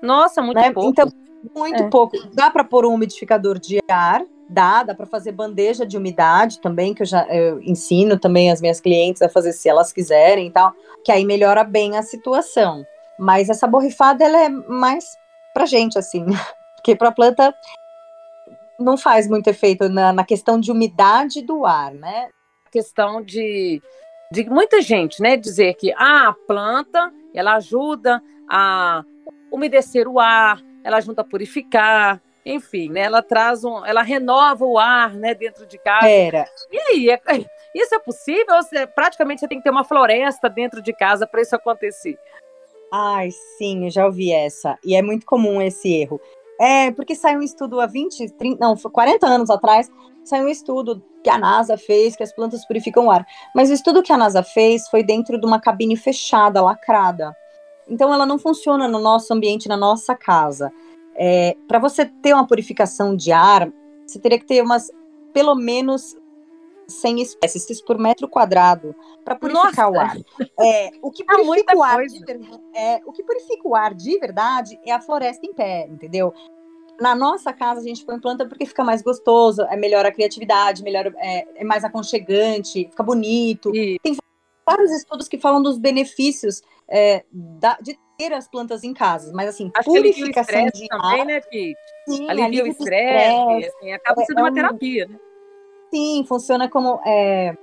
Nossa, 0.03 0.43
muito 0.43 0.61
né? 0.61 0.73
pouco. 0.73 0.91
Então, 0.91 1.09
muito 1.55 1.83
é. 1.83 1.89
pouco. 1.89 2.17
Dá 2.35 2.51
para 2.51 2.65
pôr 2.65 2.87
um 2.87 2.95
umidificador 2.95 3.59
de 3.59 3.81
ar, 3.89 4.25
dá, 4.49 4.83
dá 4.83 4.95
para 4.95 5.07
fazer 5.07 5.33
bandeja 5.33 5.87
de 5.87 5.97
umidade 5.97 6.61
também, 6.61 6.95
que 6.95 7.03
eu 7.03 7.07
já 7.07 7.27
eu 7.29 7.61
ensino 7.61 8.19
também 8.19 8.51
as 8.51 8.61
minhas 8.61 8.81
clientes 8.81 9.23
a 9.23 9.29
fazer 9.29 9.53
se 9.53 9.69
elas 9.69 9.93
quiserem 9.93 10.49
e 10.49 10.51
tal, 10.51 10.73
que 11.05 11.13
aí 11.13 11.25
melhora 11.25 11.65
bem 11.65 11.97
a 11.97 12.03
situação. 12.03 12.85
Mas 13.19 13.49
essa 13.49 13.67
borrifada, 13.67 14.25
ela 14.25 14.45
é 14.45 14.49
mais 14.49 15.05
pra 15.53 15.67
gente, 15.67 15.99
assim, 15.99 16.25
porque 16.77 16.97
pra 16.97 17.13
planta 17.13 17.55
não 18.79 18.97
faz 18.97 19.29
muito 19.29 19.49
efeito 19.49 19.89
na, 19.89 20.13
na 20.13 20.25
questão 20.25 20.59
de 20.59 20.73
umidade 20.73 21.43
do 21.43 21.65
ar, 21.65 21.93
né? 21.95 22.29
A 22.67 22.71
questão 22.71 23.23
de, 23.23 23.81
de 24.33 24.49
muita 24.51 24.83
gente, 24.83 25.23
né, 25.23 25.37
dizer 25.37 25.75
que 25.75 25.93
ah, 25.97 26.29
a 26.29 26.35
planta, 26.47 27.13
ela 27.33 27.55
ajuda 27.55 28.21
a 28.51 29.05
umedecer 29.53 30.09
o 30.09 30.19
ar, 30.19 30.61
ela 30.83 30.97
ajuda 30.97 31.23
a 31.23 31.25
purificar, 31.25 32.21
enfim, 32.45 32.91
né? 32.91 33.01
Ela 33.01 33.23
traz 33.23 33.65
um, 33.65 33.85
ela 33.85 34.03
renova 34.03 34.65
o 34.65 34.79
ar, 34.79 35.15
né, 35.15 35.35
dentro 35.35 35.67
de 35.67 35.79
casa. 35.79 36.09
Era. 36.09 36.47
E 36.71 36.79
aí, 36.79 37.11
é, 37.11 37.21
isso 37.75 37.95
é 37.95 37.99
possível? 37.99 38.57
Você, 38.63 38.87
praticamente 38.87 39.41
você 39.41 39.49
tem 39.49 39.59
que 39.59 39.65
ter 39.65 39.71
uma 39.71 39.85
floresta 39.85 40.49
dentro 40.49 40.83
de 40.83 40.93
casa 40.93 41.27
para 41.27 41.41
isso 41.41 41.55
acontecer. 41.57 42.19
Ai, 42.93 43.31
sim, 43.59 43.87
eu 43.87 43.91
já 43.91 44.07
ouvi 44.07 44.31
essa. 44.31 44.79
E 44.85 44.95
é 44.95 45.03
muito 45.03 45.27
comum 45.27 45.61
esse 45.61 45.93
erro. 45.93 46.21
É, 46.61 46.93
porque 46.93 47.15
saiu 47.15 47.41
um 47.41 47.43
estudo 47.43 47.81
há 47.81 47.87
20, 47.87 48.31
30, 48.31 48.65
não, 48.65 48.77
40 48.77 49.27
anos 49.27 49.51
atrás, 49.51 49.91
saiu 50.25 50.45
um 50.45 50.49
estudo 50.49 51.03
que 51.23 51.29
a 51.29 51.37
NASA 51.37 51.77
fez, 51.77 52.15
que 52.15 52.23
as 52.23 52.33
plantas 52.33 52.65
purificam 52.67 53.07
o 53.07 53.11
ar. 53.11 53.27
Mas 53.55 53.71
o 53.71 53.73
estudo 53.73 54.03
que 54.03 54.13
a 54.13 54.17
NASA 54.17 54.43
fez 54.43 54.89
foi 54.89 55.03
dentro 55.03 55.41
de 55.41 55.47
uma 55.47 55.61
cabine 55.61 55.97
fechada, 55.97 56.63
lacrada. 56.63 57.35
Então 57.89 58.13
ela 58.13 58.25
não 58.25 58.39
funciona 58.39 58.87
no 58.87 58.99
nosso 58.99 59.33
ambiente, 59.33 59.69
na 59.69 59.77
nossa 59.77 60.15
casa. 60.15 60.71
É, 61.15 61.57
Para 61.69 61.79
você 61.79 62.05
ter 62.05 62.35
uma 62.35 62.47
purificação 62.47 63.15
de 63.17 63.33
ar, 63.33 63.73
você 64.07 64.19
teria 64.19 64.39
que 64.39 64.47
ter 64.47 64.63
umas, 64.63 64.91
pelo 65.33 65.55
menos 65.55 66.17
100 66.87 67.23
espécies 67.23 67.81
por 67.81 67.99
metro 67.99 68.29
quadrado 68.29 68.95
para 69.25 69.35
purificar 69.35 69.91
Nossa. 69.91 69.91
o 69.91 70.01
ar. 70.01 70.17
É, 70.61 70.91
o 71.01 71.11
que 71.11 71.25
purifica 71.25 71.73
é 71.73 71.77
o 71.77 71.83
ar 71.83 72.07
de, 72.07 72.25
é, 72.75 73.01
o 73.07 73.13
que 73.13 73.23
purifica 73.23 73.69
o 73.69 73.75
ar 73.75 73.95
de 73.95 74.19
verdade 74.19 74.79
é 74.85 74.93
a 74.93 75.01
floresta 75.01 75.47
em 75.47 75.53
pé, 75.53 75.87
entendeu? 75.89 76.33
Na 77.01 77.15
nossa 77.15 77.53
casa 77.53 77.81
a 77.81 77.83
gente 77.83 78.05
põe 78.05 78.21
planta 78.21 78.47
porque 78.47 78.67
fica 78.67 78.85
mais 78.85 79.03
gostoso, 79.03 79.63
é 79.63 79.77
melhor 79.77 80.07
a 80.07 80.13
criatividade, 80.13 80.83
melhor 80.83 81.13
é, 81.17 81.47
é 81.57 81.65
mais 81.65 81.83
aconchegante, 81.85 82.89
fica 82.89 83.03
bonito. 83.03 83.73
Tem 83.73 84.17
vários 84.65 84.91
estudos 84.93 85.27
que 85.27 85.39
falam 85.39 85.63
dos 85.63 85.77
benefícios 85.77 86.63
é, 86.89 87.25
da, 87.33 87.77
de 87.81 87.99
ter 88.17 88.33
as 88.33 88.49
plantas 88.49 88.85
em 88.85 88.93
casa, 88.93 89.33
mas 89.35 89.49
assim, 89.49 89.71
Acho 89.75 89.91
purificação 89.91 90.67
de 90.67 90.89
também, 90.89 91.21
ar, 91.21 91.27
né, 91.27 91.41
Kate? 91.41 91.77
Sim, 92.09 92.31
alivia 92.31 92.65
o 92.65 92.67
estresse, 92.67 93.67
assim, 93.67 93.93
acaba 93.93 94.23
é, 94.23 94.25
sendo 94.25 94.39
é, 94.39 94.43
uma 94.43 94.53
terapia, 94.53 95.07
né? 95.07 95.19
Sim, 95.91 96.25
funciona 96.27 96.69
como 96.69 97.01
é, 97.07 97.57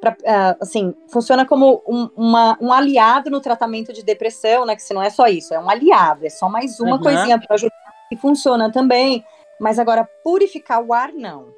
pra, 0.00 0.16
é, 0.24 0.56
assim, 0.60 0.94
funciona 1.08 1.46
como 1.46 1.82
um, 1.86 2.08
uma, 2.16 2.58
um 2.60 2.72
aliado 2.72 3.30
no 3.30 3.40
tratamento 3.40 3.92
de 3.92 4.02
depressão, 4.02 4.64
né? 4.64 4.74
Que 4.74 4.82
se 4.82 4.94
não 4.94 5.02
é 5.02 5.10
só 5.10 5.26
isso, 5.26 5.54
é 5.54 5.58
um 5.58 5.68
aliado, 5.68 6.26
é 6.26 6.30
só 6.30 6.48
mais 6.48 6.80
uma 6.80 6.96
uhum. 6.96 7.02
coisinha 7.02 7.38
para 7.38 7.54
ajudar 7.54 7.74
e 8.10 8.16
funciona 8.16 8.70
também. 8.72 9.24
Mas 9.60 9.78
agora 9.78 10.08
purificar 10.22 10.82
o 10.82 10.92
ar 10.92 11.12
não. 11.12 11.48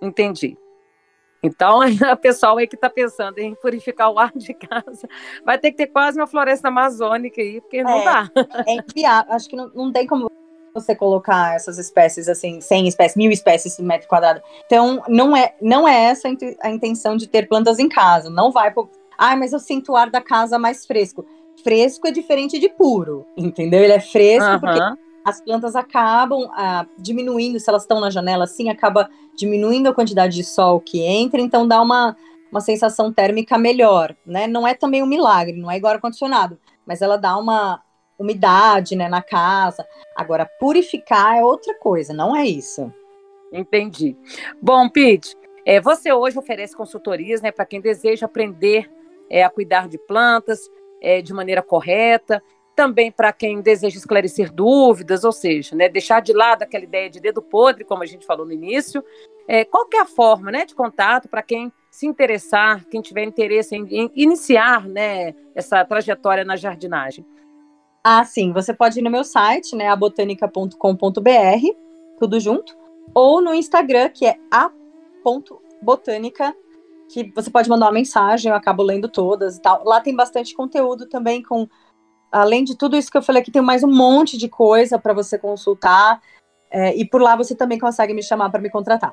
Entendi. 0.00 0.56
Então, 1.42 1.80
o 2.12 2.16
pessoal 2.16 2.58
aí 2.58 2.66
que 2.66 2.74
está 2.74 2.90
pensando 2.90 3.38
em 3.38 3.54
purificar 3.54 4.10
o 4.10 4.18
ar 4.18 4.32
de 4.34 4.54
casa 4.54 5.08
vai 5.44 5.58
ter 5.58 5.70
que 5.70 5.78
ter 5.78 5.86
quase 5.86 6.18
uma 6.18 6.26
floresta 6.26 6.68
amazônica 6.68 7.40
aí, 7.40 7.60
porque 7.60 7.82
não 7.82 8.00
é, 8.00 8.04
dá. 8.04 8.30
É 8.66 8.74
inviável. 8.74 9.32
Acho 9.32 9.48
que 9.48 9.56
não, 9.56 9.70
não 9.74 9.92
tem 9.92 10.06
como 10.06 10.30
você 10.72 10.94
colocar 10.94 11.54
essas 11.54 11.78
espécies 11.78 12.28
assim, 12.28 12.60
100 12.60 12.88
espécies, 12.88 13.16
mil 13.16 13.30
espécies 13.30 13.76
por 13.76 13.84
metro 13.84 14.08
quadrado. 14.08 14.40
Então, 14.66 15.02
não 15.08 15.36
é, 15.36 15.54
não 15.60 15.86
é 15.86 16.04
essa 16.04 16.28
a 16.62 16.70
intenção 16.70 17.16
de 17.16 17.26
ter 17.26 17.48
plantas 17.48 17.78
em 17.78 17.88
casa. 17.88 18.30
Não 18.30 18.52
vai 18.52 18.72
por. 18.72 18.88
Ah, 19.18 19.36
mas 19.36 19.52
eu 19.52 19.58
sinto 19.58 19.92
o 19.92 19.96
ar 19.96 20.10
da 20.10 20.20
casa 20.20 20.58
mais 20.58 20.86
fresco. 20.86 21.26
Fresco 21.62 22.08
é 22.08 22.10
diferente 22.10 22.58
de 22.58 22.68
puro, 22.68 23.26
entendeu? 23.36 23.82
Ele 23.82 23.92
é 23.92 24.00
fresco 24.00 24.48
uhum. 24.48 24.60
porque 24.60 24.80
as 25.30 25.40
plantas 25.40 25.74
acabam 25.74 26.48
ah, 26.52 26.86
diminuindo, 26.98 27.58
se 27.58 27.68
elas 27.68 27.82
estão 27.82 28.00
na 28.00 28.10
janela 28.10 28.44
assim, 28.44 28.68
acaba 28.68 29.08
diminuindo 29.36 29.88
a 29.88 29.94
quantidade 29.94 30.34
de 30.34 30.44
sol 30.44 30.80
que 30.80 31.00
entra, 31.00 31.40
então 31.40 31.66
dá 31.66 31.80
uma, 31.80 32.16
uma 32.50 32.60
sensação 32.60 33.12
térmica 33.12 33.56
melhor, 33.56 34.14
né? 34.26 34.46
Não 34.46 34.66
é 34.66 34.74
também 34.74 35.02
um 35.02 35.06
milagre, 35.06 35.56
não 35.56 35.70
é 35.70 35.76
igual 35.76 35.94
ar-condicionado, 35.94 36.58
mas 36.86 37.00
ela 37.00 37.16
dá 37.16 37.36
uma, 37.36 37.82
umidade 38.20 38.94
né, 38.94 39.08
na 39.08 39.22
casa. 39.22 39.86
Agora, 40.14 40.44
purificar 40.60 41.38
é 41.38 41.44
outra 41.44 41.74
coisa, 41.78 42.12
não 42.12 42.36
é 42.36 42.44
isso. 42.44 42.92
Entendi. 43.50 44.14
Bom, 44.60 44.88
Pete, 44.90 45.34
é, 45.64 45.80
você 45.80 46.12
hoje 46.12 46.38
oferece 46.38 46.76
consultorias 46.76 47.40
né, 47.40 47.50
para 47.50 47.64
quem 47.64 47.80
deseja 47.80 48.26
aprender 48.26 48.90
é, 49.30 49.42
a 49.42 49.48
cuidar 49.48 49.88
de 49.88 49.98
plantas 49.98 50.70
é, 51.02 51.22
de 51.22 51.32
maneira 51.32 51.62
correta, 51.62 52.42
também 52.80 53.12
para 53.12 53.30
quem 53.30 53.60
deseja 53.60 53.98
esclarecer 53.98 54.50
dúvidas, 54.50 55.22
ou 55.22 55.32
seja, 55.32 55.76
né, 55.76 55.86
deixar 55.86 56.22
de 56.22 56.32
lado 56.32 56.62
aquela 56.62 56.82
ideia 56.82 57.10
de 57.10 57.20
dedo 57.20 57.42
podre, 57.42 57.84
como 57.84 58.02
a 58.02 58.06
gente 58.06 58.24
falou 58.24 58.46
no 58.46 58.52
início. 58.52 59.04
É, 59.46 59.66
qual 59.66 59.86
é 59.92 59.98
a 59.98 60.06
forma 60.06 60.50
né, 60.50 60.64
de 60.64 60.74
contato 60.74 61.28
para 61.28 61.42
quem 61.42 61.70
se 61.90 62.06
interessar, 62.06 62.86
quem 62.86 63.02
tiver 63.02 63.24
interesse 63.24 63.76
em, 63.76 63.86
em 63.90 64.10
iniciar 64.14 64.88
né, 64.88 65.34
essa 65.54 65.84
trajetória 65.84 66.42
na 66.42 66.56
jardinagem? 66.56 67.22
Ah, 68.02 68.24
sim. 68.24 68.50
Você 68.54 68.72
pode 68.72 68.98
ir 68.98 69.02
no 69.02 69.10
meu 69.10 69.24
site, 69.24 69.76
né, 69.76 69.88
abotanica.com.br, 69.88 70.72
tudo 72.18 72.40
junto, 72.40 72.74
ou 73.12 73.42
no 73.42 73.52
Instagram, 73.52 74.08
que 74.08 74.24
é 74.24 74.36
a.botânica, 74.50 76.56
que 77.12 77.30
você 77.34 77.50
pode 77.50 77.68
mandar 77.68 77.88
uma 77.88 77.92
mensagem, 77.92 78.50
eu 78.50 78.56
acabo 78.56 78.82
lendo 78.82 79.06
todas 79.06 79.58
e 79.58 79.60
tal. 79.60 79.84
Lá 79.84 80.00
tem 80.00 80.16
bastante 80.16 80.54
conteúdo 80.54 81.06
também 81.06 81.42
com 81.42 81.68
além 82.30 82.64
de 82.64 82.76
tudo 82.76 82.96
isso 82.96 83.10
que 83.10 83.18
eu 83.18 83.22
falei 83.22 83.42
aqui, 83.42 83.50
tem 83.50 83.62
mais 83.62 83.82
um 83.82 83.92
monte 83.92 84.36
de 84.36 84.48
coisa 84.48 84.98
para 84.98 85.12
você 85.12 85.38
consultar. 85.38 86.20
É, 86.70 86.94
e 86.96 87.04
por 87.04 87.20
lá 87.20 87.36
você 87.36 87.54
também 87.54 87.78
consegue 87.78 88.14
me 88.14 88.22
chamar 88.22 88.50
para 88.50 88.60
me 88.60 88.70
contratar 88.70 89.12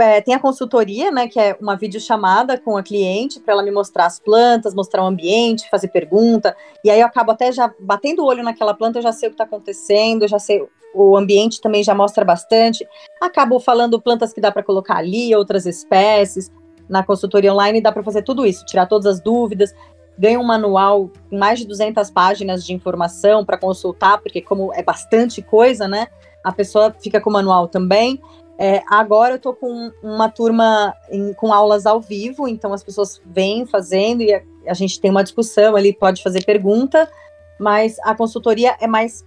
é, 0.00 0.20
tem 0.20 0.34
a 0.34 0.38
consultoria, 0.38 1.10
né, 1.10 1.28
que 1.28 1.38
é 1.38 1.56
uma 1.60 1.76
videochamada 1.76 2.58
com 2.58 2.76
a 2.76 2.82
cliente 2.82 3.40
para 3.40 3.54
ela 3.54 3.62
me 3.62 3.70
mostrar 3.70 4.06
as 4.06 4.18
plantas, 4.18 4.74
mostrar 4.74 5.02
o 5.02 5.06
ambiente, 5.06 5.68
fazer 5.70 5.88
pergunta. 5.88 6.56
E 6.84 6.90
aí 6.90 7.00
eu 7.00 7.06
acabo 7.06 7.30
até 7.30 7.52
já 7.52 7.72
batendo 7.80 8.22
o 8.22 8.26
olho 8.26 8.42
naquela 8.42 8.74
planta, 8.74 8.98
eu 8.98 9.02
já 9.02 9.12
sei 9.12 9.28
o 9.28 9.30
que 9.30 9.34
está 9.34 9.44
acontecendo, 9.44 10.22
eu 10.22 10.28
já 10.28 10.38
sei 10.38 10.66
o 10.94 11.16
ambiente 11.16 11.60
também 11.60 11.82
já 11.82 11.94
mostra 11.94 12.24
bastante. 12.24 12.86
Acabo 13.20 13.58
falando 13.58 14.00
plantas 14.00 14.32
que 14.32 14.40
dá 14.40 14.50
para 14.50 14.62
colocar 14.62 14.96
ali, 14.96 15.34
outras 15.34 15.66
espécies. 15.66 16.50
Na 16.88 17.02
consultoria 17.02 17.52
online 17.52 17.80
dá 17.80 17.90
para 17.90 18.02
fazer 18.02 18.22
tudo 18.22 18.44
isso, 18.44 18.64
tirar 18.66 18.86
todas 18.86 19.06
as 19.06 19.20
dúvidas. 19.20 19.74
Ganha 20.18 20.38
um 20.38 20.44
manual 20.44 21.10
com 21.28 21.36
mais 21.36 21.58
de 21.58 21.66
200 21.66 22.10
páginas 22.10 22.64
de 22.64 22.72
informação 22.72 23.44
para 23.44 23.58
consultar, 23.58 24.18
porque 24.18 24.40
como 24.40 24.72
é 24.72 24.82
bastante 24.82 25.42
coisa, 25.42 25.88
né? 25.88 26.06
A 26.42 26.52
pessoa 26.52 26.94
fica 27.00 27.20
com 27.20 27.30
o 27.30 27.32
manual 27.32 27.68
também. 27.68 28.20
É, 28.56 28.82
agora 28.88 29.34
eu 29.34 29.38
tô 29.38 29.52
com 29.52 29.90
uma 30.02 30.28
turma 30.28 30.94
em, 31.10 31.32
com 31.32 31.52
aulas 31.52 31.86
ao 31.86 32.00
vivo, 32.00 32.46
então 32.46 32.72
as 32.72 32.84
pessoas 32.84 33.20
vêm 33.26 33.66
fazendo 33.66 34.22
e 34.22 34.32
a, 34.32 34.42
a, 34.68 34.74
gente 34.74 35.00
tem 35.00 35.10
uma 35.10 35.24
discussão 35.24 35.74
ali, 35.74 35.92
pode 35.92 36.22
fazer 36.22 36.44
pergunta, 36.44 37.10
mas 37.58 37.98
a 38.04 38.14
consultoria 38.14 38.76
é 38.80 38.86
mais 38.86 39.24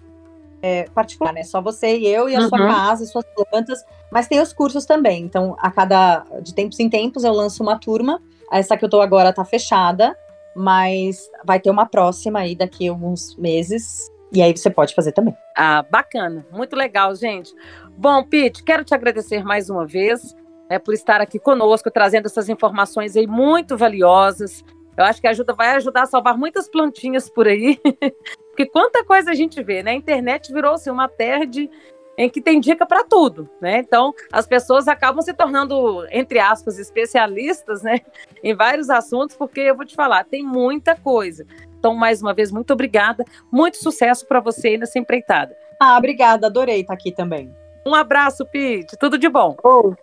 é, 0.61 0.85
particular, 0.85 1.33
né? 1.33 1.43
Só 1.43 1.61
você 1.61 1.97
e 1.97 2.07
eu 2.07 2.29
e 2.29 2.35
a 2.35 2.39
uhum. 2.39 2.49
sua 2.49 2.57
casa 2.57 3.03
e 3.03 3.07
suas 3.07 3.25
plantas, 3.51 3.83
mas 4.09 4.27
tem 4.27 4.39
os 4.39 4.53
cursos 4.53 4.85
também. 4.85 5.23
Então, 5.23 5.57
a 5.59 5.69
cada 5.69 6.25
de 6.41 6.53
tempos 6.53 6.79
em 6.79 6.89
tempos 6.89 7.23
eu 7.23 7.33
lanço 7.33 7.61
uma 7.61 7.77
turma. 7.77 8.21
Essa 8.51 8.77
que 8.77 8.85
eu 8.85 8.89
tô 8.89 9.01
agora 9.01 9.33
tá 9.33 9.43
fechada, 9.43 10.17
mas 10.57 11.29
vai 11.45 11.59
ter 11.59 11.69
uma 11.69 11.85
próxima 11.85 12.39
aí 12.39 12.55
daqui 12.55 12.87
a 12.87 12.91
alguns 12.91 13.35
meses. 13.37 14.11
E 14.33 14.41
aí 14.41 14.55
você 14.55 14.69
pode 14.69 14.93
fazer 14.93 15.11
também. 15.13 15.35
Ah, 15.55 15.85
bacana, 15.89 16.45
muito 16.51 16.75
legal, 16.75 17.15
gente. 17.15 17.53
Bom, 17.97 18.23
Pete, 18.23 18.63
quero 18.63 18.83
te 18.83 18.93
agradecer 18.93 19.43
mais 19.43 19.69
uma 19.69 19.85
vez 19.85 20.35
né, 20.69 20.77
por 20.79 20.93
estar 20.93 21.21
aqui 21.21 21.39
conosco, 21.39 21.89
trazendo 21.89 22.25
essas 22.25 22.49
informações 22.49 23.15
aí 23.15 23.25
muito 23.25 23.77
valiosas. 23.77 24.63
Eu 24.97 25.05
acho 25.05 25.21
que 25.21 25.27
ajuda, 25.27 25.53
vai 25.53 25.75
ajudar 25.75 26.03
a 26.03 26.07
salvar 26.07 26.37
muitas 26.37 26.67
plantinhas 26.67 27.29
por 27.29 27.47
aí. 27.47 27.79
Porque 28.49 28.65
quanta 28.65 29.05
coisa 29.05 29.31
a 29.31 29.35
gente 29.35 29.61
vê, 29.61 29.83
né? 29.83 29.91
A 29.91 29.95
internet 29.95 30.51
virou-se 30.51 30.89
uma 30.89 31.07
terra 31.07 31.45
de, 31.45 31.69
em 32.17 32.29
que 32.29 32.41
tem 32.41 32.59
dica 32.59 32.85
para 32.85 33.03
tudo, 33.03 33.47
né? 33.61 33.79
Então, 33.79 34.13
as 34.31 34.47
pessoas 34.47 34.87
acabam 34.87 35.21
se 35.21 35.33
tornando, 35.33 36.05
entre 36.09 36.39
aspas, 36.39 36.79
especialistas, 36.79 37.83
né? 37.83 37.99
Em 38.43 38.55
vários 38.55 38.89
assuntos, 38.89 39.35
porque 39.35 39.61
eu 39.61 39.75
vou 39.75 39.85
te 39.85 39.95
falar, 39.95 40.23
tem 40.23 40.43
muita 40.43 40.95
coisa. 40.95 41.45
Então, 41.77 41.93
mais 41.93 42.21
uma 42.21 42.33
vez, 42.33 42.51
muito 42.51 42.73
obrigada. 42.73 43.23
Muito 43.51 43.77
sucesso 43.77 44.25
para 44.25 44.39
você 44.39 44.77
nessa 44.77 44.97
empreitada. 44.97 45.55
Ah, 45.79 45.95
obrigada, 45.97 46.47
adorei 46.47 46.81
estar 46.81 46.93
aqui 46.93 47.11
também. 47.11 47.53
Um 47.85 47.93
abraço, 47.93 48.45
Pete, 48.45 48.97
tudo 48.97 49.17
de 49.17 49.29
bom. 49.29 49.55
Oh, 49.63 49.93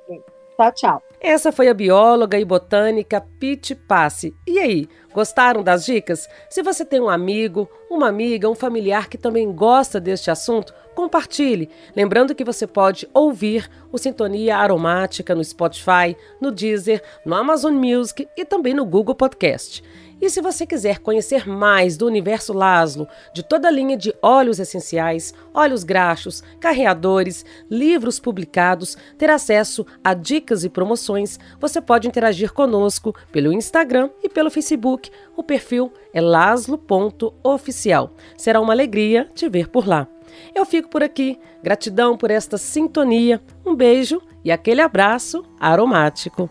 tchau, 0.57 0.73
tchau. 0.73 1.03
Essa 1.27 1.51
foi 1.51 1.69
a 1.69 1.75
bióloga 1.75 2.39
e 2.39 2.45
botânica 2.45 3.19
Pete 3.41 3.75
Passe. 3.75 4.37
E 4.47 4.59
aí, 4.59 4.87
gostaram 5.11 5.63
das 5.63 5.87
dicas? 5.87 6.29
Se 6.51 6.63
você 6.63 6.85
tem 6.85 7.01
um 7.01 7.09
amigo, 7.09 7.67
uma 7.91 8.09
amiga, 8.09 8.47
um 8.47 8.55
familiar 8.55 9.09
que 9.09 9.17
também 9.17 9.51
gosta 9.51 9.99
deste 9.99 10.31
assunto, 10.31 10.75
compartilhe. 10.95 11.71
Lembrando 11.97 12.35
que 12.35 12.45
você 12.45 12.67
pode 12.67 13.09
ouvir 13.15 13.71
o 13.91 13.97
Sintonia 13.97 14.59
Aromática 14.59 15.35
no 15.35 15.43
Spotify, 15.43 16.15
no 16.39 16.53
Deezer, 16.53 17.03
no 17.25 17.35
Amazon 17.35 17.73
Music 17.73 18.29
e 18.37 18.45
também 18.45 18.75
no 18.75 18.85
Google 18.85 19.15
Podcast. 19.15 19.83
E 20.21 20.31
se 20.31 20.41
você 20.41 20.67
quiser 20.67 20.99
conhecer 20.99 21.47
mais 21.47 21.97
do 21.97 22.07
universo 22.07 22.53
Laszlo, 22.53 23.07
de 23.33 23.43
toda 23.43 23.69
a 23.69 23.71
linha 23.71 23.97
de 23.97 24.15
óleos 24.23 24.59
essenciais, 24.59 25.35
óleos 25.53 25.85
graxos, 25.85 26.43
carreadores, 26.61 27.45
livros 27.71 28.19
publicados, 28.19 28.97
ter 29.19 29.31
acesso 29.31 29.87
a 30.03 30.15
dicas 30.15 30.65
e 30.65 30.69
promoções, 30.69 31.39
você 31.61 31.81
pode 31.81 32.09
interagir 32.09 32.53
conosco 32.53 33.15
pelo 33.31 33.53
Instagram 33.53 34.11
e 34.23 34.29
pelo 34.29 34.51
Facebook. 34.51 35.11
O 35.37 35.43
perfil 35.43 35.93
é 36.13 36.21
laslo.oficial. 36.21 38.13
Será 38.37 38.61
uma 38.61 38.73
alegria 38.73 39.29
te 39.35 39.49
ver 39.49 39.69
por 39.69 39.87
lá. 39.87 40.09
Eu 40.55 40.65
fico 40.65 40.89
por 40.89 41.03
aqui. 41.03 41.39
Gratidão 41.63 42.17
por 42.17 42.31
esta 42.31 42.59
sintonia. 42.59 43.41
Um 43.65 43.75
beijo 43.75 44.21
e 44.45 44.51
aquele 44.51 44.81
abraço 44.81 45.45
aromático. 45.59 46.51